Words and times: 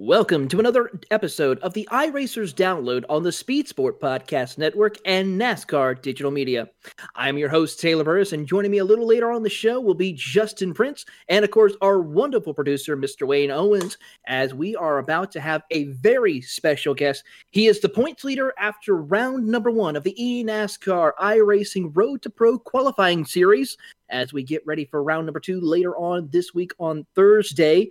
Welcome 0.00 0.46
to 0.50 0.60
another 0.60 0.92
episode 1.10 1.58
of 1.58 1.74
the 1.74 1.88
iRacers 1.90 2.54
Download 2.54 3.02
on 3.08 3.24
the 3.24 3.32
Speed 3.32 3.66
Sport 3.66 4.00
Podcast 4.00 4.56
Network 4.56 4.96
and 5.04 5.40
NASCAR 5.40 6.00
Digital 6.00 6.30
Media. 6.30 6.68
I'm 7.16 7.36
your 7.36 7.48
host, 7.48 7.80
Taylor 7.80 8.04
Burris, 8.04 8.32
and 8.32 8.46
joining 8.46 8.70
me 8.70 8.78
a 8.78 8.84
little 8.84 9.08
later 9.08 9.32
on 9.32 9.42
the 9.42 9.50
show 9.50 9.80
will 9.80 9.94
be 9.94 10.12
Justin 10.12 10.72
Prince 10.72 11.04
and, 11.28 11.44
of 11.44 11.50
course, 11.50 11.72
our 11.80 12.00
wonderful 12.00 12.54
producer, 12.54 12.96
Mr. 12.96 13.26
Wayne 13.26 13.50
Owens, 13.50 13.98
as 14.28 14.54
we 14.54 14.76
are 14.76 14.98
about 14.98 15.32
to 15.32 15.40
have 15.40 15.62
a 15.72 15.86
very 15.86 16.40
special 16.42 16.94
guest. 16.94 17.24
He 17.50 17.66
is 17.66 17.80
the 17.80 17.88
points 17.88 18.22
leader 18.22 18.54
after 18.56 18.94
round 18.98 19.48
number 19.48 19.72
one 19.72 19.96
of 19.96 20.04
the 20.04 20.14
eNASCAR 20.16 21.14
iRacing 21.20 21.90
Road 21.92 22.22
to 22.22 22.30
Pro 22.30 22.56
qualifying 22.56 23.24
series 23.24 23.76
as 24.10 24.32
we 24.32 24.44
get 24.44 24.64
ready 24.64 24.84
for 24.84 25.02
round 25.02 25.26
number 25.26 25.40
two 25.40 25.60
later 25.60 25.96
on 25.96 26.28
this 26.30 26.54
week 26.54 26.72
on 26.78 27.04
Thursday 27.16 27.90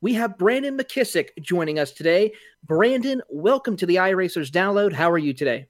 we 0.00 0.14
have 0.14 0.38
Brandon 0.38 0.76
McKissick 0.76 1.30
joining 1.40 1.78
us 1.78 1.92
today. 1.92 2.32
Brandon, 2.64 3.20
welcome 3.28 3.76
to 3.76 3.86
the 3.86 3.96
iRacers 3.96 4.50
Download. 4.50 4.92
How 4.92 5.10
are 5.10 5.18
you 5.18 5.34
today? 5.34 5.66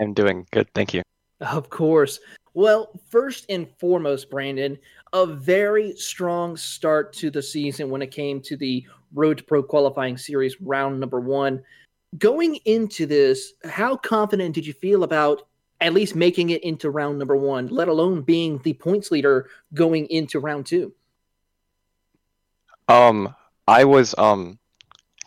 I'm 0.00 0.12
doing 0.12 0.46
good, 0.50 0.68
thank 0.74 0.92
you. 0.92 1.02
Of 1.40 1.70
course. 1.70 2.20
Well, 2.52 2.90
first 3.08 3.46
and 3.48 3.68
foremost, 3.78 4.30
Brandon, 4.30 4.78
a 5.12 5.26
very 5.26 5.96
strong 5.96 6.56
start 6.56 7.12
to 7.14 7.30
the 7.30 7.42
season 7.42 7.90
when 7.90 8.02
it 8.02 8.10
came 8.10 8.40
to 8.42 8.56
the 8.56 8.86
Road 9.14 9.38
to 9.38 9.44
Pro 9.44 9.62
qualifying 9.62 10.18
series 10.18 10.60
round 10.60 11.00
number 11.00 11.20
one. 11.20 11.62
Going 12.18 12.56
into 12.64 13.06
this, 13.06 13.54
how 13.64 13.96
confident 13.96 14.54
did 14.54 14.66
you 14.66 14.72
feel 14.74 15.04
about 15.04 15.46
at 15.80 15.94
least 15.94 16.14
making 16.14 16.50
it 16.50 16.62
into 16.62 16.90
round 16.90 17.18
number 17.18 17.36
one, 17.36 17.68
let 17.68 17.88
alone 17.88 18.22
being 18.22 18.58
the 18.58 18.74
points 18.74 19.10
leader 19.10 19.48
going 19.72 20.06
into 20.08 20.38
round 20.38 20.66
two? 20.66 20.92
Um, 22.90 23.34
I 23.68 23.84
was 23.84 24.16
um 24.18 24.58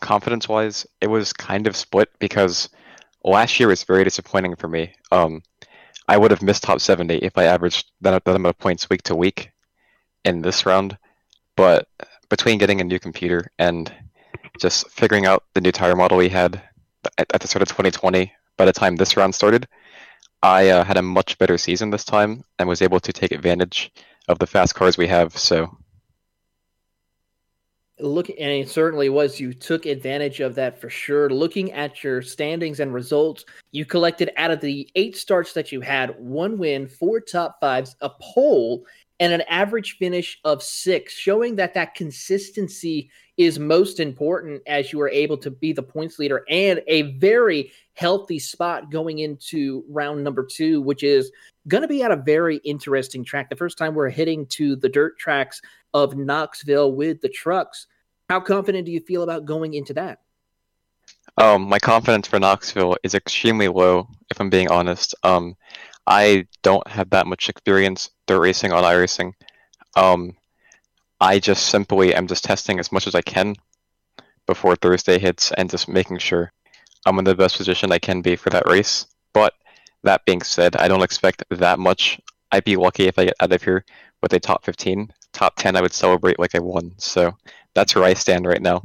confidence 0.01 0.49
wise, 0.49 0.85
it 0.99 1.07
was 1.07 1.31
kind 1.31 1.65
of 1.65 1.77
split 1.77 2.09
because 2.19 2.67
last 3.23 3.57
year 3.57 3.69
was 3.69 3.85
very 3.85 4.03
disappointing 4.03 4.57
for 4.57 4.67
me. 4.67 4.93
Um, 5.13 5.41
I 6.09 6.17
would 6.17 6.31
have 6.31 6.41
missed 6.41 6.63
top 6.63 6.81
70 6.81 7.19
if 7.19 7.37
I 7.37 7.45
averaged 7.45 7.89
that, 8.01 8.25
that 8.25 8.35
amount 8.35 8.53
of 8.53 8.59
points 8.59 8.89
week 8.89 9.03
to 9.03 9.15
week 9.15 9.51
in 10.25 10.41
this 10.41 10.65
round. 10.65 10.97
But 11.55 11.87
between 12.29 12.57
getting 12.57 12.81
a 12.81 12.83
new 12.83 12.99
computer 12.99 13.49
and 13.57 13.89
just 14.59 14.89
figuring 14.89 15.25
out 15.25 15.45
the 15.53 15.61
new 15.61 15.71
tire 15.71 15.95
model 15.95 16.17
we 16.17 16.27
had 16.27 16.61
at, 17.17 17.33
at 17.33 17.39
the 17.39 17.47
start 17.47 17.61
of 17.61 17.69
2020, 17.69 18.29
by 18.57 18.65
the 18.65 18.73
time 18.73 18.97
this 18.97 19.15
round 19.15 19.33
started, 19.33 19.69
I 20.41 20.67
uh, 20.67 20.83
had 20.83 20.97
a 20.97 21.01
much 21.01 21.37
better 21.37 21.57
season 21.57 21.91
this 21.91 22.03
time 22.03 22.43
and 22.59 22.67
was 22.67 22.81
able 22.81 22.99
to 22.99 23.13
take 23.13 23.31
advantage 23.31 23.89
of 24.27 24.39
the 24.39 24.47
fast 24.47 24.75
cars 24.75 24.97
we 24.97 25.07
have. 25.07 25.37
So 25.37 25.77
look 28.07 28.29
and 28.29 28.51
it 28.51 28.69
certainly 28.69 29.09
was 29.09 29.39
you 29.39 29.53
took 29.53 29.85
advantage 29.85 30.39
of 30.39 30.55
that 30.55 30.79
for 30.79 30.89
sure 30.89 31.29
looking 31.29 31.71
at 31.71 32.03
your 32.03 32.21
standings 32.21 32.79
and 32.79 32.93
results 32.93 33.45
you 33.71 33.85
collected 33.85 34.31
out 34.37 34.51
of 34.51 34.61
the 34.61 34.89
eight 34.95 35.15
starts 35.15 35.53
that 35.53 35.71
you 35.71 35.81
had 35.81 36.17
one 36.19 36.57
win 36.57 36.87
four 36.87 37.19
top 37.19 37.59
fives 37.59 37.95
a 38.01 38.09
pole 38.21 38.85
and 39.19 39.31
an 39.31 39.41
average 39.47 39.97
finish 39.97 40.39
of 40.43 40.61
six 40.61 41.13
showing 41.13 41.55
that 41.55 41.73
that 41.73 41.95
consistency 41.95 43.09
is 43.37 43.57
most 43.57 43.99
important 43.99 44.61
as 44.67 44.91
you 44.91 44.99
are 45.01 45.09
able 45.09 45.37
to 45.37 45.49
be 45.49 45.71
the 45.71 45.81
points 45.81 46.19
leader 46.19 46.43
and 46.49 46.81
a 46.87 47.03
very 47.13 47.71
healthy 47.93 48.39
spot 48.39 48.91
going 48.91 49.19
into 49.19 49.83
round 49.87 50.23
number 50.23 50.45
two 50.45 50.81
which 50.81 51.03
is 51.03 51.31
going 51.67 51.81
to 51.81 51.87
be 51.87 52.03
at 52.03 52.11
a 52.11 52.17
very 52.17 52.57
interesting 52.57 53.23
track 53.23 53.49
the 53.49 53.55
first 53.55 53.77
time 53.77 53.95
we're 53.95 54.09
hitting 54.09 54.45
to 54.47 54.75
the 54.75 54.89
dirt 54.89 55.17
tracks 55.17 55.61
of 55.93 56.17
Knoxville 56.17 56.93
with 56.93 57.21
the 57.21 57.29
trucks. 57.29 57.87
How 58.33 58.39
confident 58.39 58.87
do 58.87 58.91
you 58.91 58.99
feel 58.99 59.21
about 59.21 59.45
going 59.45 59.75
into 59.75 59.93
that? 59.93 60.21
Um, 61.37 61.69
my 61.69 61.77
confidence 61.77 62.27
for 62.27 62.39
Knoxville 62.39 62.97
is 63.03 63.13
extremely 63.13 63.67
low, 63.67 64.07
if 64.31 64.39
I'm 64.39 64.49
being 64.49 64.71
honest. 64.71 65.13
Um, 65.21 65.55
I 66.07 66.47
don't 66.63 66.87
have 66.87 67.11
that 67.11 67.27
much 67.27 67.47
experience 67.47 68.09
dirt 68.25 68.39
racing 68.39 68.73
on 68.73 68.83
iRacing. 68.83 69.33
Um, 69.95 70.35
I 71.21 71.37
just 71.37 71.67
simply 71.67 72.15
am 72.15 72.25
just 72.25 72.43
testing 72.43 72.79
as 72.79 72.91
much 72.91 73.05
as 73.05 73.13
I 73.13 73.21
can 73.21 73.55
before 74.47 74.75
Thursday 74.77 75.19
hits 75.19 75.51
and 75.51 75.69
just 75.69 75.87
making 75.87 76.17
sure 76.17 76.51
I'm 77.05 77.19
in 77.19 77.25
the 77.25 77.35
best 77.35 77.57
position 77.57 77.91
I 77.91 77.99
can 77.99 78.23
be 78.23 78.35
for 78.35 78.49
that 78.49 78.67
race. 78.67 79.05
But 79.33 79.53
that 80.01 80.25
being 80.25 80.41
said, 80.41 80.75
I 80.75 80.87
don't 80.87 81.03
expect 81.03 81.43
that 81.51 81.77
much. 81.77 82.19
I'd 82.51 82.63
be 82.63 82.77
lucky 82.77 83.05
if 83.05 83.19
I 83.19 83.25
get 83.25 83.35
out 83.39 83.51
of 83.51 83.61
here 83.61 83.85
with 84.23 84.33
a 84.33 84.39
top 84.39 84.65
15 84.65 85.13
top 85.33 85.55
10, 85.57 85.75
I 85.75 85.81
would 85.81 85.93
celebrate 85.93 86.39
like 86.39 86.55
I 86.55 86.59
won. 86.59 86.93
So 86.97 87.35
that's 87.73 87.95
where 87.95 88.03
I 88.03 88.13
stand 88.13 88.45
right 88.45 88.61
now. 88.61 88.83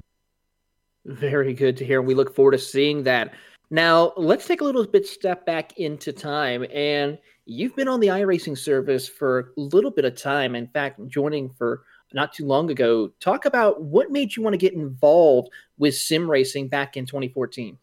Very 1.05 1.55
good 1.55 1.77
to 1.79 1.85
hear. 1.85 2.03
We 2.03 2.15
look 2.15 2.35
forward 2.35 2.53
to 2.53 2.59
seeing 2.59 3.03
that. 3.05 3.33
Now, 3.71 4.13
let's 4.17 4.47
take 4.47 4.61
a 4.61 4.65
little 4.65 4.87
bit 4.87 5.07
step 5.07 5.45
back 5.45 5.79
into 5.79 6.13
time. 6.13 6.65
And 6.73 7.19
you've 7.45 7.77
been 7.77 7.89
on 7.89 8.01
the 8.01 8.09
iRacing 8.09 8.57
service 8.57 9.09
for 9.09 9.53
a 9.57 9.61
little 9.61 9.91
bit 9.91 10.05
of 10.05 10.17
time. 10.17 10.55
In 10.55 10.69
fact, 10.69 11.01
joining 11.09 11.51
for 11.51 11.83
not 12.13 12.33
too 12.33 12.47
long 12.47 12.71
ago. 12.71 13.11
Talk 13.21 13.45
about 13.45 13.83
what 13.83 14.11
made 14.11 14.35
you 14.35 14.43
want 14.43 14.55
to 14.55 14.59
get 14.59 14.73
involved 14.73 15.51
with 15.77 15.95
sim 15.95 16.31
racing 16.31 16.69
back 16.69 16.97
in 16.97 17.07
2014. 17.07 17.79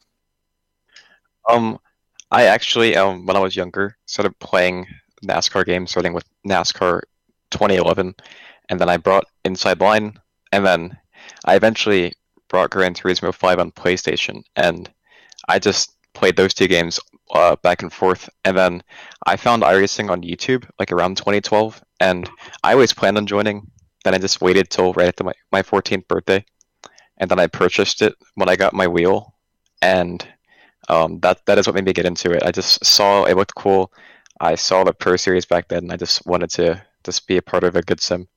Um, 1.49 1.79
I 2.31 2.45
actually, 2.45 2.95
um, 2.95 3.25
when 3.25 3.37
I 3.37 3.39
was 3.39 3.55
younger, 3.55 3.97
started 4.07 4.37
playing 4.39 4.87
NASCAR 5.23 5.65
games, 5.65 5.91
starting 5.91 6.13
with 6.13 6.25
NASCAR 6.47 7.01
2011, 7.51 8.15
and 8.69 8.81
then 8.81 8.89
I 8.89 8.97
brought 8.97 9.25
Inside 9.43 9.79
Line, 9.79 10.19
and 10.55 10.65
then 10.65 10.97
I 11.43 11.55
eventually 11.55 12.13
brought 12.47 12.69
Gran 12.69 12.93
Turismo 12.93 13.33
5 13.33 13.59
on 13.59 13.71
PlayStation, 13.71 14.41
and 14.55 14.89
I 15.49 15.59
just 15.59 15.97
played 16.13 16.37
those 16.37 16.53
two 16.53 16.67
games 16.67 16.97
uh, 17.33 17.57
back 17.57 17.81
and 17.81 17.91
forth, 17.91 18.29
and 18.45 18.57
then 18.57 18.81
I 19.25 19.35
found 19.35 19.63
iRacing 19.63 20.09
on 20.09 20.21
YouTube 20.21 20.65
like 20.79 20.93
around 20.93 21.17
2012, 21.17 21.83
and 21.99 22.29
I 22.63 22.71
always 22.71 22.93
planned 22.93 23.17
on 23.17 23.27
joining. 23.27 23.69
Then 24.05 24.15
I 24.15 24.17
just 24.17 24.39
waited 24.39 24.69
till 24.69 24.93
right 24.93 25.09
after 25.09 25.25
my, 25.25 25.33
my 25.51 25.61
14th 25.61 26.07
birthday, 26.07 26.45
and 27.17 27.29
then 27.29 27.39
I 27.39 27.47
purchased 27.47 28.01
it 28.01 28.15
when 28.35 28.47
I 28.47 28.55
got 28.55 28.73
my 28.73 28.87
wheel, 28.87 29.35
and 29.81 30.25
um, 30.87 31.19
that 31.19 31.45
that 31.47 31.57
is 31.57 31.67
what 31.67 31.75
made 31.75 31.85
me 31.85 31.91
get 31.91 32.05
into 32.05 32.31
it. 32.31 32.43
I 32.43 32.51
just 32.51 32.85
saw 32.85 33.25
it 33.25 33.35
looked 33.35 33.55
cool. 33.55 33.91
I 34.39 34.55
saw 34.55 34.85
the 34.85 34.93
Pro 34.93 35.17
Series 35.17 35.45
back 35.45 35.67
then, 35.67 35.83
and 35.83 35.91
I 35.91 35.97
just 35.97 36.25
wanted 36.25 36.49
to 36.51 36.81
just 37.03 37.27
be 37.27 37.35
a 37.35 37.41
part 37.41 37.65
of 37.65 37.75
a 37.75 37.81
good 37.81 37.99
sim 37.99 38.29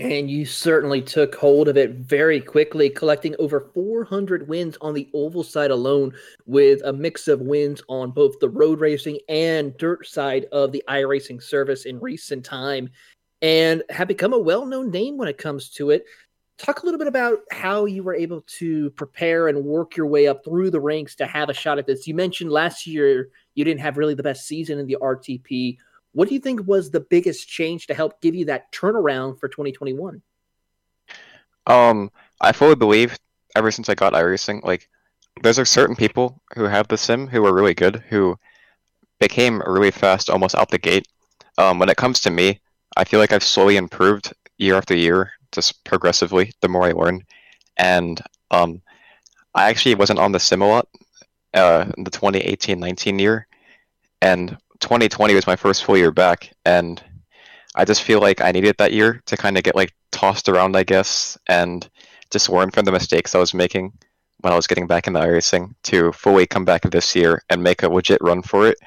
and 0.00 0.30
you 0.30 0.46
certainly 0.46 1.02
took 1.02 1.34
hold 1.34 1.68
of 1.68 1.76
it 1.76 1.96
very 1.96 2.40
quickly, 2.40 2.88
collecting 2.88 3.36
over 3.38 3.68
400 3.74 4.48
wins 4.48 4.78
on 4.80 4.94
the 4.94 5.10
oval 5.12 5.44
side 5.44 5.70
alone, 5.70 6.14
with 6.46 6.80
a 6.84 6.92
mix 6.92 7.28
of 7.28 7.42
wins 7.42 7.82
on 7.86 8.10
both 8.10 8.40
the 8.40 8.48
road 8.48 8.80
racing 8.80 9.18
and 9.28 9.76
dirt 9.76 10.06
side 10.06 10.46
of 10.52 10.72
the 10.72 10.82
iRacing 10.88 11.42
service 11.42 11.84
in 11.84 12.00
recent 12.00 12.46
time, 12.46 12.88
and 13.42 13.82
have 13.90 14.08
become 14.08 14.32
a 14.32 14.38
well 14.38 14.64
known 14.64 14.90
name 14.90 15.18
when 15.18 15.28
it 15.28 15.36
comes 15.36 15.68
to 15.68 15.90
it. 15.90 16.06
Talk 16.56 16.82
a 16.82 16.86
little 16.86 16.98
bit 16.98 17.08
about 17.08 17.40
how 17.52 17.84
you 17.84 18.02
were 18.02 18.14
able 18.14 18.40
to 18.58 18.90
prepare 18.90 19.48
and 19.48 19.64
work 19.64 19.96
your 19.96 20.06
way 20.06 20.28
up 20.28 20.44
through 20.44 20.70
the 20.70 20.80
ranks 20.80 21.14
to 21.16 21.26
have 21.26 21.50
a 21.50 21.54
shot 21.54 21.78
at 21.78 21.86
this. 21.86 22.06
You 22.06 22.14
mentioned 22.14 22.50
last 22.50 22.86
year 22.86 23.28
you 23.54 23.64
didn't 23.64 23.80
have 23.80 23.98
really 23.98 24.14
the 24.14 24.22
best 24.22 24.46
season 24.46 24.78
in 24.78 24.86
the 24.86 24.96
RTP. 25.00 25.76
What 26.12 26.28
do 26.28 26.34
you 26.34 26.40
think 26.40 26.66
was 26.66 26.90
the 26.90 27.00
biggest 27.00 27.48
change 27.48 27.86
to 27.86 27.94
help 27.94 28.20
give 28.20 28.34
you 28.34 28.46
that 28.46 28.72
turnaround 28.72 29.38
for 29.38 29.48
2021? 29.48 30.22
Um, 31.66 32.10
I 32.40 32.52
fully 32.52 32.74
believe 32.74 33.16
ever 33.54 33.70
since 33.70 33.88
I 33.88 33.94
got 33.94 34.12
iRacing, 34.12 34.64
like 34.64 34.88
there's 35.42 35.58
a 35.58 35.66
certain 35.66 35.96
people 35.96 36.42
who 36.54 36.64
have 36.64 36.88
the 36.88 36.96
sim 36.96 37.26
who 37.26 37.44
are 37.46 37.54
really 37.54 37.74
good, 37.74 38.02
who 38.08 38.38
became 39.18 39.62
really 39.66 39.90
fast 39.90 40.30
almost 40.30 40.54
out 40.54 40.70
the 40.70 40.78
gate. 40.78 41.06
Um, 41.58 41.78
when 41.78 41.88
it 41.88 41.96
comes 41.96 42.20
to 42.20 42.30
me, 42.30 42.60
I 42.96 43.04
feel 43.04 43.20
like 43.20 43.32
I've 43.32 43.44
slowly 43.44 43.76
improved 43.76 44.32
year 44.58 44.74
after 44.74 44.96
year, 44.96 45.32
just 45.52 45.84
progressively, 45.84 46.52
the 46.60 46.68
more 46.68 46.84
I 46.84 46.92
learn. 46.92 47.24
And 47.76 48.20
um, 48.50 48.82
I 49.54 49.68
actually 49.68 49.94
wasn't 49.94 50.18
on 50.18 50.32
the 50.32 50.40
sim 50.40 50.62
a 50.62 50.68
lot 50.68 50.88
uh, 51.54 51.86
in 51.96 52.04
the 52.04 52.10
2018-19 52.10 53.20
year, 53.20 53.46
and 54.22 54.56
2020 54.80 55.34
was 55.34 55.46
my 55.46 55.56
first 55.56 55.84
full 55.84 55.96
year 55.96 56.10
back, 56.10 56.52
and 56.64 57.02
I 57.74 57.84
just 57.84 58.02
feel 58.02 58.20
like 58.20 58.40
I 58.40 58.52
needed 58.52 58.76
that 58.78 58.92
year 58.92 59.22
to 59.26 59.36
kind 59.36 59.56
of 59.56 59.62
get 59.62 59.76
like 59.76 59.94
tossed 60.10 60.48
around, 60.48 60.76
I 60.76 60.82
guess, 60.82 61.38
and 61.46 61.88
just 62.30 62.48
learn 62.48 62.70
from 62.70 62.84
the 62.84 62.92
mistakes 62.92 63.34
I 63.34 63.38
was 63.38 63.54
making 63.54 63.92
when 64.40 64.52
I 64.52 64.56
was 64.56 64.66
getting 64.66 64.86
back 64.86 65.06
in 65.06 65.12
the 65.12 65.20
racing 65.20 65.74
to 65.84 66.12
fully 66.12 66.46
come 66.46 66.64
back 66.64 66.82
this 66.82 67.14
year 67.14 67.42
and 67.50 67.62
make 67.62 67.82
a 67.82 67.88
legit 67.88 68.22
run 68.22 68.42
for 68.42 68.66
it, 68.66 68.78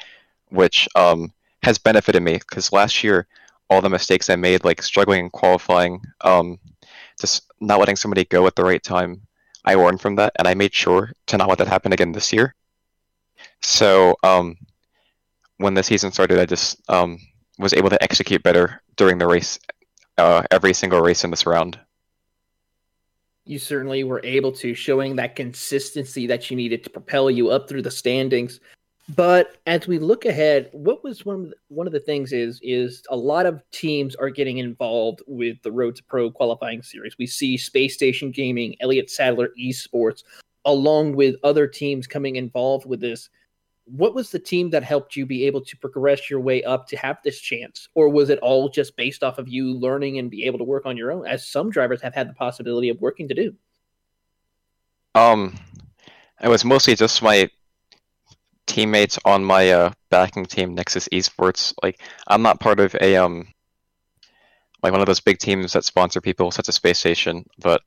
which 0.49 0.87
um, 0.95 1.31
has 1.61 1.77
benefited 1.77 2.23
me 2.23 2.33
because 2.33 2.73
last 2.73 3.03
year 3.03 3.27
all 3.69 3.81
the 3.81 3.89
mistakes 3.89 4.29
I 4.29 4.35
made, 4.35 4.63
like 4.63 4.81
struggling 4.81 5.25
in 5.25 5.29
qualifying, 5.29 6.01
um, 6.21 6.59
just 7.19 7.51
not 7.59 7.79
letting 7.79 7.95
somebody 7.95 8.25
go 8.25 8.45
at 8.47 8.55
the 8.55 8.63
right 8.63 8.83
time, 8.83 9.21
I 9.65 9.75
learned 9.75 10.01
from 10.01 10.15
that, 10.15 10.33
and 10.37 10.47
I 10.47 10.53
made 10.53 10.73
sure 10.73 11.11
to 11.27 11.37
not 11.37 11.47
let 11.47 11.57
that 11.59 11.67
happen 11.67 11.93
again 11.93 12.11
this 12.11 12.33
year. 12.33 12.53
So 13.61 14.15
um, 14.23 14.57
when 15.57 15.73
the 15.73 15.83
season 15.83 16.11
started, 16.11 16.39
I 16.39 16.45
just 16.45 16.81
um, 16.89 17.19
was 17.57 17.73
able 17.73 17.89
to 17.89 18.01
execute 18.03 18.43
better 18.43 18.81
during 18.95 19.17
the 19.17 19.27
race, 19.27 19.59
uh, 20.17 20.43
every 20.51 20.73
single 20.73 21.01
race 21.01 21.23
in 21.23 21.31
this 21.31 21.45
round. 21.45 21.79
You 23.45 23.59
certainly 23.59 24.03
were 24.03 24.21
able 24.23 24.53
to, 24.53 24.73
showing 24.73 25.17
that 25.17 25.35
consistency 25.35 26.27
that 26.27 26.49
you 26.49 26.55
needed 26.55 26.83
to 26.85 26.89
propel 26.89 27.29
you 27.29 27.49
up 27.49 27.67
through 27.67 27.81
the 27.81 27.91
standings. 27.91 28.59
But 29.09 29.57
as 29.67 29.85
we 29.85 29.99
look 29.99 30.23
ahead, 30.23 30.69
what 30.71 31.03
was 31.03 31.25
one 31.25 31.35
of 31.35 31.49
the, 31.49 31.55
one 31.67 31.87
of 31.87 31.93
the 31.93 31.99
things 31.99 32.31
is 32.31 32.59
is 32.63 33.03
a 33.09 33.15
lot 33.15 33.45
of 33.45 33.61
teams 33.71 34.15
are 34.15 34.29
getting 34.29 34.59
involved 34.59 35.21
with 35.27 35.61
the 35.61 35.71
Road 35.73 35.97
to 35.97 36.03
Pro 36.05 36.31
qualifying 36.31 36.81
series. 36.81 37.17
We 37.17 37.27
see 37.27 37.57
Space 37.57 37.93
Station 37.93 38.31
Gaming, 38.31 38.75
Elliott 38.79 39.11
Sadler 39.11 39.49
Esports, 39.59 40.23
along 40.63 41.17
with 41.17 41.35
other 41.43 41.67
teams 41.67 42.07
coming 42.07 42.37
involved 42.37 42.85
with 42.85 43.01
this. 43.01 43.29
What 43.85 44.15
was 44.15 44.31
the 44.31 44.39
team 44.39 44.69
that 44.69 44.83
helped 44.83 45.15
you 45.15 45.25
be 45.25 45.45
able 45.45 45.61
to 45.65 45.77
progress 45.77 46.29
your 46.29 46.39
way 46.39 46.63
up 46.63 46.87
to 46.87 46.97
have 46.97 47.17
this 47.23 47.39
chance, 47.39 47.89
or 47.95 48.09
was 48.09 48.29
it 48.29 48.39
all 48.39 48.69
just 48.69 48.95
based 48.95 49.23
off 49.23 49.37
of 49.37 49.49
you 49.49 49.73
learning 49.73 50.19
and 50.19 50.31
be 50.31 50.45
able 50.45 50.57
to 50.59 50.63
work 50.63 50.85
on 50.85 50.95
your 50.95 51.11
own, 51.11 51.27
as 51.27 51.47
some 51.47 51.69
drivers 51.69 52.01
have 52.01 52.15
had 52.15 52.29
the 52.29 52.33
possibility 52.33 52.89
of 52.89 53.01
working 53.01 53.27
to 53.27 53.33
do? 53.33 53.53
Um, 55.15 55.57
it 56.41 56.47
was 56.47 56.63
mostly 56.65 56.95
just 56.95 57.21
my 57.21 57.49
teammates 58.67 59.19
on 59.25 59.43
my 59.43 59.71
uh, 59.71 59.91
backing 60.09 60.45
team, 60.45 60.73
Nexus 60.73 61.07
Esports. 61.09 61.73
Like, 61.83 62.01
I'm 62.27 62.41
not 62.41 62.59
part 62.59 62.79
of 62.79 62.95
a 63.01 63.17
um, 63.17 63.47
like 64.81 64.91
one 64.91 65.01
of 65.01 65.07
those 65.07 65.19
big 65.19 65.39
teams 65.39 65.73
that 65.73 65.85
sponsor 65.85 66.21
people, 66.21 66.51
such 66.51 66.69
as 66.69 66.75
Space 66.75 66.99
Station. 66.99 67.45
But 67.59 67.81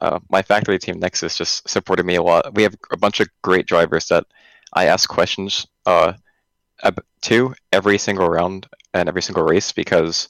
uh, 0.00 0.18
my 0.30 0.42
factory 0.42 0.78
team, 0.78 0.98
Nexus, 0.98 1.36
just 1.36 1.68
supported 1.68 2.06
me 2.06 2.16
a 2.16 2.22
lot. 2.22 2.54
We 2.54 2.62
have 2.62 2.74
a 2.90 2.96
bunch 2.96 3.20
of 3.20 3.28
great 3.42 3.66
drivers 3.66 4.06
that 4.08 4.24
I 4.72 4.86
ask 4.86 5.08
questions 5.08 5.66
uh, 5.86 6.12
to 7.22 7.54
every 7.72 7.98
single 7.98 8.28
round 8.28 8.66
and 8.94 9.08
every 9.08 9.22
single 9.22 9.44
race 9.44 9.72
because 9.72 10.28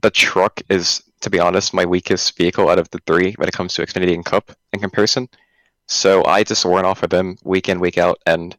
the 0.00 0.10
truck 0.10 0.60
is, 0.68 1.02
to 1.20 1.30
be 1.30 1.38
honest, 1.38 1.74
my 1.74 1.86
weakest 1.86 2.36
vehicle 2.36 2.68
out 2.68 2.78
of 2.78 2.90
the 2.90 3.00
three 3.06 3.32
when 3.32 3.48
it 3.48 3.54
comes 3.54 3.74
to 3.74 3.82
Xfinity 3.82 4.14
and 4.14 4.24
Cup 4.24 4.52
in 4.72 4.80
comparison. 4.80 5.28
So 5.86 6.24
I 6.24 6.44
just 6.44 6.64
warn 6.64 6.84
off 6.84 7.02
of 7.02 7.10
them 7.10 7.36
week 7.44 7.68
in, 7.68 7.80
week 7.80 7.98
out, 7.98 8.18
and 8.26 8.56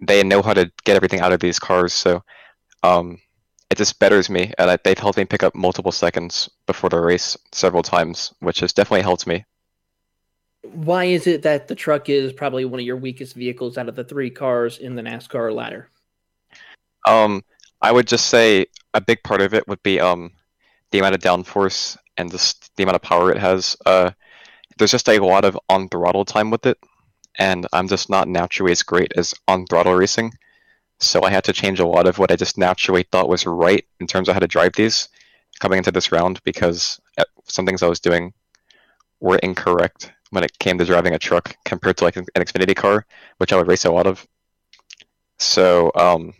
they 0.00 0.22
know 0.22 0.42
how 0.42 0.54
to 0.54 0.70
get 0.84 0.96
everything 0.96 1.20
out 1.20 1.32
of 1.32 1.40
these 1.40 1.58
cars. 1.58 1.92
So 1.92 2.22
um, 2.82 3.18
it 3.70 3.78
just 3.78 3.98
betters 3.98 4.28
me, 4.28 4.52
and 4.58 4.70
I, 4.70 4.78
they've 4.84 4.98
helped 4.98 5.18
me 5.18 5.24
pick 5.24 5.42
up 5.42 5.54
multiple 5.54 5.92
seconds 5.92 6.50
before 6.66 6.90
the 6.90 7.00
race 7.00 7.36
several 7.52 7.82
times, 7.82 8.32
which 8.40 8.60
has 8.60 8.72
definitely 8.72 9.02
helped 9.02 9.26
me. 9.26 9.44
Why 10.72 11.04
is 11.04 11.26
it 11.26 11.42
that 11.42 11.68
the 11.68 11.74
truck 11.74 12.08
is 12.08 12.32
probably 12.32 12.64
one 12.64 12.80
of 12.80 12.86
your 12.86 12.96
weakest 12.96 13.34
vehicles 13.34 13.76
out 13.76 13.88
of 13.88 13.96
the 13.96 14.04
three 14.04 14.30
cars 14.30 14.78
in 14.78 14.94
the 14.94 15.02
NASCAR 15.02 15.54
ladder? 15.54 15.88
Um, 17.06 17.42
I 17.82 17.92
would 17.92 18.06
just 18.06 18.26
say 18.26 18.66
a 18.94 19.00
big 19.00 19.22
part 19.22 19.42
of 19.42 19.52
it 19.52 19.68
would 19.68 19.82
be 19.82 20.00
um, 20.00 20.32
the 20.90 20.98
amount 20.98 21.14
of 21.14 21.20
downforce 21.20 21.96
and 22.16 22.30
the 22.30 22.82
amount 22.82 22.96
of 22.96 23.02
power 23.02 23.30
it 23.30 23.38
has. 23.38 23.76
Uh, 23.84 24.12
there's 24.78 24.90
just 24.90 25.08
a 25.08 25.18
lot 25.18 25.44
of 25.44 25.58
on 25.68 25.88
throttle 25.88 26.24
time 26.24 26.50
with 26.50 26.66
it, 26.66 26.78
and 27.38 27.66
I'm 27.72 27.88
just 27.88 28.08
not 28.08 28.28
naturally 28.28 28.72
as 28.72 28.82
great 28.82 29.12
as 29.16 29.34
on 29.48 29.66
throttle 29.66 29.94
racing. 29.94 30.32
So 31.00 31.22
I 31.24 31.30
had 31.30 31.44
to 31.44 31.52
change 31.52 31.80
a 31.80 31.86
lot 31.86 32.06
of 32.06 32.18
what 32.18 32.30
I 32.30 32.36
just 32.36 32.56
naturally 32.56 33.04
thought 33.10 33.28
was 33.28 33.46
right 33.46 33.84
in 34.00 34.06
terms 34.06 34.28
of 34.28 34.34
how 34.34 34.40
to 34.40 34.46
drive 34.46 34.72
these 34.74 35.08
coming 35.60 35.78
into 35.78 35.92
this 35.92 36.12
round 36.12 36.42
because 36.44 37.00
uh, 37.18 37.24
some 37.44 37.66
things 37.66 37.82
I 37.82 37.88
was 37.88 38.00
doing 38.00 38.32
were 39.20 39.38
incorrect 39.38 40.12
when 40.34 40.44
it 40.44 40.58
came 40.58 40.78
to 40.78 40.84
driving 40.84 41.14
a 41.14 41.18
truck 41.18 41.56
compared 41.64 41.96
to 41.98 42.04
like 42.04 42.16
an 42.16 42.26
Xfinity 42.34 42.74
car, 42.74 43.06
which 43.38 43.52
I 43.52 43.56
would 43.56 43.68
race 43.68 43.84
a 43.84 43.92
lot 43.92 44.06
of. 44.06 44.26
So 45.38 45.92
um, 45.94 46.34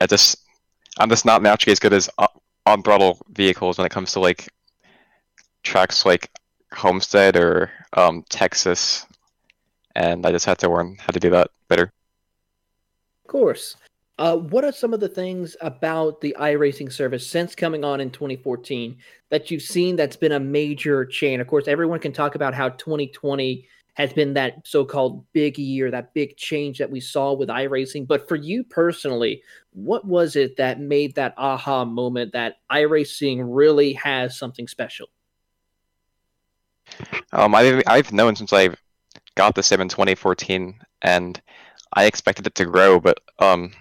I 0.00 0.06
just 0.06 0.36
I'm 0.98 1.08
just 1.08 1.24
not 1.24 1.42
naturally 1.42 1.72
as 1.72 1.80
good 1.80 1.92
as 1.92 2.08
on 2.66 2.82
throttle 2.82 3.18
vehicles 3.30 3.78
when 3.78 3.86
it 3.86 3.90
comes 3.90 4.12
to 4.12 4.20
like 4.20 4.48
tracks 5.62 6.06
like 6.06 6.30
Homestead 6.72 7.36
or 7.36 7.70
um, 7.94 8.24
Texas 8.28 9.06
and 9.94 10.26
I 10.26 10.32
just 10.32 10.46
had 10.46 10.58
to 10.58 10.70
learn 10.70 10.96
how 10.98 11.12
to 11.12 11.20
do 11.20 11.30
that 11.30 11.50
better. 11.68 11.92
Of 13.24 13.28
course. 13.28 13.76
Uh, 14.16 14.36
what 14.36 14.64
are 14.64 14.72
some 14.72 14.94
of 14.94 15.00
the 15.00 15.08
things 15.08 15.56
about 15.60 16.20
the 16.20 16.36
iRacing 16.38 16.92
service 16.92 17.26
since 17.26 17.54
coming 17.54 17.84
on 17.84 18.00
in 18.00 18.10
2014 18.10 18.96
that 19.30 19.50
you've 19.50 19.62
seen 19.62 19.96
that's 19.96 20.16
been 20.16 20.32
a 20.32 20.40
major 20.40 21.04
change? 21.04 21.40
Of 21.40 21.48
course, 21.48 21.66
everyone 21.66 21.98
can 21.98 22.12
talk 22.12 22.36
about 22.36 22.54
how 22.54 22.68
2020 22.68 23.66
has 23.94 24.12
been 24.12 24.34
that 24.34 24.58
so-called 24.64 25.24
big 25.32 25.58
year, 25.58 25.90
that 25.90 26.14
big 26.14 26.36
change 26.36 26.78
that 26.78 26.90
we 26.90 27.00
saw 27.00 27.32
with 27.32 27.48
iRacing. 27.48 28.06
But 28.06 28.28
for 28.28 28.36
you 28.36 28.62
personally, 28.64 29.42
what 29.72 30.04
was 30.04 30.36
it 30.36 30.56
that 30.58 30.80
made 30.80 31.16
that 31.16 31.34
aha 31.36 31.84
moment 31.84 32.32
that 32.32 32.58
iRacing 32.70 33.42
really 33.44 33.94
has 33.94 34.38
something 34.38 34.68
special? 34.68 35.08
Um, 37.32 37.54
I've 37.54 37.82
I've 37.86 38.12
known 38.12 38.36
since 38.36 38.52
I've 38.52 38.76
got 39.34 39.54
the 39.54 39.62
sim 39.62 39.80
in 39.80 39.88
2014, 39.88 40.78
and 41.02 41.40
I 41.94 42.04
expected 42.04 42.46
it 42.46 42.54
to 42.56 42.64
grow, 42.66 43.00
but 43.00 43.18
um, 43.38 43.72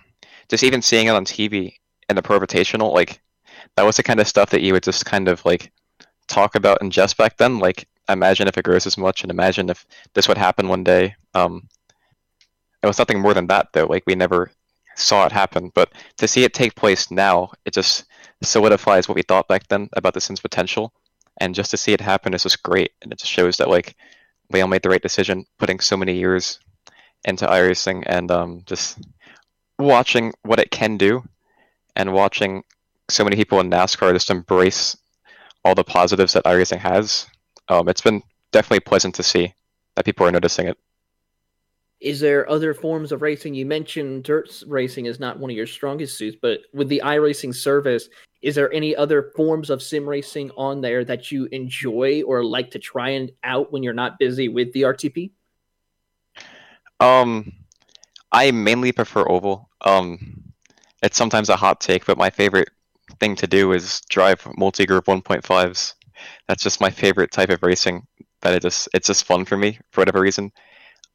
just 0.49 0.63
even 0.63 0.81
seeing 0.81 1.07
it 1.07 1.11
on 1.11 1.25
TV 1.25 1.75
in 2.09 2.15
the 2.15 2.21
Pro 2.21 2.39
Invitational, 2.39 2.93
like 2.93 3.21
that 3.75 3.83
was 3.83 3.97
the 3.97 4.03
kind 4.03 4.19
of 4.19 4.27
stuff 4.27 4.49
that 4.51 4.61
you 4.61 4.73
would 4.73 4.83
just 4.83 5.05
kind 5.05 5.27
of 5.27 5.43
like 5.45 5.71
talk 6.27 6.55
about 6.55 6.81
and 6.81 6.91
just 6.91 7.17
back 7.17 7.37
then. 7.37 7.59
Like, 7.59 7.87
imagine 8.09 8.47
if 8.47 8.57
it 8.57 8.65
grows 8.65 8.85
as 8.85 8.97
much, 8.97 9.23
and 9.23 9.31
imagine 9.31 9.69
if 9.69 9.85
this 10.13 10.27
would 10.27 10.37
happen 10.37 10.67
one 10.67 10.83
day. 10.83 11.15
Um, 11.33 11.67
it 12.81 12.87
was 12.87 12.99
nothing 12.99 13.21
more 13.21 13.33
than 13.33 13.47
that, 13.47 13.67
though. 13.73 13.85
Like, 13.85 14.03
we 14.05 14.15
never 14.15 14.51
saw 14.95 15.25
it 15.25 15.31
happen, 15.31 15.71
but 15.73 15.91
to 16.17 16.27
see 16.27 16.43
it 16.43 16.53
take 16.53 16.75
place 16.75 17.09
now, 17.09 17.51
it 17.65 17.73
just 17.73 18.05
solidifies 18.43 19.07
what 19.07 19.15
we 19.15 19.23
thought 19.23 19.47
back 19.47 19.67
then 19.67 19.89
about 19.93 20.13
the 20.13 20.21
Sim's 20.21 20.41
potential, 20.41 20.93
and 21.39 21.55
just 21.55 21.71
to 21.71 21.77
see 21.77 21.93
it 21.93 22.01
happen 22.01 22.33
is 22.33 22.43
just 22.43 22.63
great, 22.63 22.91
and 23.01 23.11
it 23.11 23.19
just 23.19 23.31
shows 23.31 23.57
that 23.57 23.69
like 23.69 23.95
we 24.49 24.61
all 24.61 24.67
made 24.67 24.83
the 24.83 24.89
right 24.89 25.01
decision 25.01 25.45
putting 25.57 25.79
so 25.79 25.97
many 25.97 26.13
years 26.13 26.59
into 27.25 27.47
iRacing 27.47 28.03
and 28.05 28.29
um, 28.29 28.61
just 28.65 28.99
watching 29.79 30.33
what 30.43 30.59
it 30.59 30.71
can 30.71 30.97
do 30.97 31.23
and 31.95 32.13
watching 32.13 32.63
so 33.09 33.23
many 33.23 33.35
people 33.35 33.59
in 33.59 33.69
NASCAR 33.69 34.13
just 34.13 34.29
embrace 34.29 34.97
all 35.65 35.75
the 35.75 35.83
positives 35.83 36.33
that 36.33 36.43
iRacing 36.45 36.79
has. 36.79 37.27
Um, 37.69 37.87
it's 37.87 38.01
been 38.01 38.21
definitely 38.51 38.81
pleasant 38.81 39.15
to 39.15 39.23
see 39.23 39.53
that 39.95 40.05
people 40.05 40.25
are 40.25 40.31
noticing 40.31 40.67
it. 40.67 40.77
Is 41.99 42.19
there 42.19 42.49
other 42.49 42.73
forms 42.73 43.13
of 43.13 43.21
racing? 43.21 43.53
You 43.53 43.65
mentioned 43.65 44.23
dirt 44.23 44.61
racing 44.67 45.05
is 45.05 45.21
not 45.21 45.39
one 45.39 45.49
of 45.49 45.55
your 45.55 45.67
strongest 45.67 46.17
suits, 46.17 46.37
but 46.41 46.59
with 46.73 46.89
the 46.89 47.01
iRacing 47.03 47.55
service, 47.55 48.09
is 48.41 48.55
there 48.55 48.71
any 48.73 48.93
other 48.93 49.31
forms 49.37 49.69
of 49.69 49.81
sim 49.81 50.07
racing 50.07 50.51
on 50.57 50.81
there 50.81 51.05
that 51.05 51.31
you 51.31 51.47
enjoy 51.53 52.21
or 52.23 52.43
like 52.43 52.71
to 52.71 52.79
try 52.79 53.09
and 53.09 53.31
out 53.45 53.71
when 53.71 53.83
you're 53.83 53.93
not 53.93 54.19
busy 54.19 54.49
with 54.49 54.73
the 54.73 54.81
RTP? 54.81 55.31
Um, 57.00 57.53
I 58.33 58.51
mainly 58.51 58.91
prefer 58.91 59.29
oval. 59.29 59.69
Um, 59.81 60.43
it's 61.03 61.17
sometimes 61.17 61.49
a 61.49 61.55
hot 61.55 61.79
take, 61.79 62.05
but 62.05 62.17
my 62.17 62.29
favorite 62.29 62.69
thing 63.19 63.35
to 63.35 63.47
do 63.47 63.73
is 63.73 64.01
drive 64.09 64.45
multi-group 64.57 65.05
1.5s. 65.05 65.93
That's 66.47 66.63
just 66.63 66.81
my 66.81 66.89
favorite 66.89 67.31
type 67.31 67.49
of 67.49 67.61
racing. 67.61 68.07
That 68.41 68.55
it 68.55 68.61
just 68.61 68.89
it's 68.93 69.07
just 69.07 69.23
fun 69.23 69.45
for 69.45 69.55
me 69.55 69.79
for 69.91 70.01
whatever 70.01 70.19
reason. 70.19 70.51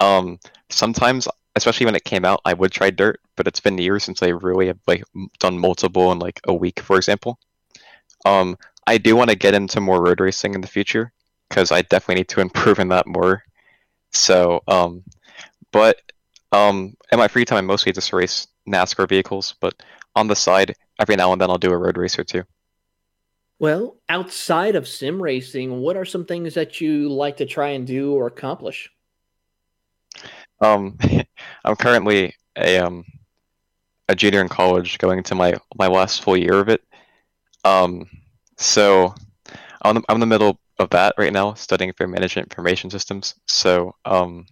Um, 0.00 0.38
sometimes, 0.70 1.28
especially 1.56 1.86
when 1.86 1.94
it 1.94 2.04
came 2.04 2.24
out, 2.24 2.40
I 2.44 2.54
would 2.54 2.72
try 2.72 2.90
dirt, 2.90 3.20
but 3.36 3.46
it's 3.46 3.60
been 3.60 3.76
years 3.76 4.04
since 4.04 4.22
I 4.22 4.28
really 4.28 4.68
have 4.68 4.78
like 4.86 5.04
done 5.38 5.58
multiple 5.58 6.12
in 6.12 6.18
like 6.20 6.40
a 6.46 6.54
week, 6.54 6.80
for 6.80 6.96
example. 6.96 7.38
Um, 8.24 8.56
I 8.86 8.98
do 8.98 9.16
want 9.16 9.30
to 9.30 9.36
get 9.36 9.54
into 9.54 9.80
more 9.80 10.02
road 10.02 10.20
racing 10.20 10.54
in 10.54 10.60
the 10.60 10.68
future 10.68 11.12
because 11.48 11.72
I 11.72 11.82
definitely 11.82 12.16
need 12.16 12.28
to 12.28 12.40
improve 12.46 12.78
in 12.78 12.88
that 12.88 13.06
more. 13.06 13.44
So, 14.12 14.62
um, 14.68 15.02
but 15.72 16.00
um, 16.52 16.96
in 17.12 17.18
my 17.18 17.28
free 17.28 17.44
time, 17.44 17.58
I 17.58 17.60
mostly 17.62 17.92
just 17.92 18.12
race 18.12 18.46
NASCAR 18.68 19.08
vehicles, 19.08 19.54
but 19.60 19.74
on 20.14 20.28
the 20.28 20.36
side, 20.36 20.74
every 21.00 21.16
now 21.16 21.32
and 21.32 21.40
then 21.40 21.50
I'll 21.50 21.58
do 21.58 21.70
a 21.70 21.76
road 21.76 21.96
race 21.96 22.18
or 22.18 22.24
two. 22.24 22.44
Well, 23.58 23.96
outside 24.08 24.76
of 24.76 24.86
sim 24.86 25.20
racing, 25.20 25.80
what 25.80 25.96
are 25.96 26.04
some 26.04 26.24
things 26.24 26.54
that 26.54 26.80
you 26.80 27.08
like 27.08 27.38
to 27.38 27.46
try 27.46 27.70
and 27.70 27.86
do 27.86 28.14
or 28.14 28.26
accomplish? 28.26 28.90
Um, 30.60 30.96
I'm 31.64 31.76
currently 31.76 32.34
a 32.56 32.78
um 32.78 33.04
a 34.08 34.14
junior 34.14 34.40
in 34.40 34.48
college, 34.48 34.98
going 34.98 35.18
into 35.18 35.34
my 35.34 35.54
my 35.76 35.86
last 35.86 36.22
full 36.22 36.36
year 36.36 36.60
of 36.60 36.68
it. 36.68 36.82
Um, 37.64 38.08
so 38.56 39.14
I'm 39.82 39.98
I'm 40.08 40.16
in 40.16 40.20
the 40.20 40.26
middle 40.26 40.60
of 40.78 40.90
that 40.90 41.14
right 41.18 41.32
now, 41.32 41.54
studying 41.54 41.92
for 41.92 42.06
management 42.06 42.46
information 42.46 42.90
systems. 42.90 43.34
So 43.46 43.94
um, 44.04 44.46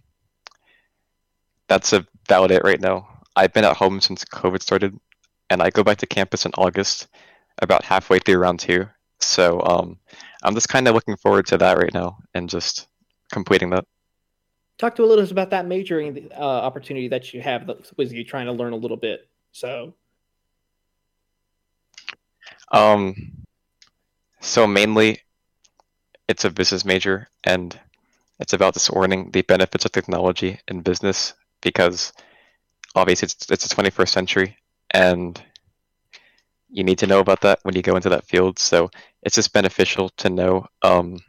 that's 1.67 1.93
about 1.93 2.51
it 2.51 2.63
right 2.63 2.79
now. 2.79 3.07
I've 3.35 3.53
been 3.53 3.65
at 3.65 3.77
home 3.77 4.01
since 4.01 4.25
COVID 4.25 4.61
started, 4.61 4.97
and 5.49 5.61
I 5.61 5.69
go 5.69 5.83
back 5.83 5.97
to 5.99 6.07
campus 6.07 6.45
in 6.45 6.51
August, 6.57 7.07
about 7.59 7.83
halfway 7.83 8.19
through 8.19 8.37
round 8.37 8.59
two. 8.59 8.87
So 9.19 9.61
um, 9.61 9.97
I'm 10.43 10.53
just 10.53 10.69
kind 10.69 10.87
of 10.87 10.95
looking 10.95 11.17
forward 11.17 11.47
to 11.47 11.57
that 11.57 11.77
right 11.77 11.93
now 11.93 12.17
and 12.33 12.49
just 12.49 12.87
completing 13.31 13.71
that. 13.71 13.85
Talk 14.77 14.95
to 14.95 15.03
a 15.03 15.05
little 15.05 15.23
bit 15.23 15.31
about 15.31 15.49
that 15.49 15.65
majoring 15.65 16.29
uh, 16.35 16.39
opportunity 16.39 17.07
that 17.07 17.33
you 17.33 17.41
have 17.41 17.69
with 17.97 18.13
you 18.13 18.23
trying 18.23 18.45
to 18.45 18.51
learn 18.51 18.73
a 18.73 18.77
little 18.77 18.97
bit. 18.97 19.27
So, 19.51 19.95
um, 22.71 23.15
so 24.39 24.67
mainly, 24.67 25.21
it's 26.27 26.45
a 26.45 26.51
business 26.51 26.85
major, 26.85 27.27
and 27.43 27.79
It's 28.39 28.53
about 28.53 28.75
discerning 28.75 29.31
the 29.31 29.41
benefits 29.41 29.85
of 29.85 29.91
technology 29.91 30.59
in 30.67 30.81
business 30.81 31.33
because 31.61 32.13
obviously 32.95 33.27
it's 33.27 33.49
it's 33.49 33.67
the 33.67 33.75
21st 33.75 34.09
century 34.09 34.57
and 34.91 35.41
you 36.69 36.83
need 36.83 36.97
to 36.99 37.07
know 37.07 37.19
about 37.19 37.41
that 37.41 37.59
when 37.63 37.75
you 37.75 37.81
go 37.81 37.95
into 37.95 38.09
that 38.09 38.25
field. 38.25 38.59
So 38.59 38.89
it's 39.23 39.35
just 39.35 39.53
beneficial 39.53 40.09
to 40.17 40.29
know 40.29 40.67
um, 40.81 41.19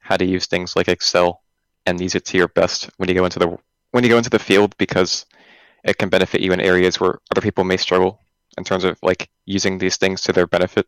how 0.00 0.16
to 0.16 0.24
use 0.24 0.46
things 0.46 0.76
like 0.76 0.88
Excel 0.88 1.42
and 1.86 2.00
use 2.00 2.14
it 2.14 2.24
to 2.26 2.36
your 2.36 2.48
best 2.48 2.90
when 2.96 3.08
you 3.08 3.14
go 3.14 3.24
into 3.24 3.38
the 3.38 3.58
when 3.90 4.04
you 4.04 4.10
go 4.10 4.18
into 4.18 4.30
the 4.30 4.38
field 4.38 4.76
because 4.78 5.26
it 5.82 5.98
can 5.98 6.08
benefit 6.08 6.40
you 6.40 6.52
in 6.52 6.60
areas 6.60 7.00
where 7.00 7.18
other 7.30 7.40
people 7.40 7.64
may 7.64 7.76
struggle 7.76 8.20
in 8.58 8.64
terms 8.64 8.84
of 8.84 8.98
like 9.02 9.28
using 9.46 9.78
these 9.78 9.96
things 9.96 10.20
to 10.22 10.32
their 10.32 10.46
benefit. 10.46 10.86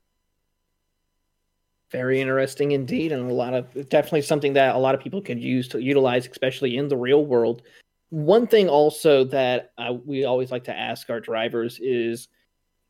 Very 1.91 2.21
interesting 2.21 2.73
indeed, 2.73 3.12
and 3.12 3.31
a 3.31 3.35
lot 3.35 3.52
of 3.52 3.88
definitely 3.88 4.23
something 4.23 4.55
that 4.55 4.75
a 4.75 4.79
lot 4.79 4.95
of 4.95 5.00
people 5.00 5.21
could 5.21 5.38
use 5.38 5.69
to 5.69 5.83
utilize, 5.83 6.26
especially 6.26 6.76
in 6.76 6.88
the 6.88 6.97
real 6.97 7.25
world. 7.25 7.62
One 8.12 8.47
thing 8.47 8.69
also 8.69 9.25
that 9.25 9.73
uh, 9.78 9.95
we 10.04 10.26
always 10.26 10.50
like 10.50 10.64
to 10.64 10.78
ask 10.78 11.09
our 11.09 11.19
drivers 11.19 11.81
is 11.81 12.28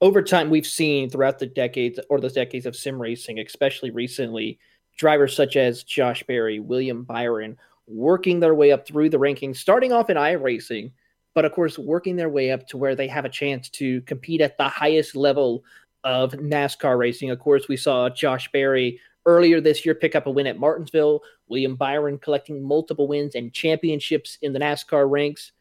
over 0.00 0.21
time 0.21 0.50
we've 0.50 0.67
seen 0.67 1.09
throughout 1.09 1.38
the 1.38 1.47
decades 1.47 2.00
or 2.11 2.21
the 2.21 2.29
decades 2.29 2.67
of 2.67 2.75
sim 2.75 3.00
racing, 3.00 3.38
especially 3.38 3.93
recently, 3.93 4.59
drivers 4.99 5.37
such 5.37 5.55
as 5.55 5.85
Josh 5.85 6.25
Berry, 6.25 6.59
William 6.59 7.05
Byron, 7.05 7.57
working 7.87 8.41
their 8.41 8.57
way 8.57 8.73
up 8.73 8.85
through 8.85 9.11
the 9.11 9.19
rankings, 9.21 9.59
starting 9.59 9.93
off 9.93 10.11
in 10.11 10.17
iRacing, 10.17 10.91
but 11.37 11.45
of 11.45 11.52
course 11.52 11.79
working 11.79 12.17
their 12.17 12.29
way 12.29 12.50
up 12.50 12.67
to 12.67 12.76
where 12.76 12.97
they 12.97 13.07
have 13.07 13.25
a 13.25 13.29
chance 13.29 13.69
to 13.69 14.00
compete 14.00 14.41
at 14.41 14.59
the 14.59 14.69
highest 14.69 15.14
level 15.14 15.62
of 16.02 16.33
NASCAR 16.33 16.99
racing. 16.99 17.31
Of 17.31 17.38
course, 17.38 17.69
we 17.69 17.76
saw 17.76 18.09
Josh 18.11 18.50
Berry 18.50 18.99
earlier 19.26 19.61
this 19.61 19.85
year 19.85 19.95
pick 19.95 20.14
up 20.14 20.26
a 20.26 20.31
win 20.31 20.47
at 20.47 20.59
Martinsville, 20.59 21.23
William 21.49 21.76
Byron 21.76 22.19
collecting 22.19 22.62
multiple 22.62 23.09
wins 23.09 23.35
and 23.35 23.52
championships 23.52 24.38
in 24.43 24.52
the 24.52 24.59
NASCAR 24.59 25.09
ranks. 25.11 25.52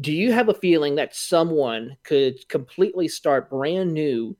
Do 0.00 0.12
you 0.12 0.32
have 0.32 0.48
a 0.48 0.54
feeling 0.54 0.96
that 0.96 1.14
someone 1.14 1.96
could 2.02 2.46
completely 2.48 3.08
start 3.08 3.50
brand 3.50 3.94
new 3.94 4.36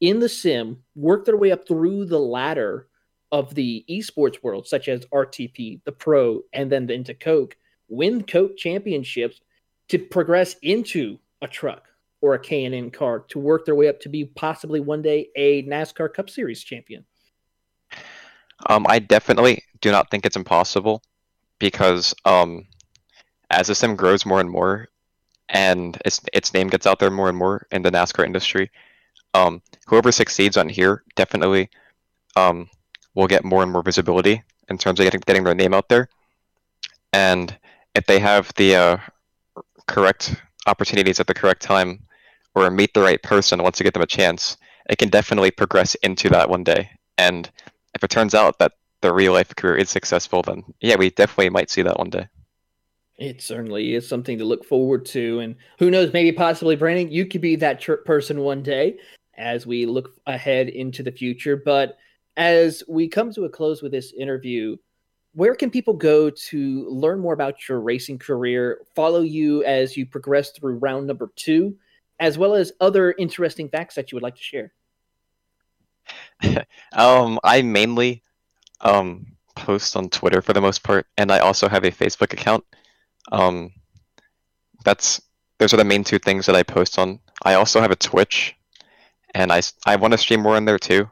in 0.00 0.20
the 0.20 0.28
sim, 0.28 0.78
work 0.94 1.24
their 1.24 1.36
way 1.36 1.52
up 1.52 1.66
through 1.66 2.06
the 2.06 2.18
ladder 2.18 2.86
of 3.32 3.54
the 3.54 3.84
esports 3.88 4.42
world, 4.42 4.66
such 4.66 4.88
as 4.88 5.06
RTP, 5.06 5.80
the 5.84 5.92
Pro, 5.92 6.42
and 6.52 6.70
then 6.70 6.88
into 6.90 7.14
Coke, 7.14 7.56
win 7.88 8.22
Coke 8.22 8.56
championships 8.56 9.40
to 9.88 9.98
progress 9.98 10.56
into 10.62 11.18
a 11.42 11.48
truck 11.48 11.86
or 12.20 12.34
a 12.34 12.38
K&N 12.38 12.90
car 12.90 13.20
to 13.28 13.38
work 13.38 13.64
their 13.64 13.74
way 13.74 13.88
up 13.88 14.00
to 14.00 14.08
be 14.08 14.24
possibly 14.24 14.80
one 14.80 15.02
day 15.02 15.28
a 15.36 15.62
NASCAR 15.64 16.12
Cup 16.12 16.30
Series 16.30 16.62
champion? 16.62 17.04
Um, 18.66 18.86
I 18.88 18.98
definitely 18.98 19.62
do 19.80 19.90
not 19.90 20.10
think 20.10 20.26
it's 20.26 20.36
impossible 20.36 21.02
because 21.58 22.14
um, 22.24 22.66
as 23.50 23.68
the 23.68 23.74
sim 23.74 23.96
grows 23.96 24.26
more 24.26 24.40
and 24.40 24.50
more, 24.50 24.88
and 25.48 25.98
its 26.04 26.20
its 26.32 26.54
name 26.54 26.68
gets 26.68 26.86
out 26.86 26.98
there 26.98 27.10
more 27.10 27.28
and 27.28 27.38
more 27.38 27.66
in 27.72 27.82
the 27.82 27.90
NASCAR 27.90 28.24
industry, 28.24 28.70
um, 29.34 29.62
whoever 29.86 30.12
succeeds 30.12 30.56
on 30.56 30.68
here 30.68 31.02
definitely 31.16 31.70
um, 32.36 32.68
will 33.14 33.26
get 33.26 33.44
more 33.44 33.62
and 33.62 33.72
more 33.72 33.82
visibility 33.82 34.42
in 34.68 34.78
terms 34.78 35.00
of 35.00 35.04
getting 35.04 35.20
getting 35.26 35.44
their 35.44 35.54
name 35.54 35.74
out 35.74 35.88
there. 35.88 36.08
And 37.12 37.56
if 37.94 38.06
they 38.06 38.20
have 38.20 38.52
the 38.56 38.76
uh, 38.76 38.96
correct 39.86 40.36
opportunities 40.66 41.18
at 41.20 41.26
the 41.26 41.34
correct 41.34 41.62
time, 41.62 42.00
or 42.54 42.70
meet 42.70 42.94
the 42.94 43.00
right 43.00 43.22
person 43.22 43.62
once 43.62 43.78
you 43.80 43.84
get 43.84 43.94
them 43.94 44.02
a 44.02 44.06
chance, 44.06 44.56
it 44.88 44.98
can 44.98 45.08
definitely 45.08 45.50
progress 45.50 45.94
into 45.96 46.28
that 46.30 46.48
one 46.48 46.64
day. 46.64 46.90
And 47.18 47.50
if 47.94 48.04
it 48.04 48.10
turns 48.10 48.34
out 48.34 48.58
that 48.58 48.72
the 49.00 49.12
real 49.12 49.32
life 49.32 49.54
career 49.56 49.76
is 49.76 49.90
successful, 49.90 50.42
then 50.42 50.64
yeah, 50.80 50.96
we 50.96 51.10
definitely 51.10 51.50
might 51.50 51.70
see 51.70 51.82
that 51.82 51.98
one 51.98 52.10
day. 52.10 52.28
It 53.16 53.42
certainly 53.42 53.94
is 53.94 54.08
something 54.08 54.38
to 54.38 54.44
look 54.44 54.64
forward 54.64 55.04
to. 55.06 55.40
And 55.40 55.56
who 55.78 55.90
knows, 55.90 56.12
maybe 56.12 56.32
possibly, 56.32 56.76
Brandon, 56.76 57.10
you 57.10 57.26
could 57.26 57.42
be 57.42 57.56
that 57.56 57.86
person 58.04 58.40
one 58.40 58.62
day 58.62 58.98
as 59.36 59.66
we 59.66 59.84
look 59.86 60.14
ahead 60.26 60.68
into 60.68 61.02
the 61.02 61.12
future. 61.12 61.56
But 61.56 61.98
as 62.36 62.82
we 62.88 63.08
come 63.08 63.32
to 63.34 63.44
a 63.44 63.50
close 63.50 63.82
with 63.82 63.92
this 63.92 64.12
interview, 64.12 64.76
where 65.34 65.54
can 65.54 65.70
people 65.70 65.94
go 65.94 66.30
to 66.30 66.88
learn 66.88 67.20
more 67.20 67.34
about 67.34 67.68
your 67.68 67.80
racing 67.80 68.18
career, 68.18 68.80
follow 68.96 69.20
you 69.20 69.62
as 69.64 69.96
you 69.96 70.06
progress 70.06 70.50
through 70.50 70.78
round 70.78 71.06
number 71.06 71.30
two, 71.36 71.76
as 72.18 72.38
well 72.38 72.54
as 72.54 72.72
other 72.80 73.12
interesting 73.12 73.68
facts 73.68 73.94
that 73.94 74.10
you 74.10 74.16
would 74.16 74.22
like 74.22 74.36
to 74.36 74.42
share? 74.42 74.72
um, 76.92 77.38
I 77.44 77.62
mainly 77.62 78.22
um, 78.80 79.26
post 79.54 79.96
on 79.96 80.08
Twitter 80.08 80.42
for 80.42 80.52
the 80.52 80.60
most 80.60 80.82
part, 80.82 81.06
and 81.16 81.30
I 81.30 81.38
also 81.40 81.68
have 81.68 81.84
a 81.84 81.90
Facebook 81.90 82.32
account. 82.32 82.64
Um, 83.32 83.72
that's 84.84 85.20
those 85.58 85.74
are 85.74 85.76
the 85.76 85.84
main 85.84 86.04
two 86.04 86.18
things 86.18 86.46
that 86.46 86.56
I 86.56 86.62
post 86.62 86.98
on. 86.98 87.20
I 87.44 87.54
also 87.54 87.80
have 87.80 87.90
a 87.90 87.96
Twitch, 87.96 88.56
and 89.34 89.52
I, 89.52 89.60
I 89.86 89.96
want 89.96 90.12
to 90.12 90.18
stream 90.18 90.40
more 90.40 90.56
in 90.56 90.64
there 90.64 90.78
too. 90.78 91.08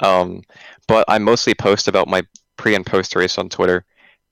Um, 0.00 0.42
but 0.88 1.04
I 1.08 1.18
mostly 1.18 1.54
post 1.54 1.88
about 1.88 2.08
my 2.08 2.22
pre 2.56 2.74
and 2.74 2.84
post 2.84 3.14
race 3.14 3.38
on 3.38 3.48
Twitter, 3.48 3.84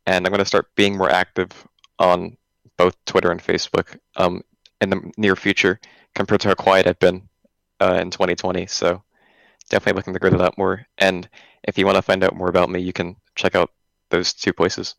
and 0.06 0.26
I'm 0.26 0.30
going 0.32 0.40
to 0.40 0.44
start 0.44 0.74
being 0.74 0.96
more 0.96 1.10
active 1.10 1.50
on 1.98 2.36
both 2.76 2.96
Twitter 3.04 3.30
and 3.30 3.40
Facebook 3.42 3.96
um, 4.16 4.42
in 4.80 4.90
the 4.90 5.12
near 5.16 5.36
future 5.36 5.80
compared 6.14 6.40
to 6.42 6.48
how 6.48 6.54
quiet 6.54 6.86
I've 6.86 6.98
been 6.98 7.28
uh, 7.80 7.98
in 8.00 8.10
2020. 8.10 8.66
So 8.66 9.02
definitely 9.68 9.98
looking 9.98 10.12
to 10.12 10.18
grow 10.18 10.30
that 10.30 10.58
more. 10.58 10.86
And 10.98 11.28
if 11.62 11.78
you 11.78 11.86
want 11.86 11.96
to 11.96 12.02
find 12.02 12.22
out 12.22 12.36
more 12.36 12.48
about 12.48 12.70
me, 12.70 12.80
you 12.80 12.92
can 12.92 13.16
check 13.34 13.54
out 13.54 13.70
those 14.10 14.32
two 14.32 14.52
places. 14.52 14.94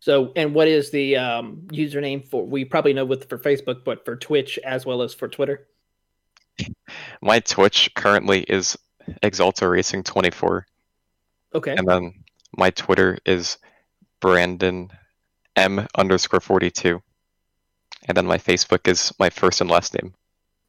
So, 0.00 0.32
and 0.34 0.52
what 0.52 0.66
is 0.66 0.90
the 0.90 1.16
um, 1.16 1.62
username 1.68 2.26
for? 2.26 2.44
We 2.44 2.64
probably 2.64 2.92
know 2.92 3.04
with 3.04 3.28
for 3.28 3.38
Facebook, 3.38 3.84
but 3.84 4.04
for 4.04 4.16
Twitch 4.16 4.58
as 4.64 4.84
well 4.84 5.02
as 5.02 5.14
for 5.14 5.28
Twitter. 5.28 5.68
My 7.22 7.38
Twitch 7.40 7.94
currently 7.94 8.40
is 8.42 8.76
Exalta 9.22 9.70
Racing 9.70 10.02
24. 10.02 10.66
Okay. 11.54 11.74
And 11.76 11.86
then 11.86 12.14
my 12.56 12.70
Twitter 12.70 13.18
is 13.24 13.58
Brandon 14.20 14.90
M 15.56 15.86
underscore 15.96 16.40
42. 16.40 17.02
And 18.08 18.16
then 18.16 18.26
my 18.26 18.38
Facebook 18.38 18.88
is 18.88 19.12
my 19.18 19.30
first 19.30 19.60
and 19.60 19.70
last 19.70 19.94
name. 19.94 20.14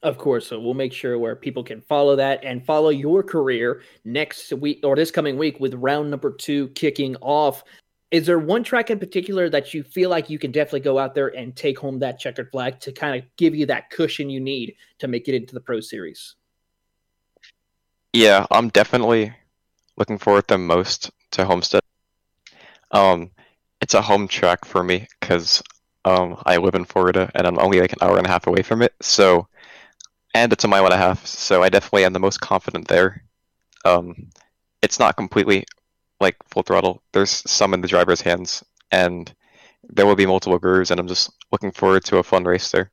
Of 0.03 0.17
course, 0.17 0.47
so 0.47 0.59
we'll 0.59 0.73
make 0.73 0.91
sure 0.91 1.17
where 1.17 1.33
people 1.33 1.63
can 1.63 1.79
follow 1.79 2.17
that 2.17 2.43
and 2.43 2.65
follow 2.65 2.89
your 2.89 3.23
career 3.23 3.83
next 4.03 4.51
week 4.51 4.81
or 4.83 4.97
this 4.97 5.11
coming 5.11 5.37
week 5.37 5.61
with 5.61 5.73
round 5.75 6.11
number 6.11 6.29
two 6.29 6.67
kicking 6.69 7.15
off. 7.21 7.63
Is 8.11 8.25
there 8.25 8.37
one 8.37 8.65
track 8.65 8.91
in 8.91 8.99
particular 8.99 9.49
that 9.49 9.73
you 9.73 9.81
feel 9.81 10.09
like 10.09 10.29
you 10.29 10.37
can 10.37 10.51
definitely 10.51 10.81
go 10.81 10.99
out 10.99 11.15
there 11.15 11.29
and 11.29 11.55
take 11.55 11.79
home 11.79 11.99
that 11.99 12.19
checkered 12.19 12.51
flag 12.51 12.81
to 12.81 12.91
kind 12.91 13.17
of 13.17 13.25
give 13.37 13.55
you 13.55 13.65
that 13.67 13.91
cushion 13.91 14.29
you 14.29 14.41
need 14.41 14.75
to 14.99 15.07
make 15.07 15.29
it 15.29 15.35
into 15.35 15.53
the 15.53 15.61
Pro 15.61 15.79
Series? 15.79 16.35
Yeah, 18.11 18.45
I'm 18.51 18.67
definitely 18.69 19.33
looking 19.95 20.17
forward 20.17 20.49
the 20.49 20.57
most 20.57 21.11
to 21.31 21.45
Homestead. 21.45 21.81
Um, 22.91 23.31
it's 23.79 23.93
a 23.93 24.01
home 24.01 24.27
track 24.27 24.65
for 24.65 24.83
me 24.83 25.07
because 25.21 25.63
um, 26.03 26.41
I 26.45 26.57
live 26.57 26.75
in 26.75 26.83
Florida 26.83 27.31
and 27.33 27.47
I'm 27.47 27.57
only 27.57 27.79
like 27.79 27.93
an 27.93 27.99
hour 28.01 28.17
and 28.17 28.27
a 28.27 28.29
half 28.29 28.47
away 28.47 28.63
from 28.63 28.81
it. 28.81 28.93
So 29.01 29.47
and 30.33 30.51
it's 30.51 30.63
a 30.63 30.67
mile 30.67 30.85
and 30.85 30.93
a 30.93 30.97
half, 30.97 31.25
so 31.25 31.63
I 31.63 31.69
definitely 31.69 32.05
am 32.05 32.13
the 32.13 32.19
most 32.19 32.41
confident 32.41 32.87
there. 32.87 33.23
Um, 33.85 34.29
it's 34.81 34.99
not 34.99 35.15
completely 35.15 35.65
like 36.19 36.35
full 36.49 36.63
throttle. 36.63 37.01
There's 37.11 37.43
some 37.49 37.73
in 37.73 37.81
the 37.81 37.87
driver's 37.87 38.21
hands, 38.21 38.63
and 38.91 39.33
there 39.83 40.05
will 40.05 40.15
be 40.15 40.25
multiple 40.25 40.59
grooves, 40.59 40.91
and 40.91 40.99
I'm 40.99 41.07
just 41.07 41.31
looking 41.51 41.71
forward 41.71 42.03
to 42.05 42.17
a 42.17 42.23
fun 42.23 42.45
race 42.45 42.71
there. 42.71 42.91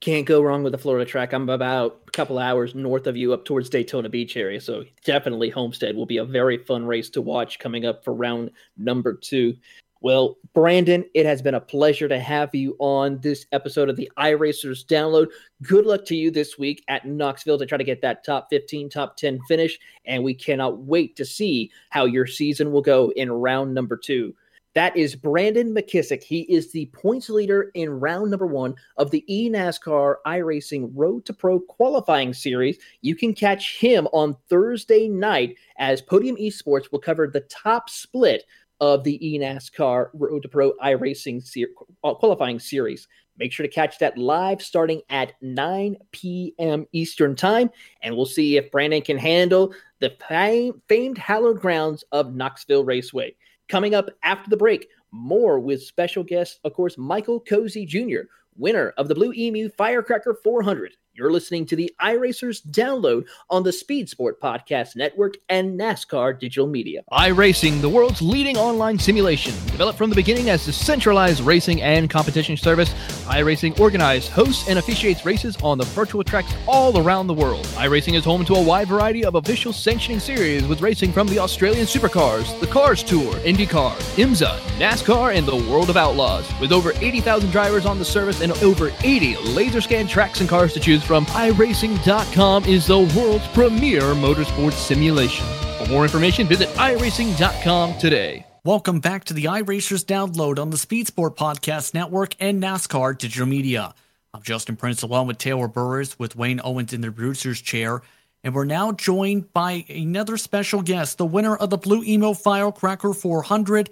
Can't 0.00 0.26
go 0.26 0.42
wrong 0.42 0.62
with 0.62 0.72
the 0.72 0.78
Florida 0.78 1.04
track. 1.04 1.32
I'm 1.32 1.48
about 1.48 2.00
a 2.06 2.10
couple 2.10 2.38
hours 2.38 2.74
north 2.74 3.06
of 3.06 3.16
you 3.16 3.32
up 3.32 3.44
towards 3.44 3.68
Daytona 3.68 4.08
Beach 4.08 4.36
area, 4.36 4.60
so 4.60 4.84
definitely 5.04 5.50
Homestead 5.50 5.96
will 5.96 6.06
be 6.06 6.18
a 6.18 6.24
very 6.24 6.56
fun 6.58 6.86
race 6.86 7.10
to 7.10 7.22
watch 7.22 7.58
coming 7.58 7.84
up 7.84 8.04
for 8.04 8.14
round 8.14 8.50
number 8.76 9.14
two. 9.14 9.56
Well, 10.02 10.38
Brandon, 10.54 11.04
it 11.12 11.26
has 11.26 11.42
been 11.42 11.54
a 11.54 11.60
pleasure 11.60 12.08
to 12.08 12.18
have 12.18 12.54
you 12.54 12.74
on 12.78 13.20
this 13.20 13.44
episode 13.52 13.90
of 13.90 13.96
the 13.96 14.10
iRacers 14.16 14.84
download. 14.84 15.26
Good 15.62 15.84
luck 15.84 16.06
to 16.06 16.16
you 16.16 16.30
this 16.30 16.58
week 16.58 16.82
at 16.88 17.06
Knoxville 17.06 17.58
to 17.58 17.66
try 17.66 17.76
to 17.76 17.84
get 17.84 18.00
that 18.00 18.24
top 18.24 18.48
15, 18.48 18.88
top 18.88 19.18
10 19.18 19.40
finish. 19.46 19.78
And 20.06 20.24
we 20.24 20.32
cannot 20.32 20.78
wait 20.78 21.16
to 21.16 21.26
see 21.26 21.70
how 21.90 22.06
your 22.06 22.26
season 22.26 22.72
will 22.72 22.80
go 22.80 23.12
in 23.14 23.30
round 23.30 23.74
number 23.74 23.96
two. 23.96 24.34
That 24.74 24.96
is 24.96 25.16
Brandon 25.16 25.74
McKissick. 25.74 26.22
He 26.22 26.42
is 26.42 26.70
the 26.70 26.86
points 26.86 27.28
leader 27.28 27.72
in 27.74 27.90
round 27.90 28.30
number 28.30 28.46
one 28.46 28.76
of 28.96 29.10
the 29.10 29.24
eNASCAR 29.28 30.16
iRacing 30.24 30.92
Road 30.94 31.24
to 31.26 31.32
Pro 31.32 31.58
qualifying 31.58 32.32
series. 32.32 32.78
You 33.00 33.16
can 33.16 33.34
catch 33.34 33.78
him 33.78 34.06
on 34.12 34.36
Thursday 34.48 35.08
night 35.08 35.56
as 35.78 36.00
Podium 36.00 36.36
Esports 36.36 36.92
will 36.92 37.00
cover 37.00 37.26
the 37.26 37.40
top 37.40 37.90
split 37.90 38.44
of 38.80 39.04
the 39.04 39.18
eNASCAR 39.18 40.08
Road 40.14 40.42
to 40.42 40.48
Pro 40.48 40.72
iRacing 40.82 41.42
ser- 41.42 41.68
uh, 42.02 42.14
qualifying 42.14 42.58
series. 42.58 43.06
Make 43.38 43.52
sure 43.52 43.66
to 43.66 43.72
catch 43.72 43.98
that 43.98 44.18
live 44.18 44.60
starting 44.60 45.00
at 45.08 45.32
9 45.40 45.96
p.m. 46.12 46.86
Eastern 46.92 47.34
Time, 47.34 47.70
and 48.02 48.14
we'll 48.14 48.26
see 48.26 48.56
if 48.56 48.70
Brandon 48.70 49.00
can 49.00 49.16
handle 49.16 49.72
the 50.00 50.10
fam- 50.28 50.82
famed 50.88 51.16
hallowed 51.16 51.60
grounds 51.60 52.04
of 52.12 52.34
Knoxville 52.34 52.84
Raceway. 52.84 53.34
Coming 53.68 53.94
up 53.94 54.10
after 54.22 54.50
the 54.50 54.56
break, 54.56 54.88
More 55.12 55.58
with 55.58 55.82
special 55.82 56.22
guest, 56.22 56.60
of 56.64 56.74
course, 56.74 56.96
Michael 56.98 57.40
Cozy 57.40 57.86
Jr., 57.86 58.28
winner 58.60 58.92
of 58.96 59.08
the 59.08 59.14
Blue 59.14 59.32
Emu 59.32 59.70
Firecracker 59.70 60.34
400. 60.34 60.92
You're 61.12 61.32
listening 61.32 61.66
to 61.66 61.76
the 61.76 61.92
iRacers 62.00 62.64
download 62.64 63.26
on 63.50 63.64
the 63.64 63.72
Speed 63.72 64.08
Sport 64.08 64.40
Podcast 64.40 64.94
Network 64.94 65.34
and 65.48 65.78
NASCAR 65.78 66.38
Digital 66.38 66.68
Media. 66.68 67.02
iRacing, 67.12 67.80
the 67.80 67.88
world's 67.88 68.22
leading 68.22 68.56
online 68.56 68.96
simulation. 68.96 69.52
Developed 69.66 69.98
from 69.98 70.08
the 70.08 70.16
beginning 70.16 70.50
as 70.50 70.66
a 70.68 70.72
centralized 70.72 71.40
racing 71.40 71.82
and 71.82 72.08
competition 72.08 72.56
service, 72.56 72.90
iRacing 73.26 73.78
organizes, 73.80 74.30
hosts, 74.30 74.68
and 74.68 74.78
officiates 74.78 75.26
races 75.26 75.56
on 75.62 75.78
the 75.78 75.84
virtual 75.86 76.22
tracks 76.22 76.54
all 76.66 76.96
around 76.96 77.26
the 77.26 77.34
world. 77.34 77.66
iRacing 77.74 78.14
is 78.14 78.24
home 78.24 78.44
to 78.44 78.54
a 78.54 78.62
wide 78.62 78.86
variety 78.86 79.24
of 79.24 79.34
official 79.34 79.72
sanctioning 79.72 80.20
series 80.20 80.64
with 80.64 80.80
racing 80.80 81.12
from 81.12 81.26
the 81.26 81.40
Australian 81.40 81.86
Supercars, 81.86 82.58
the 82.60 82.68
Cars 82.68 83.02
Tour, 83.02 83.34
IndyCar, 83.40 83.96
IMSA, 84.16 84.58
NASCAR, 84.78 85.34
and 85.34 85.44
the 85.44 85.56
World 85.70 85.90
of 85.90 85.96
Outlaws. 85.96 86.48
With 86.60 86.70
over 86.72 86.92
80,000 87.00 87.50
drivers 87.50 87.84
on 87.84 87.98
the 87.98 88.04
service 88.04 88.40
and 88.40 88.49
over 88.56 88.92
80 89.02 89.36
laser 89.38 89.80
scan 89.80 90.06
tracks 90.06 90.40
and 90.40 90.48
cars 90.48 90.72
to 90.74 90.80
choose 90.80 91.02
from, 91.02 91.26
iRacing.com 91.26 92.64
is 92.64 92.86
the 92.86 92.98
world's 93.16 93.46
premier 93.48 94.00
motorsports 94.00 94.74
simulation. 94.74 95.46
For 95.78 95.86
more 95.90 96.04
information, 96.04 96.46
visit 96.46 96.68
iRacing.com 96.70 97.98
today. 97.98 98.46
Welcome 98.64 99.00
back 99.00 99.24
to 99.24 99.32
the 99.32 99.44
iRacers 99.44 100.04
download 100.04 100.58
on 100.58 100.68
the 100.68 100.76
Speed 100.76 101.06
Sport 101.06 101.36
Podcast 101.36 101.94
Network 101.94 102.34
and 102.40 102.62
NASCAR 102.62 103.16
Digital 103.16 103.46
Media. 103.46 103.94
I'm 104.34 104.42
Justin 104.42 104.76
Prince 104.76 105.02
along 105.02 105.28
with 105.28 105.38
Taylor 105.38 105.66
Burris 105.66 106.18
with 106.18 106.36
Wayne 106.36 106.60
Owens 106.62 106.92
in 106.92 107.00
the 107.00 107.10
producer's 107.10 107.62
chair. 107.62 108.02
And 108.44 108.54
we're 108.54 108.66
now 108.66 108.92
joined 108.92 109.52
by 109.52 109.86
another 109.88 110.36
special 110.36 110.82
guest, 110.82 111.16
the 111.16 111.24
winner 111.24 111.56
of 111.56 111.70
the 111.70 111.78
Blue 111.78 112.04
Emu 112.04 112.34
Firecracker 112.34 113.14
400 113.14 113.90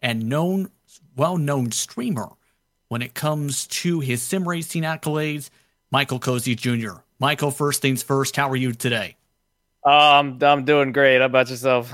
and 0.00 0.28
known, 0.28 0.70
well 1.16 1.38
known 1.38 1.72
streamer 1.72 2.28
when 2.90 3.02
it 3.02 3.14
comes 3.14 3.68
to 3.68 4.00
his 4.00 4.20
sim 4.20 4.46
racing 4.46 4.82
accolades, 4.82 5.48
Michael 5.92 6.18
Cozy 6.18 6.56
Jr. 6.56 6.94
Michael, 7.20 7.52
first 7.52 7.80
things 7.80 8.02
first, 8.02 8.34
how 8.34 8.50
are 8.50 8.56
you 8.56 8.72
today? 8.72 9.16
Um, 9.84 10.38
I'm 10.42 10.64
doing 10.64 10.92
great. 10.92 11.20
How 11.20 11.26
about 11.26 11.48
yourself? 11.48 11.92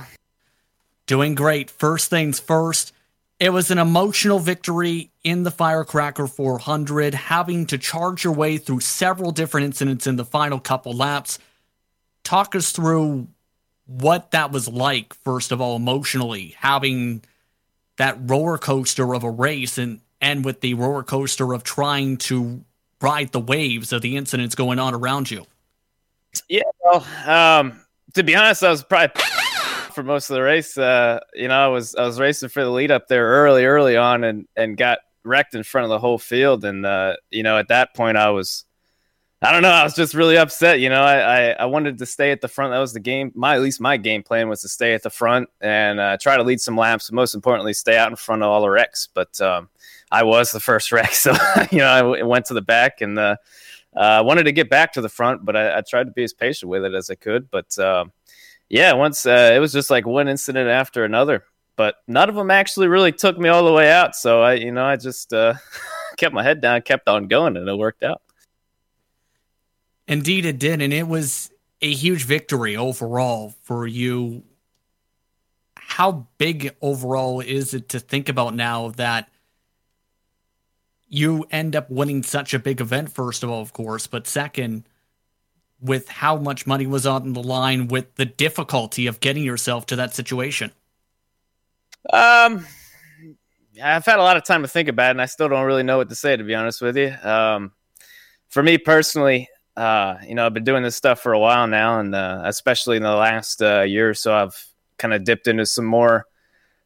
Doing 1.07 1.35
great. 1.35 1.71
First 1.71 2.09
things 2.09 2.41
first, 2.41 2.95
it 3.39 3.51
was 3.51 3.71
an 3.71 3.77
emotional 3.77 4.39
victory 4.39 5.11
in 5.23 5.43
the 5.43 5.51
Firecracker 5.51 6.27
400, 6.27 7.13
having 7.13 7.67
to 7.67 7.77
charge 7.77 8.25
your 8.25 8.33
way 8.33 8.57
through 8.57 8.81
several 8.81 9.33
different 9.33 9.67
incidents 9.67 10.07
in 10.07 10.17
the 10.17 10.25
final 10.25 10.59
couple 10.59 10.95
laps. 10.95 11.39
Talk 12.25 12.55
us 12.55 12.73
through 12.73 13.29
what 13.85 14.31
that 14.31 14.51
was 14.51 14.67
like, 14.67 15.13
first 15.13 15.53
of 15.53 15.61
all, 15.61 15.77
emotionally, 15.77 16.55
having 16.59 17.23
that 17.99 18.17
roller 18.19 18.57
coaster 18.57 19.15
of 19.15 19.25
a 19.25 19.31
race 19.31 19.77
and, 19.77 20.01
and 20.27 20.45
with 20.45 20.61
the 20.61 20.75
roller 20.75 21.05
coaster 21.05 21.53
of 21.53 21.63
trying 21.63 22.17
to 22.17 22.61
ride 23.01 23.31
the 23.31 23.39
waves 23.39 23.93
of 23.93 24.03
the 24.03 24.17
incidents 24.17 24.57
going 24.57 24.81
on 24.81 24.93
around 24.93 25.31
you. 25.31 25.47
Yeah, 26.49 26.63
well, 26.85 27.07
um, 27.27 27.81
to 28.15 28.25
be 28.25 28.35
honest, 28.35 28.65
I 28.65 28.71
was 28.71 28.83
probably 28.83 29.23
for 29.93 30.03
most 30.03 30.29
of 30.29 30.35
the 30.35 30.43
race. 30.43 30.77
Uh, 30.77 31.21
you 31.35 31.47
know, 31.47 31.55
I 31.55 31.69
was 31.69 31.95
I 31.95 32.05
was 32.05 32.19
racing 32.19 32.49
for 32.49 32.65
the 32.65 32.71
lead 32.71 32.91
up 32.91 33.07
there 33.07 33.27
early, 33.27 33.65
early 33.65 33.97
on, 33.97 34.25
and 34.25 34.49
and 34.57 34.77
got 34.77 34.99
wrecked 35.23 35.55
in 35.55 35.63
front 35.63 35.85
of 35.85 35.91
the 35.91 35.99
whole 36.01 36.19
field. 36.19 36.65
And 36.65 36.85
uh, 36.85 37.17
you 37.31 37.45
know, 37.45 37.57
at 37.57 37.69
that 37.69 37.95
point, 37.95 38.17
I 38.17 38.31
was. 38.31 38.65
I 39.43 39.53
don't 39.53 39.61
know. 39.61 39.71
I 39.71 39.85
was 39.85 39.95
just 39.95 40.15
really 40.15 40.39
upset. 40.39 40.81
You 40.81 40.89
know, 40.89 41.03
I, 41.03 41.19
I, 41.19 41.51
I, 41.51 41.65
wanted 41.67 41.99
to 41.99 42.07
stay 42.07 42.33
at 42.33 42.41
the 42.41 42.49
front. 42.49 42.73
That 42.73 42.79
was 42.79 42.95
the 42.95 43.01
game. 43.01 43.33
My 43.35 43.55
at 43.55 43.61
least 43.61 43.83
my 43.83 43.99
game 43.99 44.23
plan 44.23 44.49
was 44.49 44.63
to 44.63 44.69
stay 44.69 44.95
at 44.95 45.03
the 45.03 45.11
front 45.11 45.51
and 45.61 46.01
uh, 46.01 46.17
try 46.19 46.39
to 46.39 46.43
lead 46.43 46.59
some 46.59 46.75
laps. 46.75 47.13
Most 47.13 47.35
importantly, 47.35 47.75
stay 47.75 47.99
out 47.99 48.11
in 48.11 48.17
front 48.17 48.43
of 48.43 48.49
all 48.49 48.63
the 48.63 48.71
wrecks. 48.71 49.11
But 49.13 49.39
um, 49.43 49.69
I 50.11 50.23
was 50.23 50.53
the 50.53 50.61
first 50.61 50.93
wreck, 50.93 51.13
so 51.13 51.33
you 51.71 51.79
know 51.79 51.89
I 51.89 52.23
went 52.23 52.47
to 52.47 52.55
the 52.55 52.63
back 52.63 53.01
and 53.01 53.19
uh, 53.19 53.37
uh, 53.97 54.23
wanted 54.25 54.45
to 54.45 54.53
get 54.53 54.71
back 54.71 54.93
to 54.93 55.01
the 55.01 55.09
front, 55.09 55.45
but 55.45 55.57
I, 55.57 55.79
I, 55.79 55.81
tried 55.81 56.05
to 56.05 56.11
be 56.11 56.23
as 56.23 56.35
patient 56.35 56.69
with 56.69 56.85
it 56.85 56.95
as 56.95 57.11
I 57.11 57.15
could. 57.15 57.51
But 57.51 57.79
um, 57.79 58.13
yeah, 58.69 58.93
once 58.93 59.25
uh, 59.25 59.53
it 59.55 59.59
was 59.59 59.73
just 59.73 59.91
like 59.91 60.07
one 60.07 60.29
incident 60.29 60.69
after 60.69 61.05
another, 61.05 61.45
but 61.77 61.97
none 62.07 62.29
of 62.29 62.35
them 62.35 62.51
actually 62.51 62.89
really 62.89 63.13
took 63.13 63.39
me 63.39 63.49
all 63.49 63.65
the 63.65 63.73
way 63.73 63.91
out. 63.91 64.15
So 64.15 64.43
I, 64.43 64.55
you 64.55 64.71
know, 64.71 64.85
I 64.85 64.97
just 64.97 65.33
uh, 65.33 65.55
kept 66.17 66.35
my 66.35 66.43
head 66.43 66.61
down, 66.61 66.83
kept 66.83 67.09
on 67.09 67.27
going, 67.27 67.57
and 67.57 67.69
it 67.69 67.77
worked 67.77 68.03
out. 68.03 68.21
Indeed, 70.09 70.45
it 70.45 70.59
did, 70.59 70.83
and 70.83 70.93
it 70.93 71.09
was 71.09 71.51
a 71.81 71.93
huge 71.93 72.25
victory 72.25 72.77
overall 72.77 73.55
for 73.63 73.87
you. 73.87 74.45
How 75.75 76.27
big 76.39 76.77
overall 76.83 77.41
is 77.41 77.75
it 77.75 77.89
to 77.91 78.01
think 78.01 78.29
about 78.29 78.55
now 78.55 78.91
that? 78.91 79.31
You 81.09 81.47
end 81.51 81.77
up 81.77 81.91
winning 81.91 82.23
such 82.23 82.55
a 82.55 82.59
big 82.59 82.81
event, 82.81 83.13
first 83.13 83.43
of 83.43 83.51
all, 83.51 83.63
of 83.63 83.73
course, 83.73 84.07
but 84.07 84.27
second, 84.27 84.89
with 85.81 86.09
how 86.09 86.37
much 86.37 86.67
money 86.67 86.87
was 86.87 87.07
on 87.07 87.33
the 87.33 87.43
line, 87.43 87.89
with 87.89 88.15
the 88.17 88.25
difficulty 88.25 89.07
of 89.07 89.21
getting 89.21 89.45
yourself 89.45 89.87
to 89.87 89.97
that 89.97 90.15
situation? 90.15 90.73
Um, 92.13 92.67
I've 93.83 94.05
had 94.05 94.19
a 94.19 94.23
lot 94.23 94.37
of 94.37 94.45
time 94.45 94.63
to 94.63 94.69
think 94.69 94.89
about 94.89 95.09
it, 95.09 95.11
and 95.13 95.23
I 95.23 95.27
still 95.27 95.49
don't 95.49 95.65
really 95.65 95.83
know 95.83 95.99
what 95.99 96.09
to 96.09 96.15
say, 96.15 96.37
to 96.37 96.45
be 96.45 96.55
honest 96.55 96.81
with 96.81 96.97
you. 96.97 97.15
Um, 97.23 97.73
for 98.49 98.63
me 98.63 98.79
personally, 98.79 99.49
uh, 99.77 100.17
you 100.27 100.35
know, 100.35 100.47
I've 100.47 100.55
been 100.55 100.65
doing 100.65 100.83
this 100.83 100.97
stuff 100.97 101.21
for 101.21 101.33
a 101.33 101.39
while 101.39 101.67
now, 101.67 102.01
and 102.01 102.15
uh, 102.15 102.43
especially 102.45 102.97
in 102.97 103.03
the 103.03 103.15
last 103.15 103.61
uh, 103.63 103.83
year 103.83 104.09
or 104.09 104.15
so, 104.15 104.35
I've 104.35 104.65
kind 104.99 105.13
of 105.13 105.25
dipped 105.25 105.47
into 105.47 105.67
some 105.67 105.85
more 105.85 106.27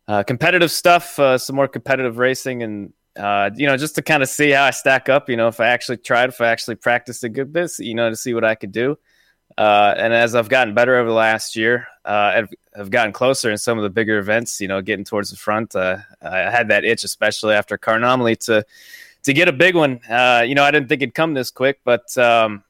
uh, 0.08 0.24
competitive 0.24 0.72
stuff, 0.72 1.18
uh, 1.18 1.38
some 1.38 1.54
more 1.54 1.68
competitive 1.68 2.18
racing, 2.18 2.62
and 2.64 2.92
uh, 3.16 3.50
you 3.54 3.66
know, 3.66 3.76
just 3.76 3.94
to 3.96 4.02
kind 4.02 4.22
of 4.22 4.28
see 4.28 4.50
how 4.50 4.64
I 4.64 4.70
stack 4.70 5.08
up, 5.08 5.28
you 5.28 5.36
know, 5.36 5.48
if 5.48 5.60
I 5.60 5.66
actually 5.66 5.98
tried, 5.98 6.28
if 6.28 6.40
I 6.40 6.48
actually 6.48 6.76
practiced 6.76 7.24
a 7.24 7.28
good 7.28 7.52
bit, 7.52 7.72
you 7.78 7.94
know, 7.94 8.10
to 8.10 8.16
see 8.16 8.34
what 8.34 8.44
I 8.44 8.54
could 8.54 8.72
do. 8.72 8.98
Uh, 9.58 9.94
and 9.96 10.12
as 10.12 10.34
I've 10.34 10.48
gotten 10.48 10.74
better 10.74 10.96
over 10.96 11.08
the 11.08 11.14
last 11.14 11.56
year, 11.56 11.88
uh, 12.04 12.32
I've, 12.36 12.48
I've, 12.78 12.90
gotten 12.90 13.12
closer 13.12 13.50
in 13.50 13.58
some 13.58 13.78
of 13.78 13.82
the 13.82 13.90
bigger 13.90 14.18
events, 14.18 14.60
you 14.60 14.68
know, 14.68 14.80
getting 14.80 15.04
towards 15.04 15.30
the 15.30 15.36
front. 15.36 15.74
Uh, 15.74 15.98
I 16.22 16.50
had 16.50 16.68
that 16.68 16.84
itch, 16.84 17.02
especially 17.02 17.54
after 17.54 17.76
Car 17.76 17.96
Anomaly, 17.96 18.36
to 18.36 18.64
to 19.24 19.32
get 19.34 19.48
a 19.48 19.52
big 19.52 19.74
one. 19.74 20.00
Uh, 20.08 20.44
you 20.46 20.54
know, 20.54 20.62
I 20.62 20.70
didn't 20.70 20.88
think 20.88 21.02
it'd 21.02 21.14
come 21.14 21.34
this 21.34 21.50
quick, 21.50 21.80
but 21.84 22.16
um, 22.16 22.62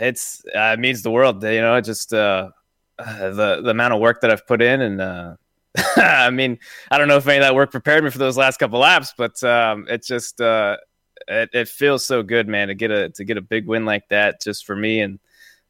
it's 0.00 0.44
uh, 0.54 0.74
it 0.74 0.80
means 0.80 1.02
the 1.02 1.10
world. 1.10 1.42
You 1.42 1.60
know, 1.60 1.80
just 1.80 2.12
uh, 2.12 2.50
the 2.98 3.60
the 3.62 3.70
amount 3.70 3.94
of 3.94 4.00
work 4.00 4.20
that 4.22 4.30
I've 4.30 4.46
put 4.46 4.60
in 4.60 4.80
and 4.82 5.38
I 5.96 6.30
mean, 6.30 6.58
I 6.90 6.98
don't 6.98 7.08
know 7.08 7.16
if 7.16 7.26
any 7.26 7.38
of 7.38 7.42
that 7.42 7.54
work 7.54 7.70
prepared 7.70 8.04
me 8.04 8.10
for 8.10 8.18
those 8.18 8.36
last 8.36 8.58
couple 8.58 8.78
laps, 8.78 9.12
but 9.16 9.42
um, 9.42 9.86
it 9.88 10.04
just 10.04 10.40
uh, 10.40 10.76
it, 11.28 11.50
it, 11.52 11.68
feels 11.68 12.04
so 12.04 12.22
good, 12.22 12.48
man, 12.48 12.68
to 12.68 12.74
get 12.74 12.90
a 12.90 13.10
to 13.10 13.24
get 13.24 13.36
a 13.36 13.42
big 13.42 13.66
win 13.66 13.84
like 13.84 14.08
that 14.08 14.40
just 14.40 14.64
for 14.64 14.76
me 14.76 15.00
and 15.00 15.18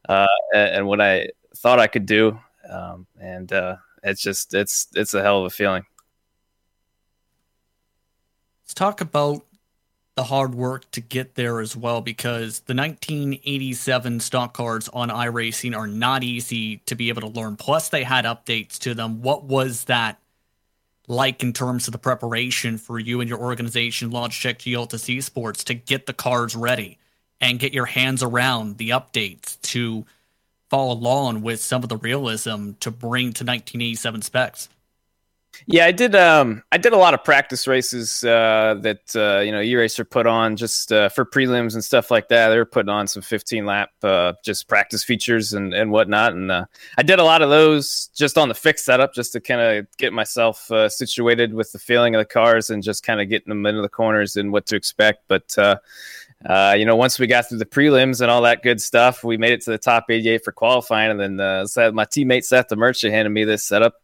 uh, 0.08 0.26
and 0.54 0.86
what 0.86 1.00
I 1.00 1.30
thought 1.56 1.80
I 1.80 1.86
could 1.86 2.06
do, 2.06 2.38
um, 2.70 3.06
and 3.20 3.52
uh, 3.52 3.76
it's 4.02 4.22
just 4.22 4.54
it's 4.54 4.88
it's 4.94 5.14
a 5.14 5.22
hell 5.22 5.40
of 5.40 5.46
a 5.46 5.50
feeling. 5.50 5.84
Let's 8.64 8.74
talk 8.74 9.00
about 9.00 9.44
the 10.16 10.24
hard 10.24 10.54
work 10.54 10.90
to 10.92 11.00
get 11.02 11.34
there 11.34 11.60
as 11.60 11.76
well 11.76 12.00
because 12.00 12.60
the 12.60 12.74
1987 12.74 14.20
stock 14.20 14.54
cars 14.54 14.88
on 14.88 15.10
iRacing 15.10 15.76
are 15.76 15.86
not 15.86 16.24
easy 16.24 16.78
to 16.86 16.94
be 16.94 17.10
able 17.10 17.20
to 17.20 17.28
learn. 17.28 17.56
Plus, 17.56 17.90
they 17.90 18.02
had 18.02 18.24
updates 18.24 18.78
to 18.78 18.94
them. 18.94 19.20
What 19.20 19.44
was 19.44 19.84
that 19.84 20.18
like 21.06 21.42
in 21.42 21.52
terms 21.52 21.86
of 21.86 21.92
the 21.92 21.98
preparation 21.98 22.78
for 22.78 22.98
you 22.98 23.20
and 23.20 23.28
your 23.28 23.38
organization, 23.38 24.10
Logitech 24.10 24.58
G 24.58 24.72
Altus 24.72 25.14
Esports, 25.14 25.62
to 25.64 25.74
get 25.74 26.06
the 26.06 26.14
cars 26.14 26.56
ready 26.56 26.98
and 27.38 27.58
get 27.58 27.74
your 27.74 27.86
hands 27.86 28.22
around 28.22 28.78
the 28.78 28.90
updates 28.90 29.60
to 29.60 30.06
follow 30.70 30.94
along 30.94 31.42
with 31.42 31.60
some 31.60 31.82
of 31.82 31.90
the 31.90 31.98
realism 31.98 32.72
to 32.80 32.90
bring 32.90 33.26
to 33.34 33.44
1987 33.44 34.22
specs? 34.22 34.70
Yeah, 35.66 35.86
I 35.86 35.92
did. 35.92 36.14
Um, 36.14 36.62
I 36.70 36.78
did 36.78 36.92
a 36.92 36.96
lot 36.96 37.14
of 37.14 37.24
practice 37.24 37.66
races 37.66 38.22
uh, 38.22 38.76
that 38.80 39.16
uh, 39.16 39.40
you 39.40 39.52
know 39.52 39.60
E-Racer 39.60 40.04
put 40.04 40.26
on 40.26 40.56
just 40.56 40.92
uh, 40.92 41.08
for 41.08 41.24
prelims 41.24 41.74
and 41.74 41.82
stuff 41.82 42.10
like 42.10 42.28
that. 42.28 42.50
They 42.50 42.58
were 42.58 42.66
putting 42.66 42.90
on 42.90 43.06
some 43.06 43.22
15 43.22 43.64
lap 43.64 43.90
uh, 44.02 44.34
just 44.44 44.68
practice 44.68 45.02
features 45.02 45.52
and 45.52 45.72
and 45.72 45.90
whatnot. 45.90 46.34
And 46.34 46.50
uh, 46.50 46.66
I 46.98 47.02
did 47.02 47.18
a 47.18 47.24
lot 47.24 47.42
of 47.42 47.50
those 47.50 48.10
just 48.14 48.38
on 48.38 48.48
the 48.48 48.54
fixed 48.54 48.84
setup, 48.84 49.14
just 49.14 49.32
to 49.32 49.40
kind 49.40 49.60
of 49.60 49.86
get 49.96 50.12
myself 50.12 50.70
uh, 50.70 50.88
situated 50.88 51.54
with 51.54 51.72
the 51.72 51.78
feeling 51.78 52.14
of 52.14 52.20
the 52.20 52.26
cars 52.26 52.70
and 52.70 52.82
just 52.82 53.02
kind 53.02 53.20
of 53.20 53.28
getting 53.28 53.48
them 53.48 53.64
into 53.66 53.82
the 53.82 53.88
corners 53.88 54.36
and 54.36 54.52
what 54.52 54.66
to 54.66 54.76
expect. 54.76 55.24
But 55.28 55.56
uh, 56.44 56.74
you 56.76 56.84
know, 56.84 56.96
once 56.96 57.18
we 57.18 57.26
got 57.26 57.48
through 57.48 57.58
the 57.58 57.66
prelims 57.66 58.20
and 58.20 58.30
all 58.30 58.42
that 58.42 58.62
good 58.62 58.80
stuff, 58.80 59.24
we 59.24 59.36
made 59.36 59.52
it 59.52 59.62
to 59.62 59.70
the 59.70 59.78
top 59.78 60.04
88 60.10 60.44
for 60.44 60.52
qualifying. 60.52 61.10
And 61.10 61.20
then 61.20 61.40
uh, 61.40 61.66
my 61.92 62.04
teammate 62.04 62.44
Seth 62.44 62.68
the 62.68 62.76
Merchant 62.76 63.12
handed 63.12 63.30
me 63.30 63.44
this 63.44 63.64
setup 63.64 63.94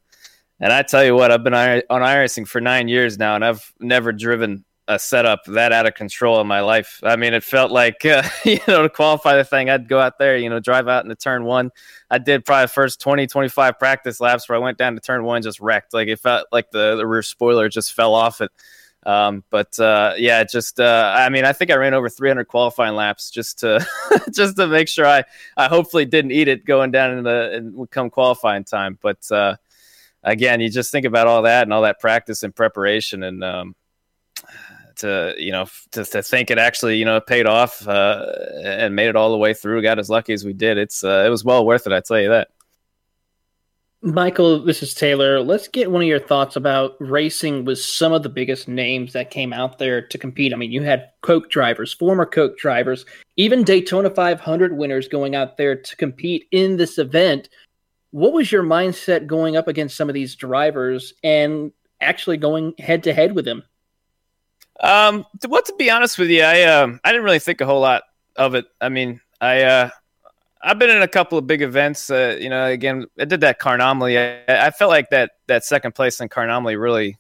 and 0.63 0.73
I 0.73 0.83
tell 0.83 1.05
you 1.05 1.17
what, 1.17 1.33
I've 1.33 1.43
been 1.43 1.55
on 1.55 1.83
iRacing 1.91 2.47
for 2.47 2.61
nine 2.61 2.87
years 2.87 3.19
now, 3.19 3.35
and 3.35 3.45
I've 3.45 3.73
never 3.81 4.13
driven 4.13 4.65
a 4.87 4.97
setup 4.97 5.45
that 5.47 5.73
out 5.73 5.87
of 5.87 5.95
control 5.95 6.41
in 6.41 6.47
my 6.47 6.61
life. 6.61 7.01
I 7.03 7.17
mean, 7.17 7.35
it 7.35 7.43
felt 7.43 7.73
like 7.73 8.05
uh, 8.05 8.23
you 8.45 8.61
know 8.69 8.83
to 8.83 8.89
qualify 8.89 9.37
the 9.37 9.45
thing, 9.45 9.69
I'd 9.69 9.89
go 9.89 9.99
out 9.99 10.19
there, 10.19 10.37
you 10.37 10.49
know, 10.49 10.61
drive 10.61 10.87
out 10.87 11.05
into 11.05 11.17
turn 11.17 11.45
one. 11.45 11.73
I 12.09 12.19
did 12.19 12.45
probably 12.45 12.65
the 12.65 12.69
first 12.69 13.01
20, 13.01 13.27
25 13.27 13.77
practice 13.79 14.21
laps 14.21 14.49
where 14.49 14.55
I 14.55 14.61
went 14.61 14.79
down 14.79 14.95
to 14.95 15.01
turn 15.01 15.25
one, 15.25 15.43
just 15.43 15.61
wrecked. 15.61 15.93
Like 15.95 16.07
it 16.07 16.21
felt 16.21 16.47
like 16.53 16.71
the, 16.71 16.95
the 16.95 17.07
rear 17.09 17.23
spoiler 17.23 17.69
just 17.69 17.93
fell 17.93 18.15
off 18.15 18.41
it. 18.41 18.53
Um, 19.05 19.43
but 19.51 19.77
uh, 19.81 20.15
yeah, 20.17 20.45
just 20.45 20.79
uh, 20.79 21.13
I 21.17 21.29
mean, 21.29 21.45
I 21.45 21.53
think 21.53 21.73
I 21.73 21.75
ran 21.75 21.93
over 21.93 22.09
300 22.09 22.45
qualifying 22.45 22.95
laps 22.95 23.33
just 23.33 23.59
to 23.61 23.85
just 24.33 24.57
to 24.59 24.69
make 24.69 24.87
sure 24.87 25.07
I 25.07 25.25
I 25.57 25.67
hopefully 25.67 26.05
didn't 26.05 26.31
eat 26.31 26.47
it 26.47 26.65
going 26.65 26.93
down 26.93 27.19
in 27.19 27.25
the 27.25 27.53
and 27.53 27.91
come 27.91 28.11
qualifying 28.11 28.63
time. 28.63 28.97
But 29.03 29.31
uh, 29.33 29.57
again, 30.23 30.61
you 30.61 30.71
just 30.71 30.93
think 30.93 31.07
about 31.07 31.27
all 31.27 31.43
that 31.43 31.63
and 31.63 31.73
all 31.73 31.83
that 31.83 32.01
practice 32.01 32.43
and 32.43 32.55
preparation, 32.55 33.23
and 33.23 33.43
um, 33.43 33.75
to 34.97 35.35
you 35.39 35.53
know 35.53 35.67
to, 35.93 36.05
to 36.05 36.23
think 36.23 36.51
it 36.51 36.59
actually 36.59 36.97
you 36.97 37.05
know 37.05 37.21
paid 37.21 37.47
off 37.47 37.87
uh, 37.87 38.27
and 38.65 38.95
made 38.95 39.09
it 39.09 39.17
all 39.17 39.31
the 39.31 39.39
way 39.39 39.55
through. 39.55 39.83
Got 39.83 39.99
as 39.99 40.11
lucky 40.11 40.33
as 40.33 40.45
we 40.45 40.53
did. 40.53 40.79
It's 40.79 41.05
uh, 41.05 41.25
it 41.27 41.31
was 41.31 41.45
well 41.45 41.65
worth 41.65 41.87
it. 41.87 41.93
I 41.93 42.01
tell 42.01 42.21
you 42.21 42.29
that. 42.31 42.49
Michael, 44.05 44.59
this 44.59 44.83
is 44.83 44.95
Taylor. 44.95 45.41
Let's 45.41 45.69
get 45.69 45.93
one 45.93 46.03
of 46.03 46.09
your 46.09 46.19
thoughts 46.19 46.57
about 46.57 46.97
racing 46.99 47.65
with 47.65 47.79
some 47.79 48.13
of 48.13 48.25
the 48.25 48.29
biggest 48.29 48.67
names 48.67 49.13
that 49.13 49.31
came 49.31 49.53
out 49.53 49.79
there 49.79 50.05
to 50.05 50.19
compete. 50.19 50.53
I 50.53 50.57
mean, 50.57 50.73
you 50.73 50.83
had 50.83 51.11
Coke 51.21 51.49
drivers, 51.49 51.93
former 51.93 52.27
Coke 52.27 52.59
drivers, 52.59 53.07
even 53.37 53.63
Daytona 53.63 54.11
500 54.11 54.77
winners 54.77 55.07
going 55.07 55.37
out 55.37 55.57
there 55.57 55.77
to 55.77 55.97
compete 55.97 56.49
in 56.51 56.79
this 56.79 56.99
event. 56.99 57.49
What 58.13 58.33
was 58.33 58.53
your 58.53 58.63
mindset 58.63 59.27
going 59.27 59.57
up 59.57 59.69
against 59.69 59.97
some 59.97 60.09
of 60.09 60.15
these 60.15 60.37
drivers 60.37 61.13
and 61.23 61.73
actually 62.01 62.37
going 62.37 62.75
head 62.79 63.03
to 63.05 63.13
head 63.13 63.35
with 63.35 63.45
them? 63.45 63.65
Um, 64.81 65.27
well, 65.49 65.63
to 65.63 65.75
be 65.79 65.91
honest 65.91 66.19
with 66.19 66.31
you, 66.31 66.43
I 66.43 66.63
um, 66.63 67.01
I 67.05 67.11
didn't 67.11 67.25
really 67.25 67.39
think 67.39 67.61
a 67.61 67.67
whole 67.67 67.81
lot 67.81 68.05
of 68.37 68.55
it. 68.55 68.67
I 68.81 68.89
mean, 68.89 69.21
I 69.41 69.63
uh, 69.63 69.91
I've 70.63 70.79
been 70.79 70.91
in 70.91 71.03
a 71.03 71.09
couple 71.09 71.39
of 71.39 71.47
big 71.47 71.63
events. 71.63 72.11
Uh, 72.11 72.37
you 72.41 72.49
know, 72.49 72.67
again, 72.67 73.07
I 73.19 73.25
did 73.25 73.41
that 73.41 73.59
Carnomaly. 73.59 74.19
I, 74.19 74.67
I, 74.67 74.71
felt 74.71 74.91
like 74.91 75.11
that 75.11 75.33
that 75.49 75.65
second 75.65 75.95
place 75.95 76.21
in 76.21 76.29
Carnomaly 76.29 76.77
really, 76.77 77.19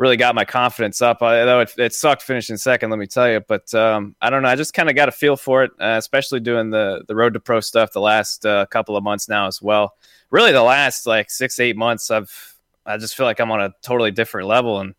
really 0.00 0.16
got 0.16 0.34
my 0.34 0.46
confidence 0.46 1.02
up. 1.02 1.18
Although 1.20 1.60
it, 1.60 1.74
it 1.76 1.94
sucked 1.94 2.22
finishing 2.22 2.56
second, 2.56 2.88
let 2.88 2.98
me 2.98 3.06
tell 3.06 3.30
you. 3.30 3.40
But 3.46 3.72
um, 3.74 4.16
I 4.22 4.30
don't 4.30 4.42
know. 4.42 4.48
I 4.48 4.56
just 4.56 4.72
kind 4.72 4.88
of 4.88 4.96
got 4.96 5.10
a 5.10 5.12
feel 5.12 5.36
for 5.36 5.62
it, 5.64 5.72
uh, 5.78 5.96
especially 5.98 6.40
doing 6.40 6.70
the 6.70 7.04
the 7.06 7.14
road 7.14 7.34
to 7.34 7.40
pro 7.40 7.60
stuff 7.60 7.92
the 7.92 8.00
last 8.00 8.46
uh, 8.46 8.64
couple 8.66 8.96
of 8.96 9.04
months 9.04 9.28
now 9.28 9.46
as 9.46 9.60
well. 9.60 9.94
Really, 10.30 10.52
the 10.52 10.62
last 10.62 11.06
like 11.06 11.30
six 11.30 11.60
eight 11.60 11.76
months, 11.76 12.10
I've 12.10 12.56
I 12.86 12.96
just 12.96 13.14
feel 13.14 13.26
like 13.26 13.40
I'm 13.40 13.52
on 13.52 13.60
a 13.60 13.74
totally 13.82 14.10
different 14.10 14.48
level 14.48 14.80
and 14.80 14.94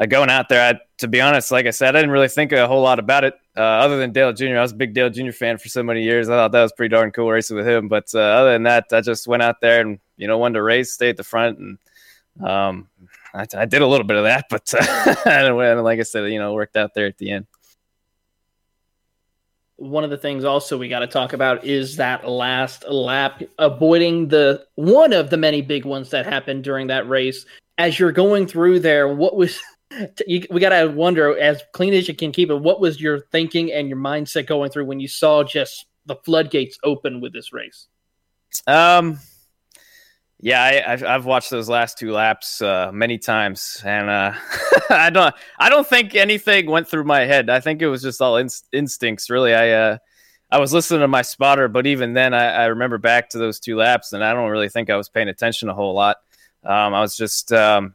uh, 0.00 0.06
going 0.06 0.28
out 0.28 0.48
there, 0.48 0.74
I, 0.74 0.80
to 0.98 1.06
be 1.06 1.20
honest, 1.20 1.52
like 1.52 1.66
I 1.66 1.70
said, 1.70 1.94
I 1.94 2.00
didn't 2.00 2.10
really 2.10 2.28
think 2.28 2.50
a 2.50 2.66
whole 2.66 2.82
lot 2.82 2.98
about 2.98 3.22
it. 3.22 3.34
Uh, 3.56 3.60
other 3.60 3.96
than 3.96 4.10
Dale 4.10 4.32
Jr., 4.32 4.56
I 4.56 4.62
was 4.62 4.72
a 4.72 4.76
big 4.76 4.92
Dale 4.92 5.10
Jr. 5.10 5.30
fan 5.30 5.56
for 5.56 5.68
so 5.68 5.84
many 5.84 6.02
years. 6.02 6.28
I 6.28 6.32
thought 6.32 6.50
that 6.50 6.62
was 6.62 6.72
pretty 6.72 6.92
darn 6.92 7.12
cool 7.12 7.30
racing 7.30 7.56
with 7.56 7.68
him. 7.68 7.86
But 7.86 8.08
uh, 8.12 8.18
other 8.18 8.54
than 8.54 8.64
that, 8.64 8.86
I 8.90 9.00
just 9.00 9.28
went 9.28 9.44
out 9.44 9.60
there 9.60 9.80
and 9.80 10.00
you 10.16 10.26
know 10.26 10.36
wanted 10.38 10.54
to 10.54 10.62
race, 10.64 10.92
stay 10.92 11.10
at 11.10 11.16
the 11.16 11.22
front, 11.22 11.58
and 11.60 11.78
um, 12.44 12.88
I, 13.34 13.46
I, 13.56 13.64
did 13.66 13.82
a 13.82 13.86
little 13.86 14.06
bit 14.06 14.16
of 14.16 14.24
that. 14.24 14.46
But 14.50 14.72
uh, 14.74 15.82
like 15.82 15.98
I 15.98 16.02
said, 16.02 16.32
you 16.32 16.38
know, 16.38 16.52
worked 16.52 16.76
out 16.76 16.94
there 16.94 17.06
at 17.06 17.18
the 17.18 17.30
end. 17.30 17.46
One 19.76 20.04
of 20.04 20.10
the 20.10 20.16
things 20.16 20.44
also 20.44 20.78
we 20.78 20.88
got 20.88 21.00
to 21.00 21.08
talk 21.08 21.32
about 21.32 21.64
is 21.64 21.96
that 21.96 22.28
last 22.28 22.88
lap, 22.88 23.42
avoiding 23.58 24.28
the 24.28 24.64
one 24.76 25.12
of 25.12 25.30
the 25.30 25.36
many 25.36 25.62
big 25.62 25.84
ones 25.84 26.10
that 26.10 26.26
happened 26.26 26.62
during 26.62 26.86
that 26.86 27.08
race. 27.08 27.44
As 27.76 27.98
you're 27.98 28.12
going 28.12 28.46
through 28.46 28.80
there, 28.80 29.08
what 29.08 29.34
was 29.34 29.60
you, 30.26 30.46
we 30.48 30.60
gotta 30.60 30.88
wonder 30.90 31.36
as 31.38 31.60
clean 31.72 31.92
as 31.92 32.06
you 32.06 32.14
can 32.14 32.30
keep 32.30 32.50
it. 32.50 32.54
What 32.54 32.80
was 32.80 33.00
your 33.00 33.20
thinking 33.32 33.72
and 33.72 33.88
your 33.88 33.98
mindset 33.98 34.46
going 34.46 34.70
through 34.70 34.84
when 34.86 35.00
you 35.00 35.08
saw 35.08 35.42
just 35.42 35.86
the 36.06 36.16
floodgates 36.24 36.78
open 36.84 37.20
with 37.20 37.32
this 37.32 37.52
race? 37.52 37.88
Um, 38.68 39.18
yeah, 40.40 40.62
I, 40.62 40.90
have 40.90 41.02
I've 41.04 41.24
watched 41.24 41.50
those 41.50 41.68
last 41.68 41.98
two 41.98 42.12
laps 42.12 42.60
uh, 42.60 42.90
many 42.92 43.18
times, 43.18 43.80
and 43.84 44.10
uh, 44.10 44.34
I 44.90 45.10
don't 45.10 45.34
I 45.58 45.68
don't 45.68 45.86
think 45.86 46.14
anything 46.14 46.66
went 46.70 46.88
through 46.88 47.04
my 47.04 47.20
head. 47.20 47.48
I 47.48 47.60
think 47.60 47.82
it 47.82 47.88
was 47.88 48.02
just 48.02 48.20
all 48.20 48.36
in, 48.36 48.48
instincts. 48.72 49.30
Really, 49.30 49.54
I 49.54 49.70
uh, 49.70 49.98
I 50.50 50.58
was 50.58 50.72
listening 50.72 51.00
to 51.00 51.08
my 51.08 51.22
spotter, 51.22 51.68
but 51.68 51.86
even 51.86 52.12
then, 52.12 52.34
I, 52.34 52.46
I, 52.46 52.64
remember 52.66 52.98
back 52.98 53.30
to 53.30 53.38
those 53.38 53.58
two 53.58 53.76
laps, 53.76 54.12
and 54.12 54.22
I 54.22 54.32
don't 54.34 54.50
really 54.50 54.68
think 54.68 54.90
I 54.90 54.96
was 54.96 55.08
paying 55.08 55.28
attention 55.28 55.68
a 55.68 55.74
whole 55.74 55.94
lot. 55.94 56.18
Um, 56.62 56.94
I 56.94 57.00
was 57.00 57.16
just 57.16 57.52
um, 57.52 57.94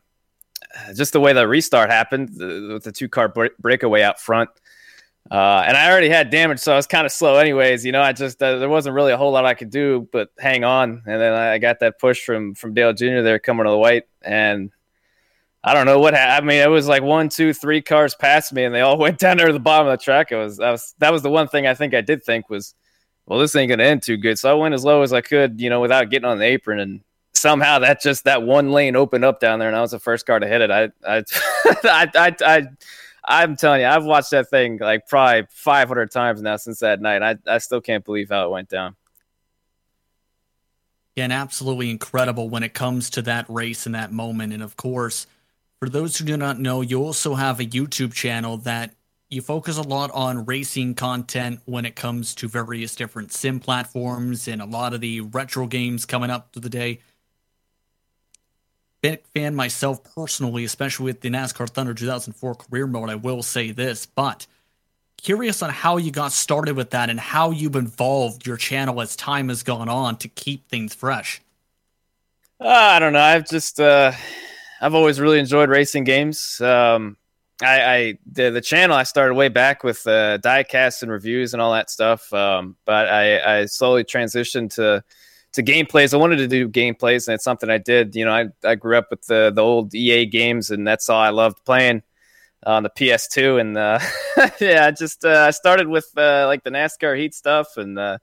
just 0.95 1.13
the 1.13 1.19
way 1.19 1.33
the 1.33 1.47
restart 1.47 1.89
happened 1.89 2.29
with 2.37 2.83
the 2.83 2.91
two 2.91 3.09
car 3.09 3.33
breakaway 3.59 4.01
out 4.01 4.19
front. 4.19 4.49
Uh, 5.31 5.63
and 5.67 5.77
I 5.77 5.91
already 5.91 6.09
had 6.09 6.31
damage, 6.31 6.59
so 6.59 6.73
I 6.73 6.75
was 6.75 6.87
kind 6.87 7.05
of 7.05 7.11
slow, 7.11 7.35
anyways. 7.35 7.85
You 7.85 7.91
know, 7.91 8.01
I 8.01 8.13
just 8.13 8.41
uh, 8.41 8.57
there 8.57 8.69
wasn't 8.69 8.95
really 8.95 9.11
a 9.11 9.17
whole 9.17 9.31
lot 9.31 9.45
I 9.45 9.53
could 9.53 9.69
do 9.69 10.07
but 10.11 10.29
hang 10.39 10.63
on. 10.63 11.03
And 11.05 11.21
then 11.21 11.33
I 11.33 11.59
got 11.59 11.79
that 11.81 11.99
push 11.99 12.23
from 12.23 12.55
from 12.55 12.73
Dale 12.73 12.93
Jr. 12.93 13.21
there 13.21 13.37
coming 13.37 13.65
to 13.65 13.71
the 13.71 13.77
white, 13.77 14.03
and 14.21 14.71
I 15.63 15.73
don't 15.73 15.85
know 15.85 15.99
what 15.99 16.13
happened. 16.13 16.49
I 16.49 16.53
mean, 16.53 16.63
it 16.63 16.69
was 16.69 16.87
like 16.87 17.03
one, 17.03 17.29
two, 17.29 17.53
three 17.53 17.81
cars 17.81 18.15
past 18.15 18.53
me, 18.53 18.63
and 18.63 18.73
they 18.73 18.81
all 18.81 18.97
went 18.99 19.19
down 19.19 19.37
there 19.37 19.47
to 19.47 19.53
the 19.53 19.59
bottom 19.59 19.87
of 19.87 19.97
the 19.97 20.03
track. 20.03 20.31
It 20.31 20.37
was 20.37 20.57
that 20.57 20.71
was 20.71 20.95
that 20.99 21.11
was 21.11 21.21
the 21.21 21.29
one 21.29 21.47
thing 21.47 21.67
I 21.67 21.73
think 21.73 21.93
I 21.93 22.01
did 22.01 22.23
think 22.23 22.49
was, 22.49 22.73
well, 23.25 23.39
this 23.39 23.55
ain't 23.55 23.69
gonna 23.69 23.83
end 23.83 24.01
too 24.03 24.17
good. 24.17 24.39
So 24.39 24.49
I 24.49 24.53
went 24.53 24.73
as 24.73 24.83
low 24.83 25.03
as 25.03 25.13
I 25.13 25.21
could, 25.21 25.61
you 25.61 25.69
know, 25.69 25.81
without 25.81 26.09
getting 26.09 26.27
on 26.27 26.39
the 26.39 26.45
apron, 26.45 26.79
and 26.79 27.01
somehow 27.33 27.79
that 27.79 28.01
just 28.01 28.23
that 28.23 28.41
one 28.43 28.71
lane 28.71 28.95
opened 28.95 29.25
up 29.25 29.39
down 29.39 29.59
there, 29.59 29.67
and 29.67 29.77
I 29.77 29.81
was 29.81 29.91
the 29.91 29.99
first 29.99 30.25
car 30.25 30.39
to 30.39 30.47
hit 30.47 30.61
it. 30.61 30.71
I, 30.71 30.89
I, 31.07 31.17
I, 31.83 32.11
I, 32.15 32.35
I, 32.41 32.67
I'm 33.29 33.55
telling 33.55 33.81
you, 33.81 33.87
I've 33.87 34.05
watched 34.05 34.31
that 34.31 34.49
thing 34.49 34.79
like 34.79 35.07
probably 35.07 35.47
500 35.51 36.09
times 36.09 36.41
now 36.41 36.57
since 36.57 36.79
that 36.79 36.99
night. 36.99 37.21
I, 37.21 37.37
I 37.47 37.59
still 37.59 37.79
can't 37.79 38.03
believe 38.03 38.29
how 38.29 38.47
it 38.47 38.49
went 38.49 38.69
down. 38.69 38.95
And 41.15 41.31
absolutely 41.31 41.91
incredible 41.91 42.49
when 42.49 42.63
it 42.63 42.73
comes 42.73 43.11
to 43.11 43.21
that 43.23 43.45
race 43.47 43.85
and 43.85 43.93
that 43.93 44.11
moment. 44.11 44.53
And 44.53 44.63
of 44.63 44.77
course, 44.77 45.27
for 45.79 45.89
those 45.89 46.17
who 46.17 46.25
do 46.25 46.37
not 46.37 46.59
know, 46.59 46.81
you 46.81 47.03
also 47.03 47.35
have 47.35 47.59
a 47.59 47.65
YouTube 47.65 48.13
channel 48.13 48.57
that 48.57 48.95
you 49.29 49.41
focus 49.41 49.77
a 49.77 49.83
lot 49.83 50.09
on 50.11 50.45
racing 50.45 50.95
content 50.95 51.59
when 51.65 51.85
it 51.85 51.95
comes 51.95 52.33
to 52.35 52.47
various 52.47 52.95
different 52.95 53.31
sim 53.31 53.59
platforms 53.59 54.47
and 54.47 54.59
a 54.59 54.65
lot 54.65 54.93
of 54.95 55.01
the 55.01 55.21
retro 55.21 55.67
games 55.67 56.05
coming 56.05 56.31
up 56.31 56.51
to 56.53 56.59
the 56.59 56.69
day 56.69 56.99
big 59.01 59.23
fan 59.33 59.55
myself 59.55 60.03
personally, 60.15 60.63
especially 60.63 61.05
with 61.05 61.21
the 61.21 61.29
NASCAR 61.29 61.69
Thunder 61.69 61.93
2004 61.93 62.55
career 62.55 62.87
mode. 62.87 63.09
I 63.09 63.15
will 63.15 63.43
say 63.43 63.71
this, 63.71 64.05
but 64.05 64.47
curious 65.17 65.61
on 65.61 65.69
how 65.69 65.97
you 65.97 66.11
got 66.11 66.31
started 66.31 66.75
with 66.75 66.91
that 66.91 67.09
and 67.09 67.19
how 67.19 67.51
you've 67.51 67.75
evolved 67.75 68.45
your 68.45 68.57
channel 68.57 69.01
as 69.01 69.15
time 69.15 69.49
has 69.49 69.63
gone 69.63 69.89
on 69.89 70.17
to 70.17 70.27
keep 70.27 70.67
things 70.69 70.93
fresh. 70.93 71.41
Uh, 72.59 72.67
I 72.67 72.99
don't 72.99 73.13
know. 73.13 73.19
I've 73.19 73.47
just 73.47 73.79
uh, 73.79 74.11
I've 74.81 74.95
always 74.95 75.19
really 75.19 75.39
enjoyed 75.39 75.69
racing 75.69 76.03
games. 76.03 76.59
Um, 76.61 77.17
I, 77.61 77.81
I 77.81 78.17
the, 78.31 78.49
the 78.51 78.61
channel 78.61 78.95
I 78.95 79.03
started 79.03 79.33
way 79.33 79.49
back 79.49 79.83
with 79.83 80.05
uh, 80.07 80.37
diecasts 80.39 81.01
and 81.01 81.11
reviews 81.11 81.53
and 81.53 81.61
all 81.61 81.73
that 81.73 81.89
stuff, 81.89 82.31
um, 82.33 82.75
but 82.85 83.07
I, 83.09 83.59
I 83.59 83.65
slowly 83.65 84.03
transitioned 84.03 84.75
to 84.75 85.03
to 85.53 85.63
gameplays. 85.63 86.13
I 86.13 86.17
wanted 86.17 86.37
to 86.37 86.47
do 86.47 86.69
gameplays, 86.69 87.27
and 87.27 87.35
it's 87.35 87.43
something 87.43 87.69
I 87.69 87.77
did. 87.77 88.15
You 88.15 88.25
know, 88.25 88.31
I, 88.31 88.47
I 88.63 88.75
grew 88.75 88.97
up 88.97 89.07
with 89.09 89.25
the 89.27 89.51
the 89.53 89.61
old 89.61 89.93
EA 89.93 90.25
games, 90.25 90.71
and 90.71 90.87
that's 90.87 91.09
all 91.09 91.19
I 91.19 91.29
loved 91.29 91.63
playing 91.65 92.03
on 92.65 92.83
the 92.83 92.89
PS2. 92.89 93.59
And 93.59 93.77
uh, 93.77 93.99
yeah, 94.59 94.85
I 94.85 94.91
just 94.91 95.25
uh, 95.25 95.45
I 95.47 95.51
started 95.51 95.87
with 95.87 96.09
uh, 96.17 96.45
like 96.47 96.63
the 96.63 96.71
NASCAR 96.71 97.17
Heat 97.17 97.33
stuff, 97.33 97.77
and 97.77 97.97
uh, 97.97 98.17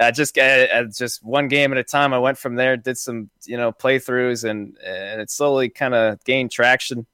I 0.00 0.10
just 0.10 0.38
I, 0.38 0.64
I 0.66 0.84
just 0.84 1.24
one 1.24 1.48
game 1.48 1.72
at 1.72 1.78
a 1.78 1.84
time. 1.84 2.12
I 2.12 2.18
went 2.18 2.38
from 2.38 2.56
there, 2.56 2.76
did 2.76 2.98
some 2.98 3.30
you 3.46 3.56
know 3.56 3.72
playthroughs, 3.72 4.48
and 4.48 4.76
and 4.84 5.20
it 5.20 5.30
slowly 5.30 5.68
kind 5.68 5.94
of 5.94 6.22
gained 6.24 6.50
traction. 6.52 7.06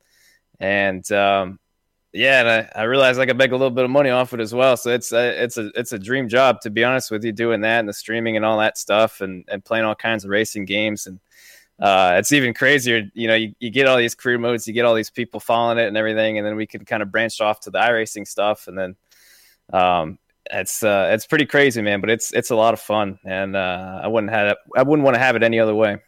And 0.59 1.11
um, 1.11 1.59
yeah, 2.13 2.41
and 2.41 2.49
I, 2.49 2.81
I 2.81 2.83
realized 2.85 3.21
I 3.21 3.27
could 3.27 3.39
make 3.39 3.53
a 3.53 3.57
little 3.57 3.71
bit 3.71 3.85
of 3.85 3.91
money 3.91 4.11
off 4.11 4.33
it 4.33 4.41
as 4.41 4.53
well. 4.53 4.77
So 4.77 4.91
it's 4.91 5.13
a, 5.13 5.43
it's 5.43 5.57
a 5.57 5.71
it's 5.77 5.93
a 5.93 5.99
dream 5.99 6.29
job 6.29 6.61
to 6.63 6.71
be 6.71 6.83
honest 6.83 7.11
with 7.11 7.25
you, 7.25 7.33
doing 7.33 7.61
that 7.61 7.81
and 7.81 7.89
the 7.89 7.93
streaming 7.93 8.37
and 8.37 8.45
all 8.45 8.59
that 8.59 8.79
stuff, 8.79 9.21
and 9.21 9.45
and 9.49 9.65
playing 9.65 9.85
all 9.85 9.95
kinds 9.95 10.25
of 10.25 10.31
racing 10.31 10.65
games. 10.65 11.07
And 11.07 11.21
uh, 11.79 12.17
it's 12.19 12.33
even 12.33 12.53
crazier. 12.53 13.09
You 13.15 13.29
know, 13.29 13.37
you, 13.37 13.55
you 13.61 13.71
get 13.71 13.87
all 13.87 13.97
these 13.97 14.17
career 14.17 14.39
modes, 14.39 14.67
you 14.67 14.75
get 14.75 14.85
all 14.85 14.95
these 14.95 15.11
people 15.11 15.39
following 15.39 15.79
it 15.79 15.87
and 15.87 15.97
everything, 15.97 16.39
and 16.39 16.47
then 16.47 16.57
we 16.57 16.67
can 16.67 16.85
kind 16.85 17.03
of 17.03 17.13
branch 17.13 17.41
off 17.41 17.61
to 17.61 17.71
the 17.71 17.79
iRacing 17.79 18.27
stuff, 18.27 18.67
and 18.67 18.77
then 18.77 18.97
um, 19.73 20.19
it's 20.51 20.83
uh, 20.83 21.11
it's 21.13 21.27
pretty 21.27 21.47
crazy, 21.47 21.81
man. 21.81 22.01
But 22.01 22.11
it's 22.11 22.33
it's 22.33 22.51
a 22.51 22.57
lot 22.57 22.75
of 22.75 22.81
fun, 22.81 23.21
and 23.25 23.55
uh, 23.55 24.01
I 24.03 24.09
wouldn't 24.09 24.33
have 24.33 24.57
I 24.77 24.83
wouldn't 24.83 25.05
want 25.05 25.15
to 25.15 25.21
have 25.21 25.37
it 25.37 25.45
any 25.45 25.61
other 25.61 25.77
way 25.77 25.99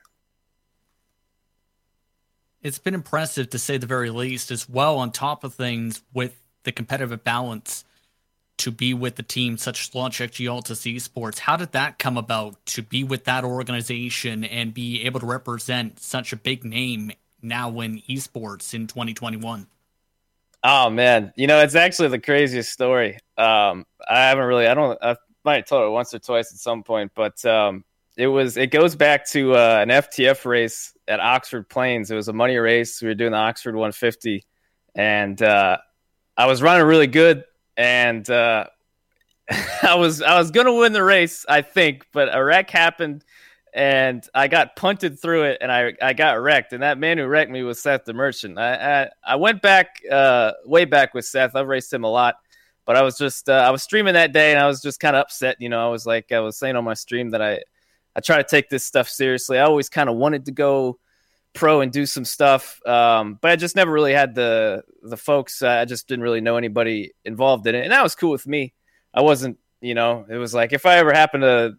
it's 2.62 2.78
been 2.78 2.94
impressive 2.94 3.50
to 3.50 3.58
say 3.58 3.78
the 3.78 3.86
very 3.86 4.10
least, 4.10 4.50
as 4.50 4.68
well 4.68 4.98
on 4.98 5.10
top 5.10 5.44
of 5.44 5.54
things 5.54 6.02
with 6.12 6.40
the 6.64 6.72
competitive 6.72 7.24
balance 7.24 7.84
to 8.58 8.70
be 8.70 8.94
with 8.94 9.16
the 9.16 9.22
team 9.22 9.58
such 9.58 9.80
as 9.80 9.90
Logitech 9.90 10.32
G 10.32 10.44
Altus 10.46 10.94
Esports. 10.94 11.38
How 11.38 11.56
did 11.56 11.72
that 11.72 11.98
come 11.98 12.16
about 12.16 12.64
to 12.66 12.82
be 12.82 13.02
with 13.02 13.24
that 13.24 13.44
organization 13.44 14.44
and 14.44 14.72
be 14.72 15.04
able 15.04 15.20
to 15.20 15.26
represent 15.26 15.98
such 15.98 16.32
a 16.32 16.36
big 16.36 16.64
name 16.64 17.12
now 17.42 17.80
in 17.80 18.00
esports 18.08 18.72
in 18.72 18.86
2021? 18.86 19.66
Oh 20.64 20.90
man, 20.90 21.32
you 21.34 21.48
know 21.48 21.58
it's 21.58 21.74
actually 21.74 22.08
the 22.08 22.20
craziest 22.20 22.70
story. 22.72 23.18
Um, 23.36 23.84
I 24.08 24.28
haven't 24.28 24.44
really, 24.44 24.68
I 24.68 24.74
don't, 24.74 24.96
I 25.02 25.16
might 25.44 25.56
have 25.56 25.66
told 25.66 25.88
it 25.88 25.90
once 25.90 26.14
or 26.14 26.20
twice 26.20 26.52
at 26.52 26.58
some 26.58 26.84
point, 26.84 27.10
but 27.16 27.44
um, 27.44 27.84
it 28.16 28.26
was, 28.26 28.56
it 28.56 28.70
goes 28.70 28.94
back 28.94 29.26
to 29.30 29.54
uh, 29.54 29.78
an 29.80 29.88
FTF 29.88 30.44
race 30.44 30.92
at 31.08 31.20
Oxford 31.20 31.68
Plains. 31.68 32.10
It 32.10 32.14
was 32.14 32.28
a 32.28 32.32
money 32.32 32.56
race. 32.56 33.00
We 33.00 33.08
were 33.08 33.14
doing 33.14 33.32
the 33.32 33.38
Oxford 33.38 33.74
150, 33.74 34.44
and 34.94 35.40
uh, 35.40 35.78
I 36.36 36.46
was 36.46 36.62
running 36.62 36.86
really 36.86 37.06
good, 37.06 37.44
and 37.76 38.28
uh, 38.28 38.66
I 39.82 39.94
was, 39.94 40.22
I 40.22 40.38
was 40.38 40.50
gonna 40.50 40.74
win 40.74 40.92
the 40.92 41.04
race, 41.04 41.46
I 41.48 41.62
think, 41.62 42.06
but 42.12 42.28
a 42.34 42.42
wreck 42.42 42.70
happened 42.70 43.24
and 43.74 44.26
I 44.34 44.48
got 44.48 44.76
punted 44.76 45.20
through 45.20 45.44
it, 45.44 45.58
and 45.60 45.72
I 45.72 45.94
I 46.02 46.12
got 46.12 46.40
wrecked. 46.40 46.72
And 46.72 46.82
that 46.82 46.98
man 46.98 47.18
who 47.18 47.26
wrecked 47.26 47.50
me 47.50 47.62
was 47.62 47.80
Seth 47.80 48.04
the 48.04 48.12
Merchant. 48.12 48.58
I 48.58 49.02
I, 49.02 49.08
I 49.24 49.36
went 49.36 49.62
back 49.62 50.00
uh, 50.10 50.52
way 50.66 50.84
back 50.84 51.14
with 51.14 51.24
Seth. 51.24 51.56
I've 51.56 51.68
raced 51.68 51.92
him 51.92 52.04
a 52.04 52.10
lot, 52.10 52.36
but 52.84 52.96
I 52.96 53.02
was 53.02 53.16
just 53.16 53.48
uh, 53.48 53.52
I 53.52 53.70
was 53.70 53.82
streaming 53.82 54.14
that 54.14 54.32
day, 54.32 54.52
and 54.52 54.60
I 54.60 54.66
was 54.66 54.82
just 54.82 55.00
kind 55.00 55.16
of 55.16 55.22
upset. 55.22 55.56
You 55.58 55.70
know, 55.70 55.84
I 55.84 55.90
was 55.90 56.04
like 56.04 56.32
I 56.32 56.40
was 56.40 56.58
saying 56.58 56.76
on 56.76 56.84
my 56.84 56.94
stream 56.94 57.30
that 57.30 57.40
I 57.40 57.60
I 58.14 58.20
try 58.20 58.36
to 58.36 58.44
take 58.44 58.68
this 58.68 58.84
stuff 58.84 59.08
seriously. 59.08 59.58
I 59.58 59.64
always 59.64 59.88
kind 59.88 60.08
of 60.08 60.16
wanted 60.16 60.46
to 60.46 60.52
go 60.52 60.98
pro 61.54 61.80
and 61.80 61.92
do 61.92 62.06
some 62.06 62.24
stuff, 62.24 62.80
um, 62.86 63.38
but 63.40 63.50
I 63.50 63.56
just 63.56 63.76
never 63.76 63.90
really 63.90 64.12
had 64.12 64.34
the 64.34 64.84
the 65.02 65.16
folks. 65.16 65.62
Uh, 65.62 65.68
I 65.68 65.84
just 65.84 66.08
didn't 66.08 66.22
really 66.22 66.40
know 66.40 66.56
anybody 66.56 67.12
involved 67.24 67.66
in 67.66 67.74
it, 67.74 67.82
and 67.82 67.92
that 67.92 68.02
was 68.02 68.14
cool 68.14 68.30
with 68.30 68.46
me. 68.46 68.72
I 69.14 69.20
wasn't, 69.20 69.58
you 69.80 69.94
know, 69.94 70.24
it 70.28 70.36
was 70.36 70.54
like 70.54 70.72
if 70.72 70.86
I 70.86 70.96
ever 70.96 71.12
happened 71.12 71.42
to 71.42 71.76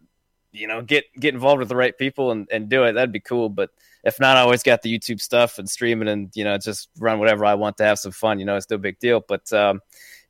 you 0.54 0.68
know 0.68 0.80
get 0.80 1.04
get 1.18 1.34
involved 1.34 1.58
with 1.58 1.68
the 1.68 1.76
right 1.76 1.98
people 1.98 2.30
and, 2.30 2.48
and 2.50 2.68
do 2.68 2.84
it 2.84 2.92
that'd 2.92 3.12
be 3.12 3.20
cool 3.20 3.48
but 3.48 3.70
if 4.04 4.20
not 4.20 4.36
i 4.36 4.40
always 4.40 4.62
got 4.62 4.80
the 4.82 4.98
youtube 4.98 5.20
stuff 5.20 5.58
and 5.58 5.68
streaming 5.68 6.08
and 6.08 6.30
you 6.34 6.44
know 6.44 6.56
just 6.56 6.88
run 6.98 7.18
whatever 7.18 7.44
i 7.44 7.54
want 7.54 7.76
to 7.76 7.84
have 7.84 7.98
some 7.98 8.12
fun 8.12 8.38
you 8.38 8.44
know 8.44 8.56
it's 8.56 8.70
no 8.70 8.78
big 8.78 8.98
deal 9.00 9.22
but 9.26 9.52
um, 9.52 9.80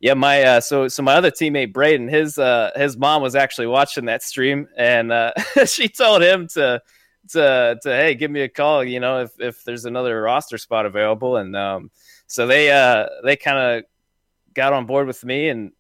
yeah 0.05 0.13
my 0.13 0.43
uh, 0.43 0.61
so 0.61 0.87
so 0.87 1.03
my 1.03 1.15
other 1.15 1.31
teammate 1.31 1.73
braden 1.73 2.09
his 2.09 2.39
uh, 2.39 2.71
his 2.77 2.95
mom 2.95 3.23
was 3.23 3.35
actually 3.35 3.67
watching 3.67 4.05
that 4.05 4.23
stream 4.23 4.69
and 4.77 5.11
uh, 5.11 5.33
she 5.67 5.89
told 5.89 6.23
him 6.23 6.47
to 6.47 6.81
to 7.31 7.79
to 7.83 7.89
hey 7.89 8.15
give 8.15 8.31
me 8.31 8.43
a 8.43 8.49
call 8.49 8.85
you 8.85 9.01
know 9.01 9.23
if 9.23 9.41
if 9.41 9.65
there's 9.65 9.87
another 9.87 10.21
roster 10.21 10.59
spot 10.59 10.85
available 10.85 11.39
and 11.39 11.57
um, 11.57 11.91
so 12.27 12.47
they 12.47 12.71
uh 12.71 13.07
they 13.25 13.35
kind 13.35 13.57
of 13.59 13.85
got 14.53 14.75
on 14.75 14.85
board 14.85 15.07
with 15.07 15.25
me 15.25 15.49
and 15.49 15.73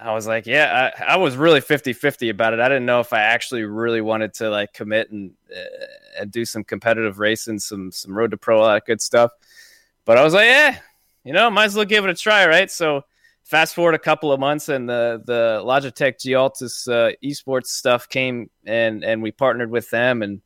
I 0.00 0.14
was 0.14 0.28
like, 0.28 0.46
yeah, 0.46 0.92
I, 0.96 1.14
I, 1.14 1.16
was 1.16 1.36
really 1.36 1.60
50 1.60 1.92
50 1.92 2.28
about 2.28 2.54
it. 2.54 2.60
I 2.60 2.68
didn't 2.68 2.86
know 2.86 3.00
if 3.00 3.12
I 3.12 3.18
actually 3.22 3.64
really 3.64 4.00
wanted 4.00 4.32
to 4.34 4.48
like 4.48 4.72
commit 4.72 5.10
and, 5.10 5.32
uh, 5.52 6.20
and 6.20 6.30
do 6.30 6.44
some 6.44 6.62
competitive 6.62 7.18
racing, 7.18 7.58
some, 7.58 7.90
some 7.90 8.16
road 8.16 8.30
to 8.30 8.36
pro, 8.36 8.60
all 8.60 8.68
that 8.68 8.86
good 8.86 9.00
stuff. 9.00 9.32
But 10.04 10.16
I 10.16 10.22
was 10.22 10.34
like, 10.34 10.46
yeah, 10.46 10.78
you 11.24 11.32
know, 11.32 11.50
might 11.50 11.64
as 11.64 11.74
well 11.74 11.84
give 11.84 12.04
it 12.04 12.10
a 12.10 12.14
try. 12.14 12.46
Right. 12.46 12.70
So 12.70 13.02
fast 13.48 13.74
forward 13.74 13.94
a 13.94 13.98
couple 13.98 14.30
of 14.30 14.38
months 14.38 14.68
and 14.68 14.86
the, 14.86 15.22
the 15.24 15.62
Logitech 15.64 16.20
G 16.20 16.32
Altus 16.32 16.86
uh, 16.86 17.14
esports 17.24 17.68
stuff 17.68 18.06
came 18.06 18.50
and, 18.66 19.02
and 19.02 19.22
we 19.22 19.32
partnered 19.32 19.70
with 19.70 19.88
them 19.88 20.22
and 20.22 20.42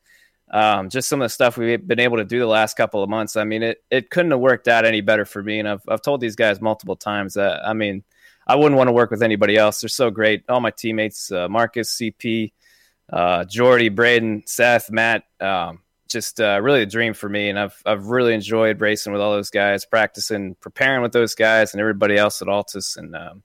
um, 0.53 0.89
just 0.89 1.09
some 1.09 1.21
of 1.21 1.25
the 1.25 1.31
stuff 1.31 1.57
we've 1.57 1.85
been 1.85 1.99
able 1.99 2.19
to 2.19 2.25
do 2.25 2.39
the 2.39 2.47
last 2.47 2.77
couple 2.77 3.03
of 3.03 3.11
months. 3.11 3.37
I 3.37 3.43
mean, 3.43 3.65
it, 3.65 3.83
it 3.91 4.09
couldn't 4.11 4.31
have 4.31 4.39
worked 4.39 4.69
out 4.69 4.85
any 4.85 5.01
better 5.01 5.25
for 5.25 5.43
me. 5.43 5.59
And 5.59 5.69
I've, 5.69 5.83
I've 5.89 6.03
told 6.03 6.21
these 6.21 6.37
guys 6.37 6.61
multiple 6.61 6.95
times 6.95 7.35
that, 7.35 7.67
I 7.67 7.73
mean, 7.73 8.05
I 8.47 8.55
wouldn't 8.55 8.77
want 8.77 8.87
to 8.87 8.93
work 8.93 9.11
with 9.11 9.23
anybody 9.23 9.57
else. 9.57 9.81
They're 9.81 9.89
so 9.89 10.11
great. 10.11 10.45
All 10.49 10.61
my 10.61 10.71
teammates, 10.71 11.33
uh, 11.33 11.49
Marcus, 11.49 11.97
CP, 11.97 12.53
uh, 13.13 13.45
Jordy, 13.47 13.89
Braden, 13.89 14.45
Seth, 14.47 14.91
Matt, 14.93 15.25
um, 15.41 15.81
just 16.13 16.41
uh, 16.41 16.61
really 16.63 16.83
a 16.83 16.87
dream 16.87 17.15
for 17.15 17.29
me. 17.29 17.49
And 17.49 17.59
I've 17.59 17.83
I've 17.87 18.07
really 18.07 18.35
enjoyed 18.35 18.81
racing 18.81 19.13
with 19.13 19.23
all 19.23 19.33
those 19.33 19.51
guys, 19.51 19.85
practicing, 19.85 20.55
preparing 20.57 21.03
with 21.03 21.13
those 21.13 21.35
guys, 21.35 21.73
and 21.73 21.81
everybody 21.81 22.17
else 22.17 22.43
at 22.43 22.49
Altus. 22.49 22.97
And 22.97 23.17
um, 23.17 23.43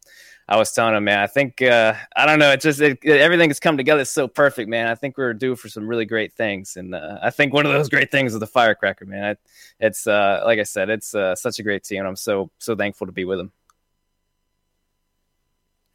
I 0.48 0.58
was 0.58 0.72
telling 0.72 0.96
him, 0.96 1.06
man, 1.06 1.20
I 1.20 1.28
think 1.28 1.62
uh, 1.62 1.94
I 2.16 2.26
don't 2.26 2.40
know, 2.40 2.52
it 2.52 2.62
just 2.62 2.82
it, 2.82 3.00
it, 3.02 3.20
everything 3.20 3.50
has 3.50 3.60
come 3.60 3.78
together 3.78 4.06
so 4.06 4.28
perfect, 4.28 4.70
man. 4.70 4.88
I 4.88 4.96
think 4.96 5.18
we 5.18 5.24
are 5.24 5.34
due 5.34 5.56
for 5.56 5.70
some 5.70 5.88
really 5.88 6.06
great 6.06 6.34
things, 6.34 6.78
and 6.78 6.94
uh, 6.94 7.20
I 7.24 7.30
think 7.30 7.54
one 7.54 7.66
of 7.66 7.72
those 7.72 7.90
great 7.90 8.12
things 8.12 8.34
is 8.34 8.40
the 8.40 8.48
Firecracker, 8.48 9.06
man. 9.06 9.24
I, 9.24 9.36
it's 9.80 10.06
uh, 10.06 10.44
like 10.46 10.60
I 10.60 10.64
said, 10.64 10.90
it's 10.90 11.16
uh, 11.16 11.36
such 11.36 11.60
a 11.60 11.64
great 11.64 11.84
team, 11.84 12.00
and 12.00 12.08
I'm 12.08 12.16
so 12.16 12.52
so 12.60 12.76
thankful 12.76 13.08
to 13.08 13.14
be 13.14 13.26
with 13.26 13.40
them 13.40 13.52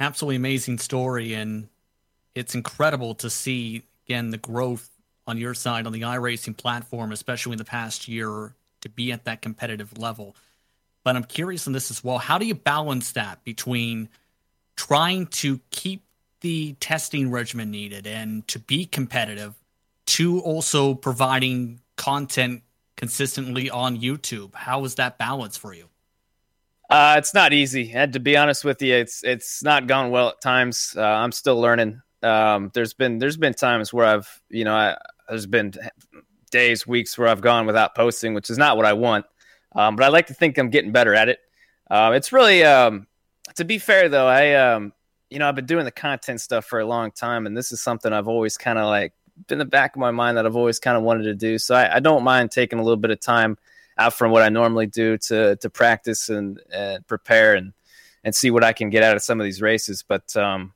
absolutely 0.03 0.37
amazing 0.37 0.79
story, 0.79 1.33
and 1.35 1.69
it's 2.35 2.55
incredible 2.55 3.15
to 3.17 3.31
see 3.31 3.85
again 4.07 4.31
the 4.31 4.39
growth 4.39 4.91
on 5.27 5.39
your 5.39 5.55
side 5.55 5.87
on 5.87 5.93
the 5.93 6.03
iRacing 6.03 6.57
platform, 6.57 7.13
especially 7.13 7.53
in 7.53 7.59
the 7.59 7.65
past 7.65 8.09
year, 8.09 8.55
to 8.81 8.89
be 8.89 9.13
at 9.13 9.25
that 9.25 9.43
competitive 9.43 9.99
level. 9.99 10.37
But 11.05 11.17
I'm 11.17 11.25
curious 11.25 11.67
on 11.67 11.73
this 11.73 11.91
as 11.91 12.03
well. 12.05 12.19
How 12.19 12.39
do 12.39 12.47
you 12.47 12.55
balance 12.55 13.13
that 13.13 13.43
between 13.45 14.09
trying 14.77 15.27
to 15.27 15.61
keep 15.71 16.03
the 16.41 16.75
testing 16.81 17.31
regimen 17.31 17.71
needed 17.71 18.07
and 18.07 18.47
to 18.49 18.59
be 18.59 18.85
competitive, 18.85 19.55
to 20.07 20.41
also 20.41 20.95
providing 20.95 21.81
content 21.97 22.63
consistently 22.97 23.71
on 23.71 23.99
YouTube? 23.99 24.55
How 24.55 24.85
is 24.85 24.97
that 24.97 25.19
balance 25.19 25.57
for 25.57 25.73
you? 25.73 25.89
Uh, 26.91 27.15
it's 27.17 27.33
not 27.33 27.53
easy, 27.53 27.93
and 27.95 28.13
to 28.13 28.21
be 28.21 28.37
honest 28.37 28.65
with 28.65 28.83
you, 28.83 28.95
it's 28.95 29.25
it's 29.25 29.63
not 29.63 29.87
gone 29.87 30.11
well 30.11 30.29
at 30.29 30.41
times. 30.43 30.95
Uh, 30.95 31.03
I'm 31.03 31.33
still 31.33 31.59
learning. 31.59 32.03
Um, 32.23 32.71
there's 32.75 32.93
been 32.93 33.19
there's 33.19 33.39
been 33.39 33.55
times 33.55 33.95
where 33.95 34.05
I've 34.05 34.43
you 34.51 34.65
know 34.65 34.75
I, 34.75 34.99
there's 35.29 35.47
been 35.47 35.73
days, 36.51 36.87
weeks 36.87 37.17
where 37.19 37.29
I've 37.29 37.41
gone 37.41 37.67
without 37.67 37.95
posting, 37.95 38.35
which 38.35 38.51
is 38.51 38.59
not 38.59 38.77
what 38.77 38.87
I 38.87 38.93
want. 38.93 39.27
Um, 39.75 39.97
but 39.97 40.05
I 40.05 40.09
like 40.09 40.27
to 40.27 40.35
think 40.35 40.59
I'm 40.59 40.71
getting 40.71 40.93
better 40.93 41.15
at 41.15 41.29
it. 41.29 41.39
Uh, 41.91 42.13
it's 42.15 42.33
really 42.33 42.65
um, 42.65 43.07
to 43.57 43.65
be 43.65 43.79
fair 43.79 44.09
though, 44.09 44.27
I 44.27 44.55
um, 44.55 44.93
you 45.31 45.39
know 45.39 45.49
I've 45.49 45.55
been 45.55 45.67
doing 45.67 45.85
the 45.85 45.91
content 45.91 46.41
stuff 46.41 46.65
for 46.65 46.81
a 46.81 46.87
long 46.87 47.11
time, 47.11 47.47
and 47.47 47.57
this 47.57 47.73
is 47.73 47.83
something 47.83 48.13
I've 48.13 48.29
always 48.29 48.57
kind 48.57 48.79
of 48.79 48.87
like 48.87 49.13
in 49.49 49.59
the 49.59 49.65
back 49.65 49.97
of 49.97 50.01
my 50.01 50.11
mind 50.11 50.37
that 50.37 50.47
I've 50.47 50.57
always 50.57 50.79
kind 50.79 50.97
of 50.97 51.03
wanted 51.03 51.25
to 51.25 51.35
do. 51.35 51.59
So 51.59 51.75
I, 51.75 51.97
I 51.97 52.01
don't 52.01 52.23
mind 52.23 52.51
taking 52.51 52.79
a 52.79 52.83
little 52.83 52.97
bit 52.99 53.11
of 53.11 53.21
time 53.21 53.59
out 53.99 54.15
from 54.15 54.31
what 54.31 54.43
I 54.43 54.49
normally 54.49 54.87
do 54.87 55.19
to 55.19 55.57
to 55.57 55.71
practice 55.71 56.29
and, 56.29 56.61
and 56.73 57.07
prepare 57.07 57.55
and 57.55 57.73
and 58.25 58.35
see 58.35 58.51
what 58.51 58.65
I 58.65 58.73
can 58.73 58.91
get 58.91 59.03
out 59.03 59.17
of 59.17 59.23
some 59.23 59.41
of 59.41 59.45
these 59.45 59.61
races. 59.61 60.05
But 60.07 60.37
um, 60.37 60.73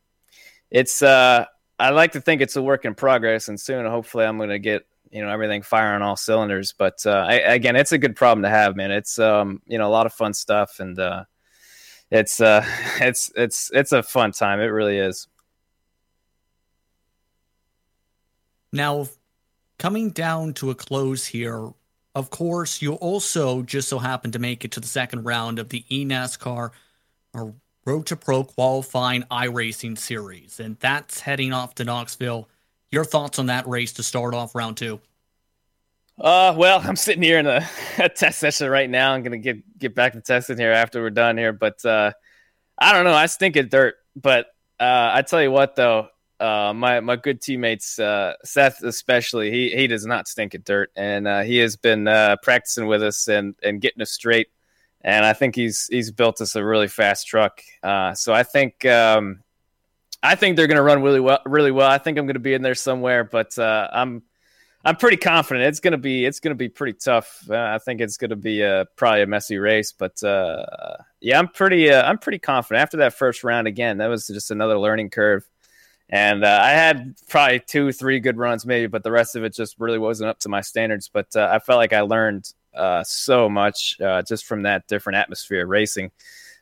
it's 0.71 1.03
uh, 1.03 1.47
I 1.79 1.91
like 1.91 2.13
to 2.13 2.21
think 2.21 2.41
it's 2.41 2.57
a 2.57 2.63
work 2.63 2.85
in 2.85 2.95
progress, 2.95 3.49
and 3.49 3.61
soon 3.61 3.87
hopefully 3.87 4.25
I'm 4.25 4.39
going 4.39 4.51
to 4.51 4.59
get 4.59 4.87
you 5.11 5.23
know 5.23 5.29
everything 5.29 5.63
firing 5.63 6.03
all 6.03 6.17
cylinders. 6.17 6.75
But 6.77 7.05
uh, 7.05 7.27
I, 7.29 7.35
again, 7.35 7.77
it's 7.77 7.93
a 7.93 7.99
good 7.99 8.17
problem 8.17 8.43
to 8.43 8.49
have, 8.49 8.77
man. 8.77 8.91
It's 8.91 9.19
um, 9.19 9.61
you 9.67 9.79
know 9.79 9.87
a 9.87 9.91
lot 9.91 10.07
of 10.07 10.13
fun 10.13 10.35
stuff, 10.35 10.81
and 10.81 10.99
uh, 10.99 11.25
it's 12.11 12.41
uh, 12.41 12.65
it's 13.01 13.31
it's 13.37 13.71
it's 13.73 13.93
a 13.93 14.03
fun 14.03 14.33
time. 14.33 14.61
It 14.61 14.67
really 14.67 14.99
is. 14.99 15.29
Now, 18.73 19.07
coming 19.79 20.11
down 20.11 20.55
to 20.55 20.71
a 20.71 20.75
close 20.75 21.27
here, 21.27 21.71
of 22.15 22.31
course, 22.31 22.83
you 22.83 22.95
also 22.95 23.63
just 23.63 23.89
so 23.89 23.99
happened 23.99 24.33
to 24.35 24.39
make 24.39 24.65
it 24.65 24.73
to 24.73 24.81
the 24.81 24.87
second 24.87 25.25
round 25.25 25.59
of 25.59 25.69
the 25.69 25.85
eNASCAR 25.91 26.71
or 27.33 27.55
Road 27.87 28.05
to 28.07 28.17
Pro 28.17 28.43
qualifying 28.43 29.23
iRacing 29.31 29.97
series, 29.97 30.59
and 30.59 30.77
that's 30.81 31.21
heading 31.21 31.53
off 31.53 31.77
to 31.77 31.85
Knoxville. 31.85 32.49
Your 32.91 33.05
thoughts 33.05 33.39
on 33.39 33.47
that 33.47 33.69
race 33.69 33.93
to 33.95 34.03
start 34.03 34.35
off 34.35 34.57
round 34.57 34.77
two? 34.77 35.01
Uh, 36.21 36.53
well, 36.57 36.81
I'm 36.85 36.97
sitting 36.97 37.23
here 37.23 37.39
in 37.39 37.47
a, 37.47 37.65
a 37.99 38.09
test 38.09 38.41
session 38.41 38.69
right 38.69 38.91
now. 38.91 39.13
I'm 39.13 39.23
gonna 39.23 39.39
get 39.39 39.79
get 39.79 39.95
back 39.95 40.15
to 40.15 40.21
testing 40.21 40.59
here 40.59 40.73
after 40.73 41.01
we're 41.01 41.11
done 41.11 41.39
here, 41.39 41.53
but 41.53 41.85
uh, 41.85 42.11
I 42.77 42.93
don't 42.93 43.05
know. 43.05 43.15
I 43.15 43.27
stink 43.27 43.57
at 43.57 43.71
dirt, 43.71 43.95
but 44.17 44.47
uh, 44.81 45.11
I 45.15 45.23
tell 45.23 45.41
you 45.41 45.53
what 45.53 45.77
though, 45.77 46.09
uh, 46.41 46.73
my 46.75 46.99
my 46.99 47.15
good 47.15 47.41
teammates, 47.41 48.01
uh, 48.01 48.35
Seth 48.43 48.83
especially, 48.83 49.53
he 49.53 49.71
he 49.71 49.87
does 49.87 50.05
not 50.05 50.27
stink 50.27 50.57
at 50.57 50.65
dirt, 50.65 50.91
and 50.97 51.29
uh, 51.29 51.43
he 51.43 51.59
has 51.59 51.77
been 51.77 52.09
uh, 52.09 52.35
practicing 52.43 52.89
with 52.89 53.05
us 53.05 53.29
and 53.29 53.55
and 53.63 53.81
getting 53.81 54.03
us 54.03 54.11
straight. 54.11 54.49
And 55.07 55.25
I 55.25 55.33
think 55.33 55.55
he's 55.55 55.87
he's 55.87 56.11
built 56.11 56.43
us 56.43 56.55
a 56.55 56.65
really 56.65 56.89
fast 56.89 57.27
truck. 57.27 57.63
Uh, 57.83 58.13
so 58.13 58.35
I 58.35 58.43
think 58.43 58.85
um, 58.85 59.43
I 60.23 60.35
think 60.35 60.57
they're 60.57 60.67
going 60.67 60.77
to 60.77 60.83
run 60.83 61.03
really 61.03 61.21
well. 61.21 61.41
Really 61.47 61.71
well. 61.71 61.89
I 61.89 61.97
think 61.97 62.19
I'm 62.19 62.27
going 62.27 62.35
to 62.35 62.41
be 62.41 62.53
in 62.53 62.61
there 62.61 62.75
somewhere, 62.75 63.25
but 63.25 63.59
uh, 63.59 63.89
I'm 63.93 64.23
I'm 64.85 64.97
pretty 64.97 65.17
confident 65.17 65.67
it's 65.67 65.81
going 65.81 65.93
to 65.93 65.99
be 65.99 66.27
it's 66.27 66.41
going 66.41 66.51
to 66.51 66.59
be 66.59 66.69
pretty 66.69 66.99
tough. 66.99 67.49
I 67.51 67.79
think 67.79 68.03
it's 68.03 68.19
going 68.19 68.31
to 68.31 68.37
be 68.37 68.61
a, 68.61 68.87
probably 68.97 69.23
a 69.23 69.27
messy 69.27 69.57
race, 69.57 69.93
but 69.93 70.19
yeah, 70.23 71.39
I'm 71.39 71.49
pretty 71.49 71.91
I'm 71.91 72.19
pretty 72.19 72.41
confident. 72.41 72.83
After 72.83 72.99
that 72.99 73.15
first 73.15 73.45
round, 73.45 73.67
again, 73.67 73.99
that 73.99 74.09
was 74.09 74.27
just 74.27 74.51
another 74.51 74.79
learning 74.79 75.11
curve 75.11 75.49
and 76.09 76.45
uh, 76.45 76.61
I 76.63 76.71
had 76.71 77.15
probably 77.29 77.61
two, 77.61 77.91
three 77.91 78.21
good 78.21 78.37
runs, 78.37 78.65
maybe, 78.65 78.87
but 78.87 79.03
the 79.03 79.11
rest 79.11 79.35
of 79.35 79.43
it 79.43 79.55
just 79.55 79.77
really 79.79 79.99
wasn't 79.99 80.31
up 80.31 80.39
to 80.41 80.49
my 80.49 80.61
standards. 80.61 81.09
But 81.09 81.35
uh, 81.35 81.49
I 81.51 81.59
felt 81.59 81.79
like 81.79 81.93
I 81.93 82.03
learned 82.03 82.53
uh, 82.77 83.05
so 83.05 83.49
much 83.49 84.01
uh, 84.01 84.23
just 84.23 84.45
from 84.45 84.63
that 84.63 84.87
different 84.87 85.17
atmosphere 85.17 85.67
racing 85.67 86.11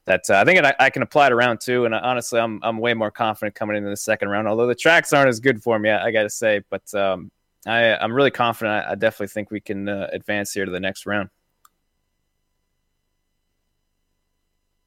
that 0.06 0.22
uh, 0.28 0.34
I 0.34 0.44
think 0.44 0.64
I, 0.64 0.74
I, 0.78 0.90
can 0.90 1.02
apply 1.02 1.26
it 1.26 1.32
around 1.32 1.60
two. 1.60 1.84
And 1.84 1.94
honestly, 1.94 2.38
I'm 2.38 2.60
I'm 2.62 2.78
way 2.78 2.94
more 2.94 3.10
confident 3.10 3.54
coming 3.54 3.76
into 3.76 3.88
the 3.88 3.96
second 3.96 4.28
round. 4.28 4.48
Although 4.48 4.66
the 4.66 4.74
tracks 4.74 5.12
aren't 5.12 5.28
as 5.28 5.40
good 5.40 5.62
for 5.62 5.78
me, 5.78 5.90
I, 5.90 6.06
I 6.06 6.10
got 6.10 6.24
to 6.24 6.30
say, 6.30 6.62
but 6.70 6.92
um, 6.94 7.30
I, 7.66 7.94
I'm 7.96 8.12
really 8.12 8.30
confident. 8.30 8.86
I, 8.86 8.92
I 8.92 8.94
definitely 8.94 9.28
think 9.28 9.50
we 9.50 9.60
can 9.60 9.88
uh, 9.88 10.08
advance 10.12 10.52
here 10.52 10.64
to 10.64 10.70
the 10.70 10.80
next 10.80 11.06
round. 11.06 11.30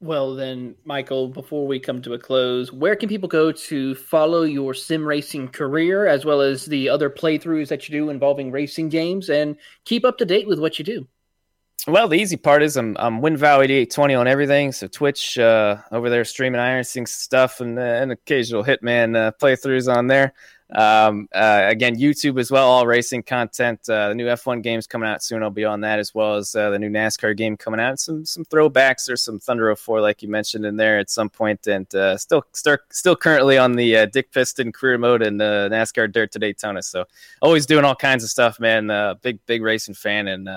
Well, 0.00 0.36
then, 0.36 0.76
Michael, 0.84 1.26
before 1.26 1.66
we 1.66 1.80
come 1.80 2.00
to 2.02 2.14
a 2.14 2.18
close, 2.20 2.72
where 2.72 2.94
can 2.94 3.08
people 3.08 3.28
go 3.28 3.50
to 3.50 3.96
follow 3.96 4.42
your 4.42 4.72
sim 4.72 5.04
racing 5.04 5.48
career 5.48 6.06
as 6.06 6.24
well 6.24 6.40
as 6.40 6.64
the 6.64 6.88
other 6.88 7.10
playthroughs 7.10 7.66
that 7.68 7.88
you 7.88 7.98
do 7.98 8.10
involving 8.10 8.52
racing 8.52 8.90
games 8.90 9.28
and 9.28 9.56
keep 9.84 10.04
up 10.04 10.16
to 10.18 10.24
date 10.24 10.46
with 10.46 10.60
what 10.60 10.78
you 10.78 10.84
do? 10.84 11.08
Well, 11.88 12.06
the 12.06 12.16
easy 12.16 12.36
part 12.36 12.62
is 12.62 12.76
I'm 12.76 12.98
I'm 12.98 13.22
WinVal8820 13.22 14.20
on 14.20 14.28
everything. 14.28 14.72
So 14.72 14.88
Twitch 14.88 15.38
uh, 15.38 15.78
over 15.90 16.10
there 16.10 16.22
streaming 16.22 16.60
iRacing 16.60 17.08
stuff 17.08 17.62
and, 17.62 17.78
uh, 17.78 17.82
and 17.82 18.12
occasional 18.12 18.62
Hitman 18.62 19.16
uh, 19.16 19.32
playthroughs 19.40 19.90
on 19.90 20.06
there. 20.06 20.34
Um, 20.70 21.30
uh, 21.34 21.62
again, 21.64 21.96
YouTube 21.96 22.38
as 22.38 22.50
well, 22.50 22.68
all 22.68 22.86
racing 22.86 23.22
content. 23.22 23.88
Uh, 23.88 24.10
the 24.10 24.14
new 24.14 24.26
F1 24.26 24.62
games 24.62 24.86
coming 24.86 25.08
out 25.08 25.22
soon. 25.22 25.42
I'll 25.42 25.48
be 25.48 25.64
on 25.64 25.80
that 25.80 25.98
as 25.98 26.14
well 26.14 26.34
as 26.34 26.54
uh, 26.54 26.68
the 26.68 26.78
new 26.78 26.90
NASCAR 26.90 27.34
game 27.34 27.56
coming 27.56 27.80
out. 27.80 27.98
Some 27.98 28.26
some 28.26 28.44
throwbacks 28.44 29.10
or 29.10 29.16
some 29.16 29.40
Thunder 29.40 29.74
04, 29.74 30.02
like 30.02 30.22
you 30.22 30.28
mentioned 30.28 30.66
in 30.66 30.76
there 30.76 30.98
at 30.98 31.08
some 31.08 31.30
point, 31.30 31.66
and 31.68 31.86
still 32.20 32.44
still 32.52 32.76
still 32.90 33.16
currently 33.16 33.56
on 33.56 33.72
the 33.72 34.06
Dick 34.12 34.30
Piston 34.30 34.72
career 34.72 34.98
mode 34.98 35.22
and 35.22 35.40
uh, 35.40 35.70
NASCAR 35.70 36.12
Dirt 36.12 36.32
to 36.32 36.38
Daytona. 36.38 36.82
So 36.82 37.06
always 37.40 37.64
doing 37.64 37.86
all 37.86 37.96
kinds 37.96 38.24
of 38.24 38.28
stuff, 38.28 38.60
man. 38.60 39.16
Big 39.22 39.38
big 39.46 39.62
racing 39.62 39.94
fan, 39.94 40.28
and 40.28 40.50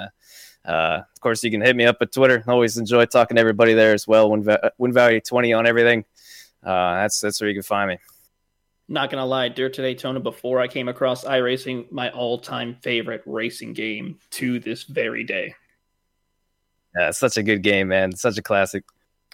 uh, 0.66 1.02
of 1.02 1.22
course 1.22 1.44
you 1.44 1.52
can 1.52 1.62
hit 1.62 1.76
me 1.76 1.86
up 1.86 1.98
at 2.02 2.12
Twitter. 2.12 2.44
Always 2.48 2.78
enjoy 2.78 3.06
talking 3.06 3.36
to 3.36 3.42
everybody 3.42 3.74
there 3.74 3.94
as 3.94 4.08
well. 4.08 4.30
Win, 4.30 4.46
Win 4.78 4.94
Value 4.94 5.20
20 5.20 5.54
on 5.54 5.66
everything. 5.66 6.06
Uh, 6.64 6.96
that's 6.96 7.20
that's 7.20 7.42
where 7.42 7.50
you 7.50 7.56
can 7.56 7.64
find 7.64 7.90
me. 7.90 7.98
Not 8.88 9.10
gonna 9.10 9.26
lie, 9.26 9.50
Dirt 9.50 9.74
to 9.74 9.82
Daytona 9.82 10.20
before 10.20 10.60
I 10.60 10.68
came 10.68 10.88
across 10.88 11.24
iRacing, 11.24 11.92
my 11.92 12.10
all-time 12.12 12.76
favorite 12.82 13.24
racing 13.26 13.74
game 13.74 14.20
to 14.32 14.60
this 14.60 14.84
very 14.84 15.24
day. 15.24 15.56
Yeah, 16.98 17.10
it's 17.10 17.20
such 17.20 17.38
a 17.38 17.44
good 17.44 17.64
game, 17.64 17.88
man. 17.88 18.16
Such 18.16 18.38
a 18.38 18.42
classic. 18.42 18.84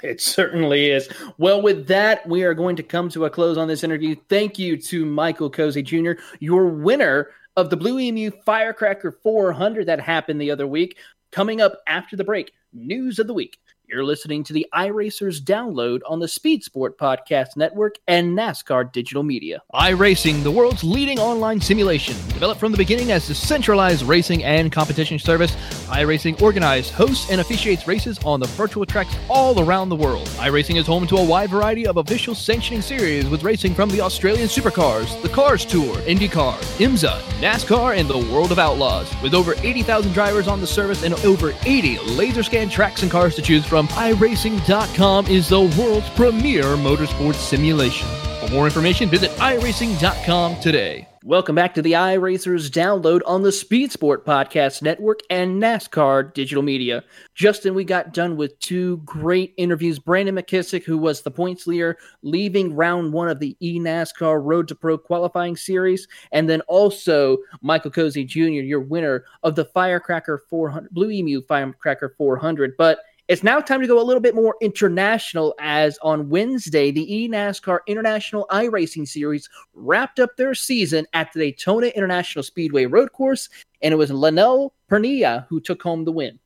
It 0.03 0.21
certainly 0.21 0.91
is. 0.91 1.09
Well, 1.39 1.61
with 1.61 1.87
that, 1.87 2.27
we 2.27 2.43
are 2.43 2.53
going 2.53 2.75
to 2.75 2.83
come 2.83 3.09
to 3.09 3.25
a 3.25 3.29
close 3.31 3.57
on 3.57 3.67
this 3.67 3.83
interview. 3.83 4.15
Thank 4.29 4.59
you 4.59 4.77
to 4.77 5.05
Michael 5.05 5.49
Cozy 5.49 5.81
Jr., 5.81 6.11
your 6.39 6.67
winner 6.67 7.31
of 7.55 7.71
the 7.71 7.77
Blue 7.77 7.97
Emu 7.97 8.29
Firecracker 8.45 9.11
400 9.11 9.87
that 9.87 9.99
happened 9.99 10.39
the 10.39 10.51
other 10.51 10.67
week. 10.67 10.97
Coming 11.37 11.61
up 11.61 11.83
after 11.85 12.15
the 12.15 12.23
break, 12.23 12.51
news 12.73 13.19
of 13.19 13.27
the 13.27 13.33
week. 13.35 13.59
You're 13.89 14.03
listening 14.03 14.43
to 14.43 14.51
the 14.51 14.67
iRacers 14.73 15.39
download 15.39 16.01
on 16.05 16.19
the 16.19 16.27
Speed 16.27 16.61
Sport 16.61 16.97
Podcast 16.97 17.55
Network 17.55 17.95
and 18.05 18.37
NASCAR 18.37 18.91
Digital 18.91 19.23
Media. 19.23 19.63
iRacing, 19.73 20.43
the 20.43 20.51
world's 20.51 20.83
leading 20.83 21.19
online 21.19 21.61
simulation. 21.61 22.13
Developed 22.27 22.59
from 22.59 22.73
the 22.73 22.77
beginning 22.77 23.13
as 23.13 23.29
a 23.29 23.33
centralized 23.33 24.03
racing 24.03 24.43
and 24.43 24.73
competition 24.73 25.17
service, 25.17 25.55
iRacing 25.85 26.41
organizes, 26.41 26.91
hosts, 26.91 27.31
and 27.31 27.39
officiates 27.39 27.87
races 27.87 28.19
on 28.25 28.41
the 28.41 28.47
virtual 28.47 28.85
tracks 28.85 29.15
all 29.29 29.57
around 29.65 29.87
the 29.87 29.95
world. 29.95 30.27
iRacing 30.35 30.75
is 30.75 30.85
home 30.85 31.07
to 31.07 31.15
a 31.15 31.23
wide 31.23 31.49
variety 31.49 31.87
of 31.87 31.95
official 31.95 32.35
sanctioning 32.35 32.81
series 32.81 33.29
with 33.29 33.41
racing 33.43 33.73
from 33.73 33.87
the 33.87 34.01
Australian 34.01 34.49
Supercars, 34.49 35.21
the 35.21 35.29
Cars 35.29 35.63
Tour, 35.63 35.95
IndyCar, 35.99 36.55
IMSA, 36.77 37.21
NASCAR, 37.39 37.97
and 37.97 38.09
the 38.09 38.17
World 38.33 38.51
of 38.51 38.59
Outlaws. 38.59 39.09
With 39.23 39.33
over 39.33 39.53
80,000 39.59 40.11
drivers 40.11 40.49
on 40.49 40.59
the 40.59 40.67
service 40.67 41.03
and 41.03 41.13
over 41.23 41.53
80 41.65 41.99
laser 41.99 42.43
scan 42.43 42.67
tracks 42.67 43.01
and 43.01 43.09
cars 43.09 43.33
to 43.35 43.41
choose 43.41 43.65
from, 43.65 43.76
iRacing.com 43.85 45.27
is 45.27 45.49
the 45.49 45.61
world's 45.61 46.09
premier 46.11 46.63
motorsports 46.63 47.35
simulation. 47.35 48.07
For 48.39 48.47
more 48.49 48.65
information, 48.65 49.09
visit 49.09 49.29
iRacing.com 49.31 50.59
today. 50.59 51.07
Welcome 51.27 51.55
back 51.55 51.73
to 51.73 51.81
the 51.81 51.91
iRacers 51.91 52.69
download 52.69 53.19
on 53.25 53.41
the 53.41 53.51
Speed 53.51 53.91
Sport 53.91 54.25
Podcast 54.25 54.81
Network 54.81 55.19
and 55.29 55.61
NASCAR 55.61 56.33
Digital 56.33 56.63
Media. 56.63 57.03
Justin, 57.35 57.73
we 57.73 57.83
got 57.83 58.13
done 58.13 58.37
with 58.37 58.57
two 58.59 59.01
great 59.03 59.53
interviews. 59.57 59.99
Brandon 59.99 60.35
McKissick, 60.35 60.85
who 60.85 60.97
was 60.97 61.21
the 61.21 61.31
points 61.31 61.67
leader, 61.67 61.97
leaving 62.21 62.73
round 62.73 63.11
one 63.11 63.27
of 63.27 63.41
the 63.41 63.57
eNASCAR 63.61 64.41
Road 64.41 64.69
to 64.69 64.75
Pro 64.75 64.97
qualifying 64.97 65.57
series, 65.57 66.07
and 66.31 66.49
then 66.49 66.61
also 66.61 67.39
Michael 67.61 67.91
Cozy 67.91 68.23
Jr., 68.23 68.63
your 68.63 68.79
winner 68.79 69.25
of 69.43 69.55
the 69.55 69.65
Firecracker 69.65 70.45
400, 70.49 70.89
Blue 70.91 71.11
Emu 71.11 71.41
Firecracker 71.41 72.15
400. 72.17 72.77
But 72.77 72.99
it's 73.27 73.43
now 73.43 73.59
time 73.59 73.81
to 73.81 73.87
go 73.87 73.99
a 73.99 74.03
little 74.03 74.21
bit 74.21 74.35
more 74.35 74.55
international 74.61 75.53
as 75.59 75.97
on 76.01 76.29
Wednesday, 76.29 76.91
the 76.91 77.05
eNASCAR 77.05 77.79
International 77.85 78.47
iRacing 78.49 79.07
Series 79.07 79.49
wrapped 79.73 80.19
up 80.19 80.37
their 80.37 80.55
season 80.55 81.05
at 81.13 81.33
the 81.33 81.39
Daytona 81.39 81.87
International 81.87 82.43
Speedway 82.43 82.85
Road 82.85 83.11
Course, 83.11 83.49
and 83.81 83.91
it 83.91 83.97
was 83.97 84.11
Lanel 84.11 84.71
Pernilla 84.89 85.45
who 85.49 85.59
took 85.59 85.81
home 85.83 86.05
the 86.05 86.11
win. 86.11 86.39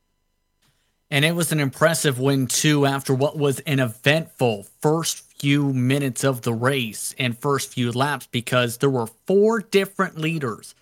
And 1.12 1.26
it 1.26 1.36
was 1.36 1.52
an 1.52 1.60
impressive 1.60 2.20
win, 2.20 2.48
too, 2.48 2.86
after 2.86 3.14
what 3.14 3.38
was 3.38 3.60
an 3.62 3.80
eventful 3.80 4.66
first 4.82 5.26
few 5.40 5.74
minutes 5.74 6.24
of 6.24 6.42
the 6.42 6.54
race 6.54 7.14
and 7.20 7.38
first 7.38 7.74
few 7.74 7.92
laps 7.92 8.28
because 8.32 8.78
there 8.78 8.90
were 8.90 9.08
four 9.28 9.60
different 9.60 10.18
leaders 10.18 10.74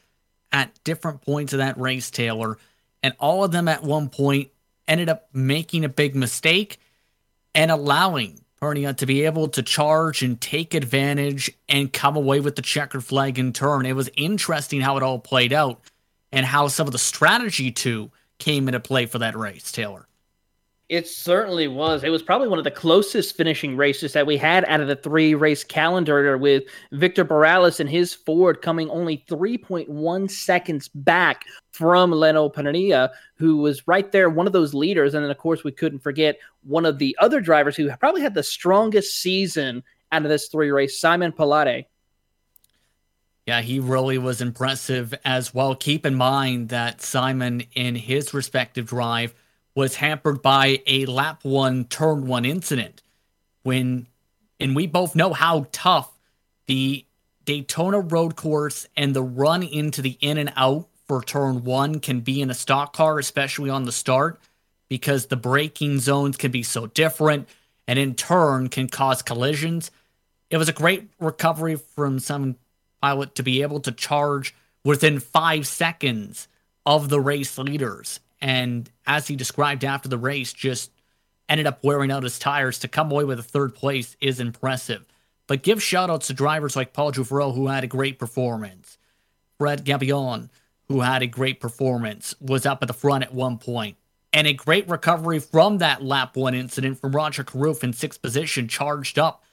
at 0.52 0.72
different 0.84 1.22
points 1.22 1.52
of 1.52 1.60
that 1.60 1.80
race, 1.80 2.12
Taylor, 2.12 2.58
and 3.02 3.16
all 3.20 3.44
of 3.44 3.52
them 3.52 3.68
at 3.68 3.84
one 3.84 4.08
point 4.08 4.52
ended 4.90 5.08
up 5.08 5.30
making 5.32 5.86
a 5.86 5.90
big 5.90 6.16
mistake 6.16 6.80
and 7.56 7.72
allowing 7.72 8.42
Pernilla 8.62 8.98
to 8.98 9.06
be 9.06 9.24
able 9.24 9.48
to 9.50 9.64
charge 9.64 10.22
and 10.22 10.42
take 10.42 10.74
advantage 10.74 11.50
and 11.70 11.94
come 11.94 12.18
away 12.18 12.42
with 12.42 12.58
the 12.58 12.62
checkered 12.62 13.04
flag 13.04 13.40
in 13.40 13.54
turn. 13.54 13.86
It 13.86 13.96
was 13.96 14.10
interesting 14.18 14.82
how 14.82 14.98
it 14.98 15.04
all 15.04 15.20
played 15.20 15.54
out 15.54 15.80
and 16.34 16.46
how 16.46 16.68
some 16.68 16.88
of 16.88 16.92
the 16.92 17.00
strategy 17.00 17.72
too 17.72 18.12
came 18.38 18.68
into 18.68 18.82
play 18.82 19.06
for 19.06 19.20
that 19.20 19.38
race, 19.38 19.72
Taylor. 19.72 20.09
It 20.90 21.08
certainly 21.08 21.68
was. 21.68 22.04
It 22.04 22.10
was 22.10 22.24
probably 22.24 22.48
one 22.48 22.58
of 22.58 22.64
the 22.64 22.72
closest 22.72 23.38
finishing 23.38 23.78
races 23.78 24.14
that 24.14 24.26
we 24.26 24.38
had 24.38 24.66
out 24.66 24.82
of 24.82 24.88
the 24.88 24.96
three 24.96 25.36
race 25.36 25.64
calendar 25.64 26.36
with 26.36 26.64
Victor 26.92 27.24
Morales 27.24 27.80
and 27.80 27.88
his 27.88 28.16
Ford 28.16 28.64
coming 28.64 28.90
only 28.90 29.24
3.1 29.30 30.32
seconds 30.32 30.88
back 30.88 31.46
from 31.74 32.12
Leno 32.12 32.50
Pernilla, 32.50 33.12
who 33.36 33.58
was 33.58 33.88
right 33.88 34.12
there, 34.12 34.32
one 34.32 34.48
of 34.48 34.54
those 34.54 34.74
leaders. 34.74 35.14
And 35.14 35.24
then, 35.24 35.30
of 35.30 35.38
course, 35.38 35.64
we 35.64 35.72
couldn't 35.72 36.00
forget 36.00 36.40
one 36.64 36.88
of 36.88 36.98
the 36.98 37.16
other 37.20 37.40
drivers 37.40 37.76
who 37.76 37.96
probably 37.98 38.24
had 38.24 38.34
the 38.34 38.42
strongest 38.42 39.22
season 39.22 39.84
out 40.12 40.24
of 40.24 40.30
this 40.30 40.48
three 40.48 40.72
race, 40.72 41.00
Simon 41.00 41.32
Palat. 41.32 41.86
Yeah, 43.46 43.62
he 43.62 43.80
really 43.80 44.18
was 44.18 44.42
impressive 44.42 45.14
as 45.24 45.54
well. 45.54 45.76
Keep 45.76 46.08
in 46.08 46.16
mind 46.16 46.70
that 46.70 47.02
Simon, 47.02 47.62
in 47.76 47.94
his 47.94 48.34
respective 48.34 48.88
drive, 48.88 49.36
was 49.80 49.96
hampered 49.96 50.42
by 50.42 50.82
a 50.86 51.06
lap 51.06 51.46
one, 51.46 51.86
turn 51.86 52.28
one 52.28 52.44
incident. 52.44 53.02
When, 53.64 54.08
and 54.60 54.76
we 54.76 54.88
both 54.88 55.16
know 55.16 55.32
how 55.32 55.68
tough 55.72 56.12
the 56.68 57.06
Daytona 57.46 58.02
road 58.02 58.36
course 58.36 58.88
and 58.98 59.16
the 59.16 59.24
run 59.24 59.64
into 59.64 60.02
the 60.02 60.18
in 60.20 60.38
and 60.38 60.52
out 60.58 60.90
for 61.08 61.24
turn 61.24 61.64
one 61.64 62.02
can 62.02 62.20
be 62.20 62.42
in 62.42 62.50
a 62.50 62.54
stock 62.54 62.92
car, 62.92 63.20
especially 63.20 63.70
on 63.70 63.86
the 63.86 63.94
start, 63.94 64.42
because 64.90 65.28
the 65.28 65.38
braking 65.38 66.00
zones 66.00 66.36
can 66.36 66.52
be 66.52 66.62
so 66.62 66.88
different 66.88 67.48
and 67.88 67.98
in 67.98 68.16
turn 68.16 68.68
can 68.68 68.90
cause 68.90 69.22
collisions. 69.22 69.92
It 70.50 70.58
was 70.58 70.68
a 70.68 70.74
great 70.74 71.10
recovery 71.22 71.78
from 71.78 72.20
Simon 72.20 72.58
Palat 73.02 73.34
to 73.36 73.44
be 73.44 73.62
able 73.62 73.80
to 73.80 73.94
charge 73.94 74.54
within 74.84 75.22
five 75.22 75.66
seconds 75.66 76.50
of 76.86 77.08
the 77.08 77.22
race 77.22 77.58
leaders 77.58 78.20
and 78.42 78.90
as 79.06 79.28
he 79.28 79.36
described 79.36 79.84
after 79.84 80.08
the 80.08 80.18
race, 80.18 80.54
just 80.54 80.92
ended 81.48 81.68
up 81.68 81.84
wearing 81.84 82.12
out 82.12 82.24
his 82.24 82.40
tires 82.40 82.80
to 82.80 82.88
come 82.88 83.12
away 83.12 83.24
with 83.24 83.40
a 83.40 83.44
third 83.44 83.76
place 83.76 84.16
is 84.22 84.40
impressive. 84.40 85.06
But 85.48 85.64
give 85.64 85.82
shout 85.82 86.10
outs 86.10 86.28
to 86.28 86.34
drivers 86.34 86.76
like 86.76 86.94
Paul 86.94 87.12
Jouvreau, 87.12 87.56
who 87.56 87.68
had 87.68 87.84
a 87.84 87.88
great 87.88 88.20
performance. 88.20 88.98
Fred 89.58 89.84
Gabion, 89.84 90.50
who 90.88 91.02
had 91.02 91.22
a 91.22 91.28
great 91.28 91.60
performance, 91.60 92.36
was 92.40 92.66
up 92.66 92.82
at 92.82 92.88
the 92.88 92.94
front 92.94 93.24
at 93.24 93.34
one 93.34 93.58
point. 93.58 93.98
And 94.32 94.46
a 94.46 94.54
great 94.54 94.88
recovery 94.88 95.40
from 95.40 95.80
that 95.80 96.04
lap 96.04 96.38
one 96.38 96.54
incident 96.54 97.00
from 97.00 97.14
Rajah 97.14 97.46
Caruth 97.46 97.84
in 97.84 97.94
sixth 97.94 98.22
position, 98.22 98.68
charged 98.68 99.18
up 99.18 99.44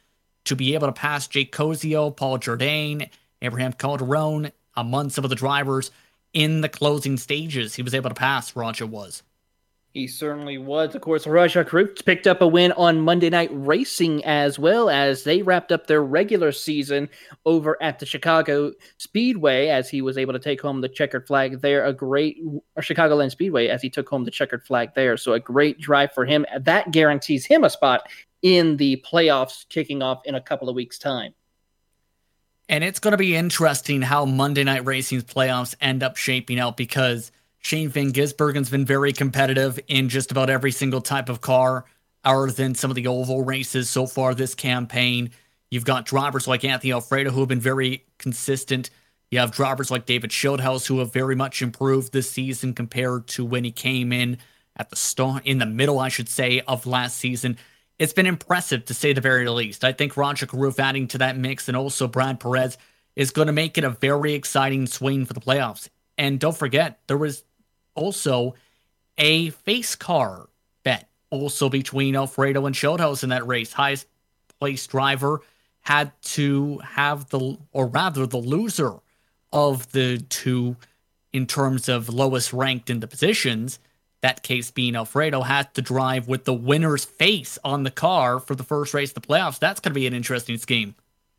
to 0.45 0.55
be 0.55 0.75
able 0.75 0.87
to 0.87 0.93
pass 0.93 1.27
Jake 1.27 1.51
Cozio, 1.51 2.15
Paul 2.15 2.39
Jourdain, 2.39 3.09
Abraham 3.41 3.73
Calderon, 3.73 4.53
among 4.77 5.09
some 5.09 5.25
of 5.25 5.31
the 5.31 5.37
drivers 5.37 5.91
in 6.37 6.61
the 6.61 6.69
closing 6.69 7.17
stages. 7.17 7.75
He 7.75 7.83
was 7.83 7.95
able 7.95 8.11
to 8.11 8.15
pass, 8.15 8.55
Rajah 8.55 8.87
was. 8.87 9.23
He 9.95 10.07
certainly 10.07 10.59
was. 10.59 10.95
Of 10.95 11.01
course, 11.01 11.27
Rajah 11.27 11.65
Caruth 11.65 12.05
picked 12.05 12.27
up 12.27 12.43
a 12.43 12.47
win 12.47 12.73
on 12.73 13.01
Monday 13.01 13.31
Night 13.31 13.49
Racing 13.51 14.23
as 14.27 14.59
well 14.59 14.91
as 14.91 15.25
they 15.25 15.41
wrapped 15.41 15.73
up 15.73 15.87
their 15.87 16.03
regular 16.03 16.53
season 16.53 17.09
over 17.47 17.83
at 17.83 17.99
the 17.99 18.05
Chicago 18.05 18.73
Speedway 18.99 19.69
as 19.69 19.89
he 19.89 20.03
was 20.03 20.19
able 20.19 20.35
to 20.35 20.39
take 20.39 20.61
home 20.61 20.83
the 20.83 20.91
checkered 20.91 21.27
flag 21.27 21.63
there. 21.63 21.87
A 21.87 21.95
great 21.95 22.37
or 22.77 22.83
Chicagoland 22.83 23.31
Speedway 23.31 23.69
as 23.69 23.81
he 23.81 23.89
took 23.89 24.07
home 24.07 24.25
the 24.25 24.31
checkered 24.31 24.63
flag 24.67 24.91
there. 24.95 25.17
So 25.17 25.33
a 25.33 25.41
great 25.41 25.81
drive 25.81 26.13
for 26.13 26.27
him. 26.27 26.45
That 26.61 26.91
guarantees 26.91 27.47
him 27.47 27.65
a 27.65 27.71
spot 27.71 28.07
in 28.43 28.77
the 28.77 29.03
playoffs 29.11 29.67
kicking 29.71 30.03
off 30.03 30.21
in 30.27 30.35
a 30.35 30.43
couple 30.43 30.69
of 30.69 30.77
weeks' 30.77 30.99
time. 30.99 31.33
And 32.69 32.83
it's 32.83 32.99
going 32.99 33.13
to 33.13 33.19
be 33.19 33.37
interesting 33.37 34.03
how 34.03 34.25
Monday 34.25 34.65
Night 34.65 34.85
Racing's 34.85 35.25
playoffs 35.25 35.75
end 35.81 36.03
up 36.03 36.17
shaping 36.17 36.59
out 36.59 36.77
because 36.77 37.31
Shane 37.61 37.89
Van 37.89 38.13
Gisbergen's 38.13 38.71
been 38.71 38.85
very 38.85 39.13
competitive 39.13 39.79
in 39.89 40.09
just 40.09 40.33
about 40.33 40.51
every 40.51 40.73
single 40.73 41.01
type 41.01 41.29
of 41.29 41.41
car. 41.41 41.85
other 42.25 42.51
than 42.51 42.75
some 42.75 42.91
of 42.91 42.97
the 42.97 43.07
oval 43.07 43.45
races 43.45 43.89
so 43.89 44.07
far 44.07 44.35
this 44.35 44.55
campaign. 44.55 45.31
You've 45.71 45.85
got 45.85 46.07
drivers 46.07 46.49
like 46.49 46.65
Anthony 46.65 46.93
Alfredo 46.93 47.31
who 47.31 47.41
have 47.41 47.49
been 47.49 47.61
very 47.61 48.05
consistent. 48.19 48.91
You 49.31 49.39
have 49.39 49.53
drivers 49.53 49.91
like 49.91 50.07
David 50.07 50.31
Schildhouse 50.31 50.87
who 50.87 50.99
have 50.99 51.13
very 51.13 51.37
much 51.37 51.63
improved 51.63 52.13
this 52.13 52.31
season 52.31 52.75
compared 52.75 53.29
to 53.29 53.45
when 53.45 53.65
he 53.65 53.73
came 53.73 54.13
in 54.13 54.39
at 54.77 54.91
the 54.91 54.97
start, 54.97 55.47
in 55.47 55.59
the 55.59 55.67
middle, 55.67 55.99
I 55.99 56.09
should 56.09 56.29
say, 56.29 56.61
of 56.61 56.87
last 56.87 57.17
season. 57.17 57.59
It's 57.99 58.13
been 58.13 58.27
impressive 58.27 58.85
to 58.87 58.95
say 58.95 59.13
the 59.13 59.21
very 59.21 59.49
least. 59.49 59.85
I 59.85 59.93
think 59.93 60.17
Rajah 60.17 60.49
Caruth 60.49 60.79
adding 60.79 61.09
to 61.09 61.19
that 61.19 61.39
mix 61.39 61.69
and 61.69 61.77
also 61.77 62.07
Brad 62.07 62.41
Perez 62.41 62.77
is 63.15 63.31
going 63.31 63.47
to 63.47 63.53
make 63.53 63.79
it 63.79 63.85
a 63.85 63.91
very 63.91 64.35
exciting 64.35 64.87
swing 64.87 65.25
for 65.25 65.33
the 65.33 65.41
playoffs. 65.41 65.89
And 66.19 66.39
don't 66.39 66.57
forget, 66.57 66.99
there 67.07 67.17
was 67.17 67.45
also 67.95 68.55
a 69.17 69.51
face 69.51 69.95
car 69.95 70.49
bet 70.83 71.09
also 71.31 71.69
between 71.69 72.15
Alfredo 72.17 72.67
and 72.67 72.75
Schildhouse 72.75 73.23
in 73.23 73.31
that 73.31 73.47
race. 73.47 73.73
Highest 73.73 74.07
place 74.61 74.87
driver 74.87 75.41
had 75.81 76.13
to 76.21 76.79
have 76.79 77.31
the, 77.31 77.59
or 77.73 77.87
rather, 77.87 78.27
the 78.27 78.37
loser 78.37 78.95
of 79.53 79.91
the 79.93 80.19
two 80.29 80.77
in 81.33 81.47
terms 81.47 81.89
of 81.89 82.09
lowest 82.09 82.53
ranked 82.53 82.91
in 82.91 83.01
the 83.01 83.07
positions, 83.07 83.79
that 84.27 84.43
case 84.43 84.73
being 84.73 84.97
Alfredo, 84.97 85.43
has 85.43 85.67
to 85.75 85.83
drive 85.83 86.27
with 86.27 86.45
the 86.45 86.53
winner's 86.53 87.05
face 87.05 87.61
on 87.65 87.85
the 87.85 87.93
car 87.93 88.41
for 88.41 88.57
the 88.57 88.65
first 88.65 88.93
race 88.93 89.11
of 89.11 89.15
the 89.15 89.21
playoffs. 89.21 89.61
That's 89.61 89.79
going 89.79 89.93
to 89.93 89.95
be 89.95 90.09
an 90.09 90.15
interesting 90.15 90.59
scheme. 90.59 90.97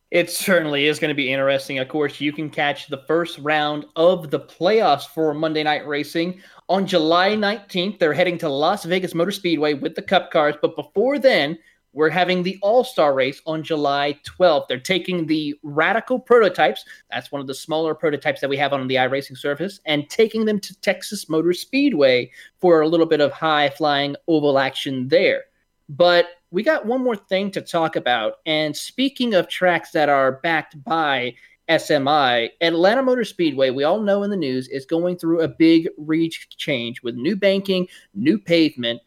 It 0.09 0.31
certainly 0.31 0.85
is 0.85 0.97
going 0.97 1.09
to 1.09 1.15
be 1.15 1.29
interesting. 1.29 1.79
Of 1.79 1.89
course, 1.89 2.21
you 2.21 2.31
can 2.31 2.49
catch 2.49 2.87
the 2.87 3.03
first 3.05 3.39
round 3.39 3.85
of 3.97 4.31
the 4.31 4.39
playoffs 4.39 5.05
for 5.05 5.33
Monday 5.33 5.63
Night 5.63 5.85
Racing 5.85 6.39
on 6.69 6.87
July 6.87 7.31
19th. 7.31 7.99
They're 7.99 8.13
heading 8.13 8.37
to 8.37 8.47
Las 8.47 8.85
Vegas 8.85 9.13
Motor 9.13 9.31
Speedway 9.31 9.73
with 9.73 9.95
the 9.95 10.01
Cup 10.01 10.31
cars. 10.31 10.55
But 10.61 10.77
before 10.77 11.19
then, 11.19 11.59
we're 11.97 12.11
having 12.11 12.43
the 12.43 12.59
All 12.61 12.83
Star 12.83 13.15
race 13.15 13.41
on 13.47 13.63
July 13.63 14.19
12th. 14.23 14.67
They're 14.67 14.79
taking 14.79 15.25
the 15.25 15.55
Radical 15.63 16.19
prototypes, 16.19 16.85
that's 17.09 17.31
one 17.31 17.41
of 17.41 17.47
the 17.47 17.55
smaller 17.55 17.95
prototypes 17.95 18.39
that 18.39 18.49
we 18.51 18.57
have 18.57 18.71
on 18.71 18.87
the 18.87 18.95
iRacing 18.95 19.35
surface, 19.35 19.79
and 19.87 20.07
taking 20.07 20.45
them 20.45 20.59
to 20.59 20.79
Texas 20.81 21.27
Motor 21.27 21.53
Speedway 21.53 22.29
for 22.61 22.81
a 22.81 22.87
little 22.87 23.07
bit 23.07 23.19
of 23.19 23.31
high 23.31 23.71
flying 23.71 24.15
oval 24.27 24.59
action 24.59 25.07
there. 25.07 25.45
But 25.89 26.27
we 26.51 26.61
got 26.61 26.85
one 26.85 27.03
more 27.03 27.15
thing 27.15 27.49
to 27.51 27.61
talk 27.61 27.95
about. 27.95 28.35
And 28.45 28.77
speaking 28.77 29.33
of 29.33 29.47
tracks 29.47 29.89
that 29.93 30.07
are 30.07 30.33
backed 30.33 30.83
by 30.83 31.33
SMI, 31.67 32.49
Atlanta 32.61 33.01
Motor 33.01 33.25
Speedway, 33.25 33.71
we 33.71 33.85
all 33.85 34.01
know 34.01 34.21
in 34.21 34.29
the 34.29 34.37
news, 34.37 34.67
is 34.67 34.85
going 34.85 35.17
through 35.17 35.41
a 35.41 35.47
big 35.47 35.89
reach 35.97 36.47
change 36.57 37.01
with 37.01 37.15
new 37.15 37.35
banking, 37.35 37.87
new 38.13 38.37
pavement. 38.37 39.01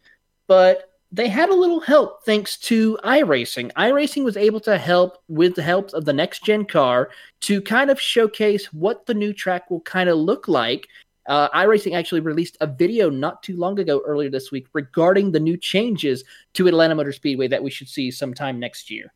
But 0.47 0.90
they 1.11 1.27
had 1.27 1.49
a 1.49 1.55
little 1.55 1.81
help 1.81 2.23
thanks 2.23 2.57
to 2.57 2.97
iRacing. 3.03 3.71
iRacing 3.73 4.23
was 4.23 4.37
able 4.37 4.61
to 4.61 4.77
help 4.77 5.17
with 5.27 5.55
the 5.55 5.61
help 5.61 5.93
of 5.93 6.05
the 6.05 6.13
next 6.13 6.43
gen 6.43 6.65
car 6.65 7.09
to 7.41 7.61
kind 7.61 7.89
of 7.89 7.99
showcase 7.99 8.71
what 8.73 9.05
the 9.05 9.13
new 9.13 9.33
track 9.33 9.69
will 9.69 9.81
kind 9.81 10.09
of 10.09 10.17
look 10.17 10.47
like. 10.47 10.87
Uh, 11.27 11.49
iRacing 11.49 11.95
actually 11.95 12.21
released 12.21 12.57
a 12.61 12.67
video 12.67 13.09
not 13.09 13.43
too 13.43 13.57
long 13.57 13.77
ago, 13.79 14.01
earlier 14.05 14.29
this 14.29 14.51
week, 14.51 14.67
regarding 14.73 15.31
the 15.31 15.39
new 15.39 15.57
changes 15.57 16.23
to 16.53 16.67
Atlanta 16.67 16.95
Motor 16.95 17.11
Speedway 17.11 17.47
that 17.47 17.61
we 17.61 17.69
should 17.69 17.89
see 17.89 18.09
sometime 18.09 18.59
next 18.59 18.89
year. 18.89 19.13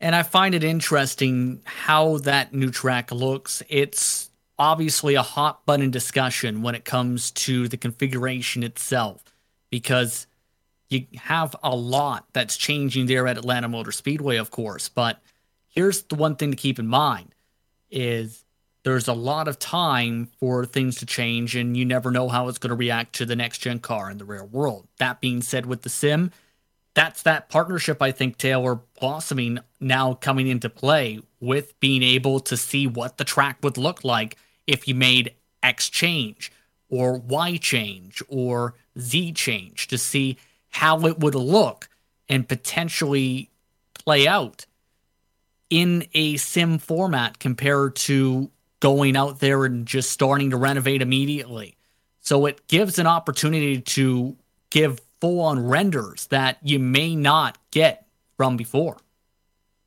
And 0.00 0.14
I 0.14 0.22
find 0.22 0.54
it 0.54 0.64
interesting 0.64 1.60
how 1.64 2.18
that 2.18 2.52
new 2.52 2.70
track 2.70 3.12
looks. 3.12 3.62
It's 3.68 4.30
obviously 4.58 5.14
a 5.14 5.22
hot 5.22 5.64
button 5.66 5.90
discussion 5.90 6.62
when 6.62 6.74
it 6.74 6.84
comes 6.84 7.30
to 7.32 7.68
the 7.68 7.76
configuration 7.76 8.62
itself 8.62 9.22
because 9.70 10.26
you 10.94 11.06
have 11.18 11.54
a 11.62 11.74
lot 11.74 12.26
that's 12.32 12.56
changing 12.56 13.06
there 13.06 13.26
at 13.26 13.36
Atlanta 13.36 13.68
Motor 13.68 13.92
Speedway, 13.92 14.36
of 14.36 14.50
course. 14.50 14.88
But 14.88 15.20
here's 15.68 16.02
the 16.04 16.14
one 16.14 16.36
thing 16.36 16.50
to 16.50 16.56
keep 16.56 16.78
in 16.78 16.86
mind 16.86 17.34
is 17.90 18.44
there's 18.84 19.08
a 19.08 19.14
lot 19.14 19.48
of 19.48 19.58
time 19.58 20.28
for 20.38 20.64
things 20.64 20.96
to 20.96 21.06
change 21.06 21.56
and 21.56 21.76
you 21.76 21.84
never 21.84 22.10
know 22.10 22.28
how 22.28 22.48
it's 22.48 22.58
going 22.58 22.70
to 22.70 22.76
react 22.76 23.14
to 23.16 23.26
the 23.26 23.36
next 23.36 23.58
gen 23.58 23.78
car 23.78 24.10
in 24.10 24.18
the 24.18 24.24
real 24.24 24.46
world. 24.46 24.86
That 24.98 25.20
being 25.20 25.42
said, 25.42 25.66
with 25.66 25.82
the 25.82 25.88
sim, 25.88 26.30
that's 26.94 27.22
that 27.22 27.48
partnership 27.48 28.00
I 28.00 28.12
think 28.12 28.38
Taylor 28.38 28.80
blossoming 29.00 29.58
now 29.80 30.14
coming 30.14 30.46
into 30.46 30.68
play 30.68 31.20
with 31.40 31.78
being 31.80 32.02
able 32.02 32.40
to 32.40 32.56
see 32.56 32.86
what 32.86 33.16
the 33.16 33.24
track 33.24 33.58
would 33.62 33.76
look 33.76 34.04
like 34.04 34.36
if 34.66 34.86
you 34.86 34.94
made 34.94 35.34
X 35.62 35.88
change 35.88 36.52
or 36.88 37.18
Y 37.18 37.56
change 37.56 38.22
or 38.28 38.74
Z 38.98 39.32
change 39.32 39.88
to 39.88 39.98
see 39.98 40.36
how 40.74 41.06
it 41.06 41.20
would 41.20 41.36
look 41.36 41.88
and 42.28 42.48
potentially 42.48 43.48
play 43.94 44.26
out 44.26 44.66
in 45.70 46.04
a 46.14 46.36
sim 46.36 46.78
format 46.78 47.38
compared 47.38 47.94
to 47.94 48.50
going 48.80 49.16
out 49.16 49.38
there 49.38 49.64
and 49.64 49.86
just 49.86 50.10
starting 50.10 50.50
to 50.50 50.56
renovate 50.56 51.00
immediately. 51.00 51.76
So 52.20 52.46
it 52.46 52.66
gives 52.66 52.98
an 52.98 53.06
opportunity 53.06 53.80
to 53.80 54.36
give 54.70 55.00
full 55.20 55.40
on 55.40 55.64
renders 55.64 56.26
that 56.26 56.58
you 56.62 56.80
may 56.80 57.14
not 57.14 57.56
get 57.70 58.06
from 58.36 58.56
before. 58.56 58.96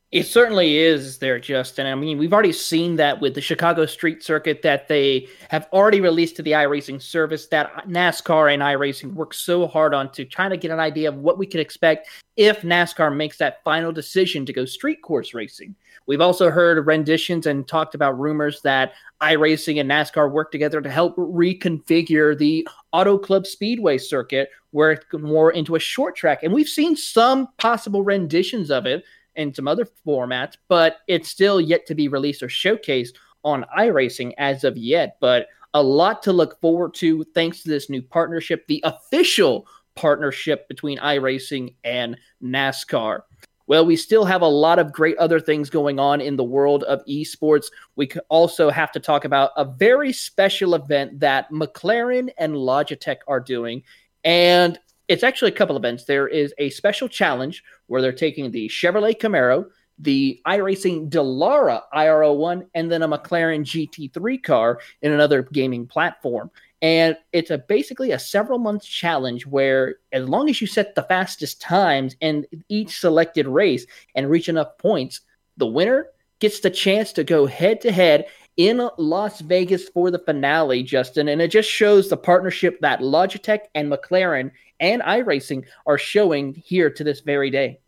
It 0.10 0.24
certainly 0.24 0.78
is 0.78 1.18
there, 1.18 1.38
Justin. 1.38 1.86
I 1.86 1.94
mean, 1.94 2.18
we've 2.18 2.32
already 2.32 2.54
seen 2.54 2.96
that 2.96 3.20
with 3.20 3.36
the 3.36 3.42
Chicago 3.42 3.86
Street 3.86 4.24
Circuit 4.24 4.62
that 4.62 4.88
they 4.88 5.28
have 5.50 5.68
already 5.74 6.00
released 6.00 6.38
to 6.38 6.42
the 6.42 6.54
iRacing 6.54 7.02
service 7.02 7.48
that 7.48 7.74
NASCAR 7.90 8.54
and 8.54 8.62
iRacing 8.64 9.14
work 9.16 9.34
so 9.34 9.68
hard 9.68 9.94
on 9.94 10.10
to 10.14 10.24
try 10.24 10.48
to 10.48 10.56
get 10.56 10.72
an 10.72 10.80
idea 10.80 11.10
of 11.10 11.18
what 11.18 11.38
we 11.38 11.46
could 11.46 11.60
expect 11.60 12.08
if 12.38 12.62
NASCAR 12.62 13.14
makes 13.14 13.38
that 13.40 13.62
final 13.66 13.92
decision 13.92 14.46
to 14.46 14.54
go 14.54 14.64
street 14.64 15.02
course 15.02 15.34
racing. 15.34 15.76
We've 16.06 16.22
also 16.22 16.50
heard 16.50 16.88
renditions 16.88 17.46
and 17.46 17.68
talked 17.68 17.94
about 17.94 18.18
rumors 18.18 18.62
that 18.62 18.94
iRacing 19.22 19.82
and 19.82 19.92
NASCAR 19.92 20.32
work 20.32 20.54
together 20.54 20.80
to 20.80 20.90
help 20.90 21.18
reconfigure 21.18 22.38
the 22.38 22.66
Auto 22.94 23.18
Club 23.18 23.46
Speedway 23.46 23.98
circuit 23.98 24.52
where 24.72 24.92
it's 24.92 25.06
more 25.12 25.52
into 25.52 25.76
a 25.76 25.80
short 25.80 26.16
track. 26.16 26.44
And 26.44 26.54
we've 26.54 26.70
seen 26.70 26.96
some 26.96 27.50
possible 27.58 28.04
renditions 28.04 28.72
of 28.72 28.86
it 28.86 29.04
in 29.38 29.54
some 29.54 29.68
other 29.68 29.88
formats, 30.06 30.58
but 30.68 30.98
it's 31.08 31.30
still 31.30 31.62
yet 31.62 31.86
to 31.86 31.96
be 31.96 32.08
released 32.08 32.44
or 32.44 32.48
showcased 32.48 33.16
on 33.44 33.66
iRacing 33.78 34.34
as 34.38 34.64
of 34.64 34.78
yet. 34.78 35.18
But 35.22 35.48
a 35.74 35.82
lot 35.82 36.22
to 36.24 36.34
look 36.34 36.60
forward 36.60 36.94
to 36.96 37.24
thanks 37.36 37.64
to 37.64 37.70
this 37.70 37.90
new 37.90 38.02
partnership, 38.02 38.66
the 38.68 38.84
official 38.84 39.68
partnership 39.96 40.68
between 40.68 40.98
iRacing 41.00 41.74
and 41.84 42.18
NASCAR. 42.44 43.22
Well, 43.68 43.86
we 43.86 43.98
still 43.98 44.24
have 44.24 44.42
a 44.42 44.48
lot 44.48 44.80
of 44.80 44.94
great 44.94 45.18
other 45.18 45.42
things 45.42 45.70
going 45.70 46.00
on 46.00 46.22
in 46.22 46.38
the 46.38 46.44
world 46.44 46.84
of 46.84 47.04
esports. 47.06 47.66
We 47.98 48.10
also 48.30 48.70
have 48.70 48.94
to 48.94 49.00
talk 49.00 49.26
about 49.26 49.52
a 49.58 49.66
very 49.66 50.14
special 50.14 50.74
event 50.74 51.20
that 51.20 51.52
McLaren 51.52 52.30
and 52.38 52.54
Logitech 52.54 53.18
are 53.28 53.42
doing. 53.42 53.84
And 54.24 54.80
it's 55.08 55.24
actually 55.24 55.52
a 55.52 55.56
couple 55.56 55.78
events. 55.78 56.04
There 56.06 56.28
is 56.28 56.54
a 56.58 56.70
special 56.72 57.08
challenge 57.08 57.64
where 57.88 58.02
they're 58.02 58.12
taking 58.12 58.52
the 58.52 58.68
Chevrolet 58.68 59.18
Camaro, 59.18 59.68
the 60.00 60.40
iRacing 60.46 61.10
Dallara 61.10 61.82
IRO1, 61.94 62.68
and 62.76 62.92
then 62.92 63.02
a 63.02 63.08
McLaren 63.08 63.62
GT3 63.62 64.44
car 64.44 64.80
in 65.02 65.12
another 65.12 65.44
gaming 65.44 65.88
platform. 65.88 66.52
And 66.82 67.18
it's 67.34 67.50
a 67.50 67.58
basically 67.58 68.12
a 68.12 68.20
several 68.20 68.60
months 68.60 68.86
challenge 68.86 69.48
where 69.48 69.96
as 70.12 70.30
long 70.30 70.50
as 70.50 70.62
you 70.62 70.68
set 70.68 70.94
the 70.94 71.04
fastest 71.04 71.60
times 71.60 72.16
in 72.22 72.46
each 72.70 73.00
selected 73.00 73.48
race 73.48 73.88
and 74.14 74.30
reach 74.30 74.50
enough 74.50 74.78
points, 74.78 75.22
the 75.56 75.66
winner 75.66 76.08
gets 76.40 76.60
the 76.60 76.70
chance 76.70 77.14
to 77.14 77.24
go 77.24 77.48
head 77.48 77.82
to 77.82 77.92
head 77.92 78.28
in 78.58 78.90
Las 78.98 79.40
Vegas 79.42 79.88
for 79.88 80.12
the 80.12 80.20
finale, 80.20 80.84
Justin. 80.84 81.30
And 81.30 81.42
it 81.42 81.50
just 81.50 81.70
shows 81.70 82.10
the 82.10 82.18
partnership 82.18 82.80
that 82.82 83.00
Logitech 83.00 83.62
and 83.76 83.92
McLaren 83.92 84.52
and 84.80 85.02
iRacing 85.04 85.66
are 85.86 85.98
showing 85.98 86.56
here 86.56 86.90
to 86.90 87.04
this 87.04 87.22
very 87.22 87.50
day. 87.50 87.80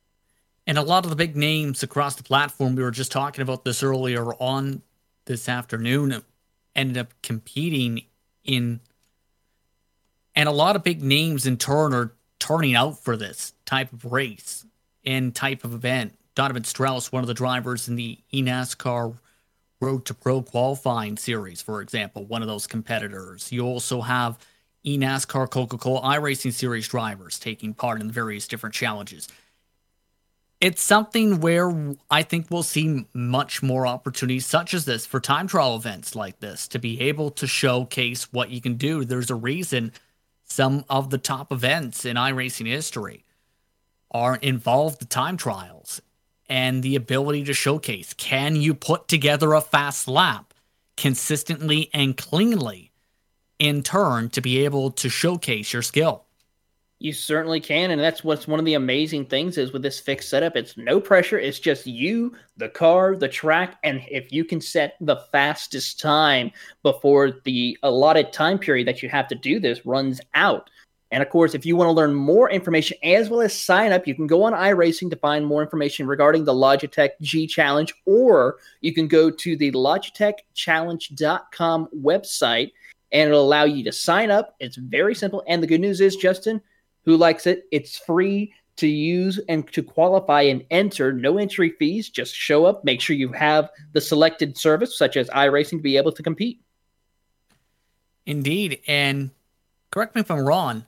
And 0.67 0.77
a 0.77 0.83
lot 0.83 1.03
of 1.03 1.09
the 1.09 1.15
big 1.15 1.35
names 1.35 1.81
across 1.81 2.15
the 2.15 2.23
platform, 2.23 2.75
we 2.75 2.83
were 2.83 2.91
just 2.91 3.11
talking 3.11 3.41
about 3.41 3.65
this 3.65 3.81
earlier 3.81 4.33
on 4.35 4.83
this 5.25 5.49
afternoon, 5.49 6.23
ended 6.75 6.97
up 6.97 7.13
competing 7.23 8.03
in. 8.43 8.79
And 10.35 10.47
a 10.47 10.51
lot 10.51 10.75
of 10.75 10.83
big 10.83 11.01
names 11.01 11.47
in 11.47 11.57
turn 11.57 11.93
are 11.93 12.13
turning 12.37 12.75
out 12.75 13.03
for 13.03 13.17
this 13.17 13.53
type 13.65 13.91
of 13.91 14.05
race 14.05 14.65
and 15.03 15.33
type 15.33 15.63
of 15.63 15.73
event. 15.73 16.15
Donovan 16.35 16.63
Strauss, 16.63 17.11
one 17.11 17.23
of 17.23 17.27
the 17.27 17.33
drivers 17.33 17.87
in 17.87 17.95
the 17.95 18.19
eNASCAR 18.31 19.17
Road 19.81 20.05
to 20.05 20.13
Pro 20.13 20.41
qualifying 20.41 21.17
series, 21.17 21.61
for 21.61 21.81
example, 21.81 22.25
one 22.25 22.41
of 22.41 22.47
those 22.47 22.67
competitors. 22.67 23.51
You 23.51 23.65
also 23.65 24.01
have 24.01 24.37
eNASCAR 24.85 25.49
Coca 25.49 25.77
Cola 25.77 26.01
iRacing 26.01 26.51
Series 26.51 26.87
drivers 26.87 27.39
taking 27.39 27.73
part 27.73 28.01
in 28.01 28.07
the 28.07 28.13
various 28.13 28.47
different 28.47 28.75
challenges. 28.75 29.27
It's 30.59 30.81
something 30.81 31.39
where 31.39 31.95
I 32.11 32.23
think 32.23 32.47
we'll 32.49 32.63
see 32.63 33.05
much 33.13 33.63
more 33.63 33.87
opportunities 33.87 34.45
such 34.45 34.73
as 34.73 34.83
this 34.83 35.05
for 35.05 35.21
time 35.21 35.47
trial 35.47 35.77
events 35.77 36.15
like 36.15 36.41
this 36.41 36.67
to 36.69 36.79
be 36.79 36.99
able 36.99 37.29
to 37.31 37.47
showcase 37.47 38.33
what 38.33 38.49
you 38.49 38.59
can 38.59 38.75
do. 38.75 39.05
There's 39.05 39.29
a 39.29 39.35
reason 39.35 39.93
some 40.43 40.83
of 40.89 41.09
the 41.09 41.17
top 41.17 41.53
events 41.53 42.03
in 42.03 42.17
iRacing 42.17 42.67
history 42.67 43.23
are 44.11 44.35
involved 44.37 44.99
the 44.99 45.05
time 45.05 45.37
trials 45.37 46.01
and 46.49 46.81
the 46.83 46.95
ability 46.95 47.43
to 47.45 47.53
showcase. 47.53 48.13
Can 48.13 48.55
you 48.55 48.73
put 48.73 49.07
together 49.07 49.53
a 49.53 49.61
fast 49.61 50.07
lap 50.07 50.53
consistently 50.97 51.89
and 51.93 52.17
cleanly 52.17 52.91
in 53.59 53.83
turn 53.83 54.29
to 54.29 54.41
be 54.41 54.65
able 54.65 54.91
to 54.91 55.09
showcase 55.09 55.71
your 55.71 55.81
skill? 55.81 56.25
You 57.01 57.13
certainly 57.13 57.61
can, 57.61 57.91
and 57.91 58.01
that's 58.01 58.25
what's 58.25 58.45
one 58.45 58.59
of 58.59 58.65
the 58.65 58.73
amazing 58.73 59.27
things 59.27 59.57
is 59.57 59.71
with 59.71 59.83
this 59.83 60.01
fixed 60.01 60.27
setup. 60.29 60.57
It's 60.57 60.75
no 60.75 60.99
pressure. 60.99 61.39
It's 61.39 61.59
just 61.59 61.87
you, 61.87 62.35
the 62.57 62.67
car, 62.67 63.15
the 63.15 63.29
track, 63.29 63.77
and 63.85 64.01
if 64.11 64.33
you 64.33 64.43
can 64.43 64.59
set 64.59 64.97
the 64.99 65.15
fastest 65.31 66.01
time 66.01 66.51
before 66.83 67.39
the 67.45 67.77
allotted 67.83 68.33
time 68.33 68.59
period 68.59 68.85
that 68.89 69.01
you 69.01 69.07
have 69.07 69.29
to 69.29 69.35
do 69.35 69.61
this 69.61 69.85
runs 69.85 70.19
out. 70.33 70.69
And 71.11 71.23
of 71.23 71.29
course, 71.29 71.55
if 71.55 71.65
you 71.65 71.75
want 71.75 71.87
to 71.87 71.93
learn 71.93 72.13
more 72.13 72.51
information 72.51 72.97
as 73.03 73.29
well 73.29 73.41
as 73.41 73.51
sign 73.53 73.91
up, 73.91 74.05
you 74.05 74.13
can 74.13 74.27
go 74.27 74.43
on 74.43 74.53
iRacing 74.53 75.09
to 75.09 75.15
find 75.15 75.43
more 75.45 75.63
information 75.63 76.05
regarding 76.05 76.45
the 76.45 76.53
Logitech 76.53 77.09
G 77.21 77.47
Challenge, 77.47 77.91
or 78.05 78.57
you 78.81 78.93
can 78.93 79.07
go 79.07 79.31
to 79.31 79.57
the 79.57 79.71
LogitechChallenge.com 79.71 81.89
website 81.95 82.71
and 83.11 83.27
it'll 83.27 83.41
allow 83.41 83.63
you 83.63 83.83
to 83.83 83.91
sign 83.91 84.29
up. 84.29 84.55
It's 84.59 84.75
very 84.75 85.15
simple. 85.15 85.43
And 85.47 85.63
the 85.63 85.67
good 85.67 85.81
news 85.81 85.99
is, 85.99 86.15
Justin, 86.15 86.61
who 87.05 87.17
likes 87.17 87.47
it? 87.47 87.63
It's 87.71 87.97
free 87.97 88.53
to 88.77 88.87
use 88.87 89.39
and 89.49 89.67
to 89.73 89.83
qualify 89.83 90.43
and 90.43 90.63
enter. 90.69 91.11
No 91.11 91.37
entry 91.37 91.73
fees. 91.79 92.09
Just 92.09 92.35
show 92.35 92.65
up. 92.65 92.85
Make 92.85 93.01
sure 93.01 93.15
you 93.15 93.31
have 93.33 93.69
the 93.93 94.01
selected 94.01 94.57
service, 94.57 94.97
such 94.97 95.17
as 95.17 95.27
iRacing, 95.29 95.77
to 95.77 95.79
be 95.79 95.97
able 95.97 96.11
to 96.11 96.23
compete. 96.23 96.61
Indeed. 98.25 98.81
And 98.87 99.31
correct 99.91 100.15
me 100.15 100.21
if 100.21 100.29
I'm 100.29 100.45
wrong, 100.45 100.85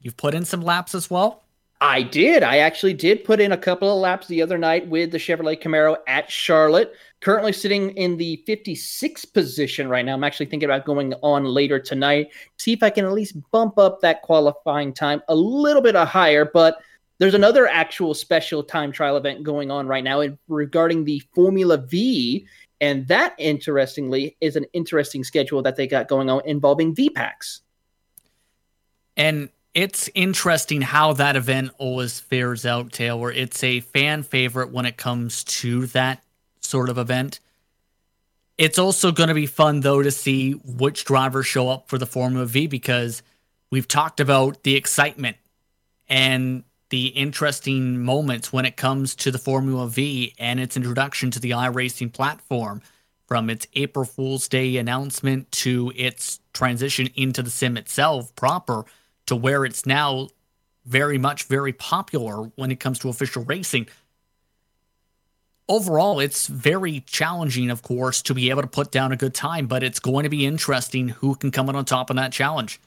you've 0.00 0.16
put 0.16 0.34
in 0.34 0.44
some 0.44 0.62
laps 0.62 0.94
as 0.94 1.10
well? 1.10 1.42
I 1.82 2.02
did. 2.02 2.42
I 2.42 2.58
actually 2.58 2.92
did 2.92 3.24
put 3.24 3.40
in 3.40 3.52
a 3.52 3.56
couple 3.56 3.90
of 3.90 4.00
laps 4.00 4.26
the 4.26 4.42
other 4.42 4.58
night 4.58 4.86
with 4.88 5.12
the 5.12 5.18
Chevrolet 5.18 5.60
Camaro 5.60 5.96
at 6.06 6.30
Charlotte. 6.30 6.92
Currently 7.20 7.52
sitting 7.52 7.90
in 7.96 8.18
the 8.18 8.42
56th 8.46 9.32
position 9.32 9.88
right 9.88 10.04
now. 10.04 10.14
I'm 10.14 10.24
actually 10.24 10.46
thinking 10.46 10.68
about 10.68 10.84
going 10.84 11.14
on 11.22 11.44
later 11.44 11.78
tonight, 11.78 12.28
see 12.58 12.72
if 12.72 12.82
I 12.82 12.90
can 12.90 13.06
at 13.06 13.12
least 13.12 13.36
bump 13.50 13.78
up 13.78 14.00
that 14.00 14.20
qualifying 14.22 14.92
time 14.92 15.22
a 15.28 15.34
little 15.34 15.80
bit 15.80 15.94
higher. 15.94 16.44
But 16.44 16.82
there's 17.18 17.34
another 17.34 17.66
actual 17.66 18.12
special 18.14 18.62
time 18.62 18.92
trial 18.92 19.16
event 19.16 19.42
going 19.42 19.70
on 19.70 19.86
right 19.86 20.04
now 20.04 20.22
regarding 20.48 21.04
the 21.04 21.22
Formula 21.34 21.78
Vee. 21.78 22.46
And 22.82 23.06
that, 23.08 23.34
interestingly, 23.38 24.36
is 24.40 24.56
an 24.56 24.64
interesting 24.72 25.24
schedule 25.24 25.62
that 25.62 25.76
they 25.76 25.86
got 25.86 26.08
going 26.08 26.30
on 26.30 26.42
involving 26.46 26.94
VPACs. 26.94 27.60
And 29.18 29.50
it's 29.80 30.10
interesting 30.14 30.82
how 30.82 31.14
that 31.14 31.36
event 31.36 31.70
always 31.78 32.20
fares 32.20 32.66
out, 32.66 32.92
Taylor. 32.92 33.32
It's 33.32 33.64
a 33.64 33.80
fan 33.80 34.22
favorite 34.22 34.70
when 34.70 34.84
it 34.84 34.98
comes 34.98 35.42
to 35.44 35.86
that 35.86 36.22
sort 36.60 36.90
of 36.90 36.98
event. 36.98 37.40
It's 38.58 38.78
also 38.78 39.10
going 39.10 39.30
to 39.30 39.34
be 39.34 39.46
fun, 39.46 39.80
though, 39.80 40.02
to 40.02 40.10
see 40.10 40.52
which 40.52 41.06
drivers 41.06 41.46
show 41.46 41.70
up 41.70 41.88
for 41.88 41.96
the 41.96 42.04
Formula 42.04 42.44
Vee 42.44 42.66
because 42.66 43.22
we've 43.70 43.88
talked 43.88 44.20
about 44.20 44.64
the 44.64 44.76
excitement 44.76 45.38
and 46.10 46.62
the 46.90 47.06
interesting 47.06 48.04
moments 48.04 48.52
when 48.52 48.66
it 48.66 48.76
comes 48.76 49.14
to 49.14 49.30
the 49.30 49.38
Formula 49.38 49.88
Vee 49.88 50.34
and 50.38 50.60
its 50.60 50.76
introduction 50.76 51.30
to 51.30 51.40
the 51.40 51.52
iRacing 51.52 52.12
platform 52.12 52.82
from 53.26 53.48
its 53.48 53.66
April 53.72 54.04
Fool's 54.04 54.46
Day 54.46 54.76
announcement 54.76 55.50
to 55.52 55.90
its 55.96 56.38
transition 56.52 57.08
into 57.14 57.42
the 57.42 57.48
sim 57.48 57.78
itself 57.78 58.36
proper 58.36 58.84
to 59.30 59.36
where 59.36 59.64
it's 59.64 59.86
now 59.86 60.28
very 60.84 61.16
much 61.16 61.44
very 61.44 61.72
popular 61.72 62.50
when 62.56 62.72
it 62.72 62.80
comes 62.80 62.98
to 62.98 63.08
official 63.08 63.44
racing. 63.44 63.86
Overall, 65.68 66.18
it's 66.18 66.48
very 66.48 67.00
challenging, 67.06 67.70
of 67.70 67.80
course, 67.80 68.22
to 68.22 68.34
be 68.34 68.50
able 68.50 68.62
to 68.62 68.68
put 68.68 68.90
down 68.90 69.12
a 69.12 69.16
good 69.16 69.32
time, 69.32 69.68
but 69.68 69.84
it's 69.84 70.00
going 70.00 70.24
to 70.24 70.28
be 70.28 70.44
interesting 70.44 71.10
who 71.10 71.36
can 71.36 71.52
come 71.52 71.68
out 71.68 71.76
on 71.76 71.84
top 71.84 72.10
of 72.10 72.16
that 72.16 72.32
challenge. 72.32 72.80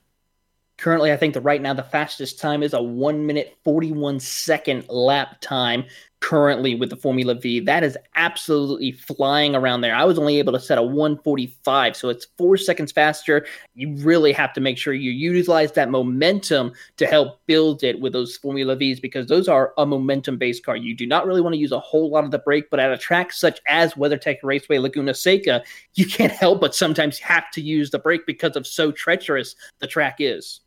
Currently, 0.77 1.13
I 1.13 1.17
think 1.17 1.33
that 1.35 1.41
right 1.41 1.61
now 1.61 1.73
the 1.73 1.81
fastest 1.81 2.41
time 2.41 2.61
is 2.61 2.73
a 2.73 2.81
one 2.81 3.25
minute, 3.25 3.55
41 3.63 4.19
second 4.19 4.89
lap 4.89 5.37
time 5.39 5.85
currently 6.23 6.73
with 6.73 6.89
the 6.89 6.95
Formula 6.95 7.35
Vee. 7.35 7.59
That 7.59 7.83
is 7.83 7.97
absolutely 8.15 8.93
flying 8.93 9.55
around 9.55 9.81
there. 9.81 9.93
I 9.93 10.05
was 10.05 10.17
only 10.17 10.39
able 10.39 10.53
to 10.53 10.59
set 10.59 10.77
a 10.77 10.81
145, 10.81 11.97
so 11.97 12.07
it's 12.07 12.27
four 12.37 12.55
seconds 12.55 12.93
faster. 12.93 13.45
You 13.75 13.93
really 13.97 14.31
have 14.31 14.53
to 14.53 14.61
make 14.61 14.77
sure 14.77 14.93
you 14.93 15.11
utilize 15.11 15.73
that 15.73 15.89
momentum 15.89 16.71
to 16.95 17.05
help 17.05 17.45
build 17.45 17.83
it 17.83 17.99
with 17.99 18.13
those 18.13 18.37
Formula 18.37 18.73
Vees 18.77 19.01
because 19.01 19.27
those 19.27 19.49
are 19.49 19.73
a 19.77 19.85
momentum 19.85 20.37
based 20.37 20.65
car. 20.65 20.77
You 20.77 20.95
do 20.95 21.05
not 21.05 21.27
really 21.27 21.41
want 21.41 21.55
to 21.55 21.59
use 21.59 21.73
a 21.73 21.79
whole 21.79 22.09
lot 22.09 22.23
of 22.23 22.31
the 22.31 22.39
brake, 22.39 22.69
but 22.71 22.79
at 22.79 22.93
a 22.93 22.97
track 22.97 23.33
such 23.33 23.59
as 23.67 23.93
WeatherTech 23.95 24.37
Raceway 24.43 24.77
Laguna 24.77 25.13
Seca, 25.13 25.61
you 25.95 26.05
can't 26.05 26.31
help 26.31 26.61
but 26.61 26.73
sometimes 26.73 27.19
have 27.19 27.51
to 27.51 27.61
use 27.61 27.91
the 27.91 27.99
brake 27.99 28.25
because 28.25 28.55
of 28.55 28.65
so 28.65 28.93
treacherous 28.93 29.55
the 29.79 29.87
track 29.87 30.15
is. 30.19 30.61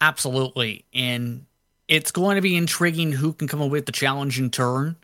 Absolutely. 0.00 0.84
And 0.92 1.46
it's 1.88 2.10
going 2.10 2.36
to 2.36 2.42
be 2.42 2.56
intriguing 2.56 3.12
who 3.12 3.32
can 3.32 3.48
come 3.48 3.62
up 3.62 3.70
with 3.70 3.86
the 3.86 3.92
challenge 3.92 4.38
in 4.38 4.50
turn. 4.50 4.96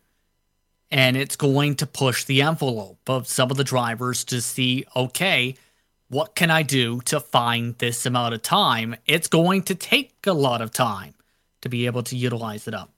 And 0.93 1.17
it's 1.17 1.37
going 1.37 1.77
to 1.77 1.87
push 1.87 2.25
the 2.25 2.43
envelope 2.43 2.99
of 3.09 3.29
some 3.29 3.51
of 3.51 3.57
the 3.57 3.65
drivers 3.65 4.25
to 4.25 4.41
see, 4.41 4.85
okay, 4.97 5.55
what 6.09 6.35
can 6.35 6.51
I 6.51 6.63
do 6.63 7.01
to 7.03 7.21
find 7.21 7.79
this 7.79 8.05
amount 8.05 8.35
of 8.35 8.43
time? 8.43 8.97
It's 9.07 9.29
going 9.29 9.63
to 9.65 9.77
take 9.77 10.13
a 10.27 10.33
lot 10.33 10.61
of 10.61 10.73
time 10.73 11.15
to 11.61 11.69
be 11.69 11.87
able 11.87 12.03
to 12.05 12.17
utilize 12.17 12.67
it 12.67 12.75
up. 12.75 12.91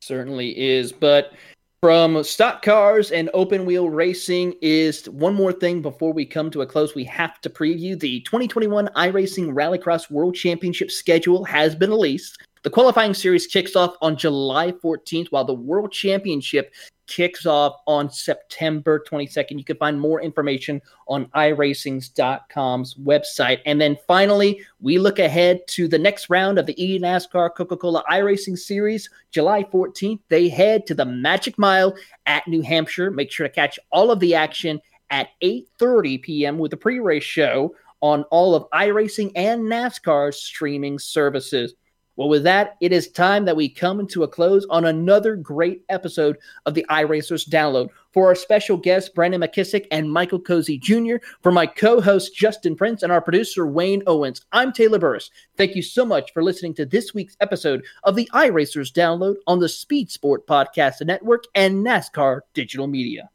Certainly 0.00 0.58
is. 0.58 0.92
But 0.92 1.32
from 1.80 2.22
stock 2.24 2.62
cars 2.62 3.10
and 3.10 3.30
open 3.32 3.64
wheel 3.64 3.88
racing 3.88 4.54
is 4.60 5.08
one 5.08 5.34
more 5.34 5.52
thing 5.52 5.80
before 5.80 6.12
we 6.12 6.26
come 6.26 6.50
to 6.50 6.62
a 6.62 6.66
close. 6.66 6.94
We 6.94 7.04
have 7.04 7.40
to 7.40 7.48
preview 7.48 7.98
the 7.98 8.20
2021 8.20 8.88
iRacing 8.88 9.54
Rallycross 9.54 10.10
World 10.10 10.34
Championship 10.34 10.90
schedule 10.90 11.44
has 11.44 11.74
been 11.74 11.90
released. 11.90 12.38
The 12.66 12.70
qualifying 12.70 13.14
series 13.14 13.46
kicks 13.46 13.76
off 13.76 13.94
on 14.02 14.16
July 14.16 14.72
14th, 14.72 15.28
while 15.28 15.44
the 15.44 15.54
World 15.54 15.92
Championship 15.92 16.74
kicks 17.06 17.46
off 17.46 17.76
on 17.86 18.10
September 18.10 19.04
22nd. 19.08 19.56
You 19.56 19.62
can 19.62 19.76
find 19.76 20.00
more 20.00 20.20
information 20.20 20.82
on 21.06 21.26
iRacings.com's 21.26 22.94
website. 22.94 23.60
And 23.66 23.80
then 23.80 23.96
finally, 24.08 24.62
we 24.80 24.98
look 24.98 25.20
ahead 25.20 25.60
to 25.68 25.86
the 25.86 26.00
next 26.00 26.28
round 26.28 26.58
of 26.58 26.66
the 26.66 26.74
eNASCAR 26.74 27.54
Coca 27.54 27.76
Cola 27.76 28.02
iRacing 28.10 28.58
Series, 28.58 29.10
July 29.30 29.62
14th. 29.62 30.18
They 30.28 30.48
head 30.48 30.88
to 30.88 30.94
the 30.94 31.04
Magic 31.06 31.56
Mile 31.60 31.94
at 32.26 32.48
New 32.48 32.62
Hampshire. 32.62 33.12
Make 33.12 33.30
sure 33.30 33.46
to 33.46 33.54
catch 33.54 33.78
all 33.92 34.10
of 34.10 34.18
the 34.18 34.34
action 34.34 34.80
at 35.10 35.28
8:30 35.40 36.20
p.m. 36.20 36.58
with 36.58 36.72
the 36.72 36.76
pre-race 36.76 37.22
show 37.22 37.76
on 38.00 38.24
all 38.24 38.56
of 38.56 38.68
iRacing 38.74 39.30
and 39.36 39.62
NASCAR's 39.62 40.42
streaming 40.42 40.98
services. 40.98 41.72
Well, 42.16 42.30
with 42.30 42.44
that, 42.44 42.76
it 42.80 42.92
is 42.92 43.08
time 43.08 43.44
that 43.44 43.56
we 43.56 43.68
come 43.68 44.06
to 44.06 44.22
a 44.22 44.28
close 44.28 44.66
on 44.70 44.86
another 44.86 45.36
great 45.36 45.84
episode 45.90 46.38
of 46.64 46.72
the 46.72 46.86
iRacers 46.88 47.46
download. 47.46 47.90
For 48.12 48.28
our 48.28 48.34
special 48.34 48.78
guests, 48.78 49.10
Brandon 49.10 49.42
McKissick 49.42 49.86
and 49.90 50.10
Michael 50.10 50.40
Cozy 50.40 50.78
Jr., 50.78 51.16
for 51.42 51.52
my 51.52 51.66
co 51.66 52.00
host, 52.00 52.34
Justin 52.34 52.74
Prince, 52.74 53.02
and 53.02 53.12
our 53.12 53.20
producer, 53.20 53.66
Wayne 53.66 54.02
Owens, 54.06 54.40
I'm 54.52 54.72
Taylor 54.72 54.98
Burris. 54.98 55.30
Thank 55.58 55.76
you 55.76 55.82
so 55.82 56.06
much 56.06 56.32
for 56.32 56.42
listening 56.42 56.72
to 56.74 56.86
this 56.86 57.12
week's 57.12 57.36
episode 57.42 57.84
of 58.04 58.16
the 58.16 58.30
iRacers 58.32 58.90
download 58.90 59.34
on 59.46 59.58
the 59.58 59.68
Speed 59.68 60.10
Sport 60.10 60.46
Podcast 60.46 61.04
Network 61.04 61.44
and 61.54 61.84
NASCAR 61.84 62.40
Digital 62.54 62.86
Media. 62.86 63.28